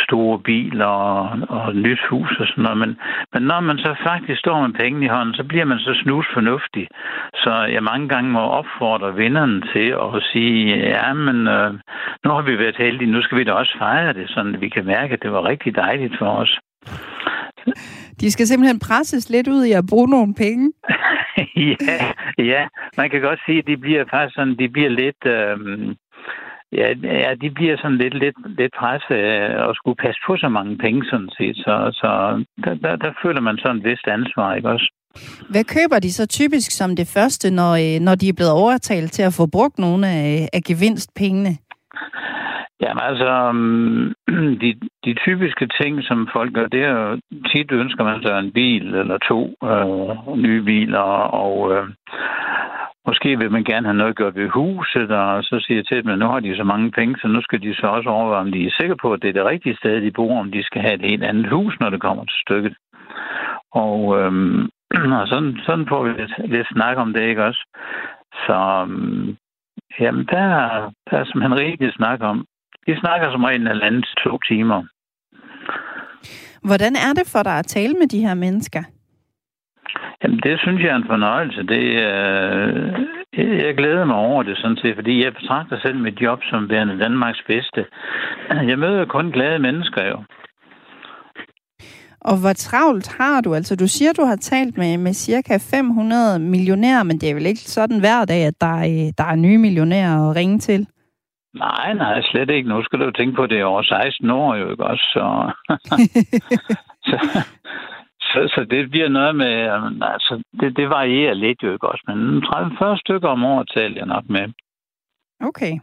[0.07, 2.79] store biler og, og et nyt hus og sådan noget.
[2.79, 2.99] Men,
[3.33, 6.27] men når man så faktisk står med penge i hånden, så bliver man så snus
[6.35, 6.87] fornuftig.
[7.35, 11.73] Så jeg mange gange må opfordre vinderen til at sige, ja, men øh,
[12.25, 14.69] nu har vi været heldige, nu skal vi da også fejre det, sådan at vi
[14.69, 16.59] kan mærke, at det var rigtig dejligt for os.
[18.21, 20.73] De skal simpelthen presses lidt ud i at bruge nogle penge.
[21.89, 21.99] ja,
[22.39, 25.59] ja, man kan godt sige, at de bliver faktisk sådan, de bliver lidt, Øh,
[26.73, 30.79] ja, ja, de bliver sådan lidt, lidt, lidt presset og skulle passe på så mange
[30.79, 31.57] penge, sådan set.
[31.57, 32.11] Så, så
[32.65, 34.93] der, der, der føler man sådan et vist ansvar, ikke også?
[35.51, 39.13] Hvad køber de så typisk som det første, når, øh, når de er blevet overtalt
[39.13, 41.53] til at få brugt nogle af, af gevinstpengene?
[42.81, 44.15] Jamen altså, øhm,
[44.63, 44.75] de,
[45.05, 47.21] de typiske ting, som folk gør, det er jo
[47.51, 49.41] tit ønsker man sig en bil eller to
[49.71, 51.09] øh, nye biler,
[51.43, 51.89] og øh,
[53.07, 56.13] måske vil man gerne have noget gjort ved huset, og så siger jeg til dem,
[56.13, 58.53] at nu har de så mange penge, så nu skal de så også overveje, om
[58.53, 60.83] de er sikre på, at det er det rigtige sted, de bor, om de skal
[60.83, 62.75] have et helt andet hus, når det kommer til stykket.
[63.73, 64.33] Og, øh,
[65.21, 67.63] og sådan, sådan får vi lidt, lidt snak om det, ikke også?
[68.47, 69.37] Så øhm,
[70.01, 70.47] jamen, der,
[71.11, 72.47] der er som rigtig snakker om.
[72.87, 74.83] De snakker som regel en eller anden to timer.
[76.63, 78.83] Hvordan er det for dig at tale med de her mennesker?
[80.23, 81.63] Jamen, det synes jeg er en fornøjelse.
[81.63, 83.07] Det, øh,
[83.67, 86.99] jeg glæder mig over det sådan set, fordi jeg betragter selv mit job som værende
[86.99, 87.85] Danmarks bedste.
[88.71, 90.19] Jeg møder kun glade mennesker jo.
[92.21, 93.55] Og hvor travlt har du?
[93.55, 97.47] Altså, du siger, du har talt med, med cirka 500 millionærer, men det er vel
[97.47, 100.87] ikke sådan hver dag, at der er, der er nye millionærer at ringe til?
[101.59, 102.69] Nej, nej, slet ikke.
[102.69, 105.05] Nu skal du tænke på, at det er over 16 år jo, ikke også?
[105.15, 105.25] Så,
[107.09, 107.17] så,
[108.21, 109.55] så, så det bliver noget med,
[110.15, 112.05] altså, det, det varierer lidt jo, ikke også?
[112.09, 114.47] Men 30-40 stykker om året taler jeg nok med.
[115.41, 115.79] Okay.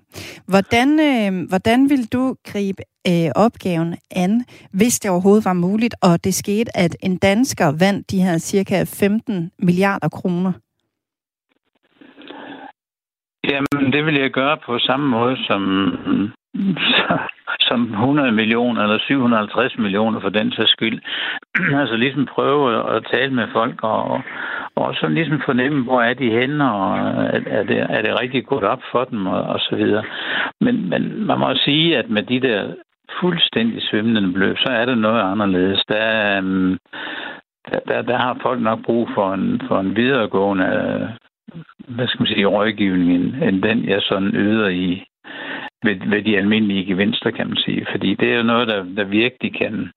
[0.48, 6.24] Hvordan, øh, hvordan vil du gribe øh, opgaven an, hvis det overhovedet var muligt, og
[6.24, 10.54] det skete, at en dansker vandt de her cirka 15 milliarder kroner?
[13.49, 15.61] Jamen, det vil jeg gøre på samme måde som,
[17.60, 21.02] som 100 millioner eller 750 millioner for den sags skyld.
[21.82, 24.22] altså ligesom prøve at tale med folk og,
[24.76, 28.45] og så ligesom fornemme, hvor er de henne, og er, er, det, er det rigtig
[28.45, 30.03] godt op for dem og, og så videre.
[30.61, 32.74] Men, men man må sige, at med de der
[33.22, 35.84] fuldstændig svimlende beløb, så er det noget anderledes.
[35.90, 36.78] Der, øhm,
[37.72, 41.14] der, der, der har folk nok brug for en, for en videregående
[41.88, 43.12] hvad skal man sige, rådgivning,
[43.44, 45.04] end, den, jeg sådan yder i
[45.84, 47.86] ved, ved de almindelige gevinster, kan man sige.
[47.92, 49.92] Fordi det er jo noget, der, der virkelig kan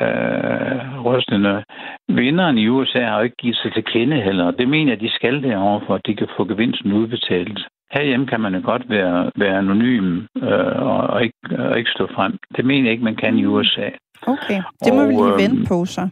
[0.00, 1.64] øh, ryste noget.
[2.08, 5.10] Vinderen i USA har jo ikke givet sig til kende heller, det mener jeg, de
[5.10, 7.58] skal derovre, for at de kan få gevinsten udbetalt.
[7.90, 12.06] herhjemme kan man jo godt være, være anonym øh, og, og, ikke, og ikke stå
[12.14, 12.38] frem.
[12.56, 13.88] Det mener jeg ikke, man kan i USA.
[14.26, 16.08] Okay, det må Og, vi lige øhm, vente på så.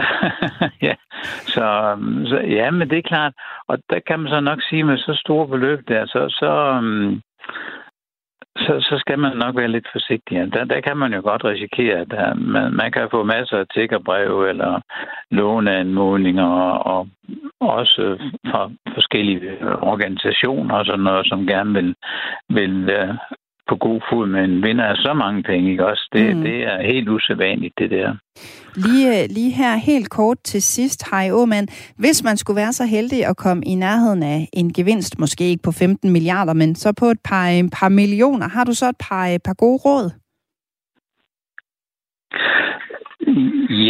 [0.86, 0.94] ja,
[1.54, 3.32] så, øhm, så ja, men det er klart.
[3.68, 7.20] Og der kan man så nok sige, med så store beløb der, så, så, øhm,
[8.56, 10.52] så, så skal man nok være lidt forsigtig.
[10.52, 13.66] Der, der kan man jo godt risikere, at der, man, man kan få masser af
[13.74, 14.80] tiggerbreve eller
[15.30, 17.08] låneanmodninger, og, og
[17.60, 18.18] også
[18.50, 21.94] fra forskellige organisationer og sådan noget, som gerne vil,
[22.48, 23.14] vil øh,
[23.68, 25.70] på god fod med en vinder af så mange penge.
[25.70, 25.86] Ikke?
[25.86, 26.42] Også det, Mm.
[26.42, 28.14] det er helt usædvanligt, det der.
[28.74, 31.68] Lige, øh, lige her helt kort til sidst, Harry Aumann.
[31.98, 35.62] Hvis man skulle være så heldig at komme i nærheden af en gevinst, måske ikke
[35.62, 38.96] på 15 milliarder, men så på et par, et par millioner, har du så et
[39.08, 40.10] par, et par gode råd?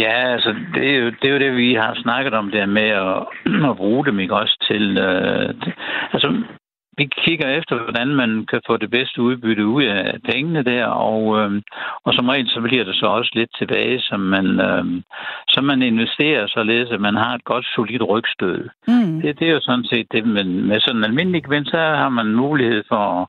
[0.01, 2.89] Ja, altså, det er, jo, det er jo det, vi har snakket om, der med
[2.89, 3.17] at,
[3.71, 4.97] at bruge dem, ikke også til...
[4.97, 5.53] Øh,
[6.13, 6.43] altså,
[6.99, 11.21] vi kigger efter, hvordan man kan få det bedste udbytte ud af pengene der, og,
[11.39, 11.51] øh,
[12.05, 14.85] og som regel så bliver der så også lidt tilbage, som man, øh,
[15.53, 18.69] som man investerer, således at man har et godt, solidt rygstød.
[18.87, 19.21] Mm.
[19.21, 22.09] Det, det er jo sådan set det, men med sådan en almindelig gevinst, så har
[22.09, 23.27] man mulighed for at,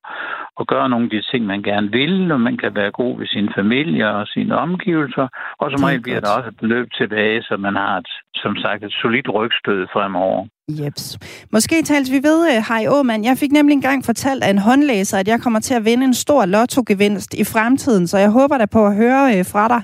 [0.60, 3.26] at gøre nogle af de ting, man gerne vil, og man kan være god ved
[3.26, 5.28] sin familie og sine omgivelser,
[5.60, 8.56] og som Det regel bliver der også et beløb tilbage, så man har et, som
[8.56, 10.46] sagt et solidt rygstød fremover.
[10.78, 11.18] Jeps.
[11.52, 13.24] Måske tals vi ved, øh, Harry Aumann.
[13.24, 16.14] Jeg fik nemlig engang fortalt af en håndlæser, at jeg kommer til at vinde en
[16.14, 19.82] stor lottogevinst i fremtiden, så jeg håber da på at høre øh, fra dig.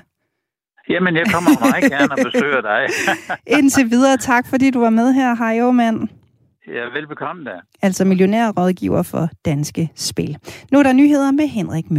[0.89, 2.87] Jamen, jeg kommer meget gerne og besøger dig.
[3.59, 6.09] Indtil videre, tak fordi du var med her, Harry Aumann.
[6.67, 7.51] ja, velbekomme da.
[7.81, 10.37] Altså millionærrådgiver for Danske Spil.
[10.71, 11.95] Nu er der nyheder med Henrik Mø.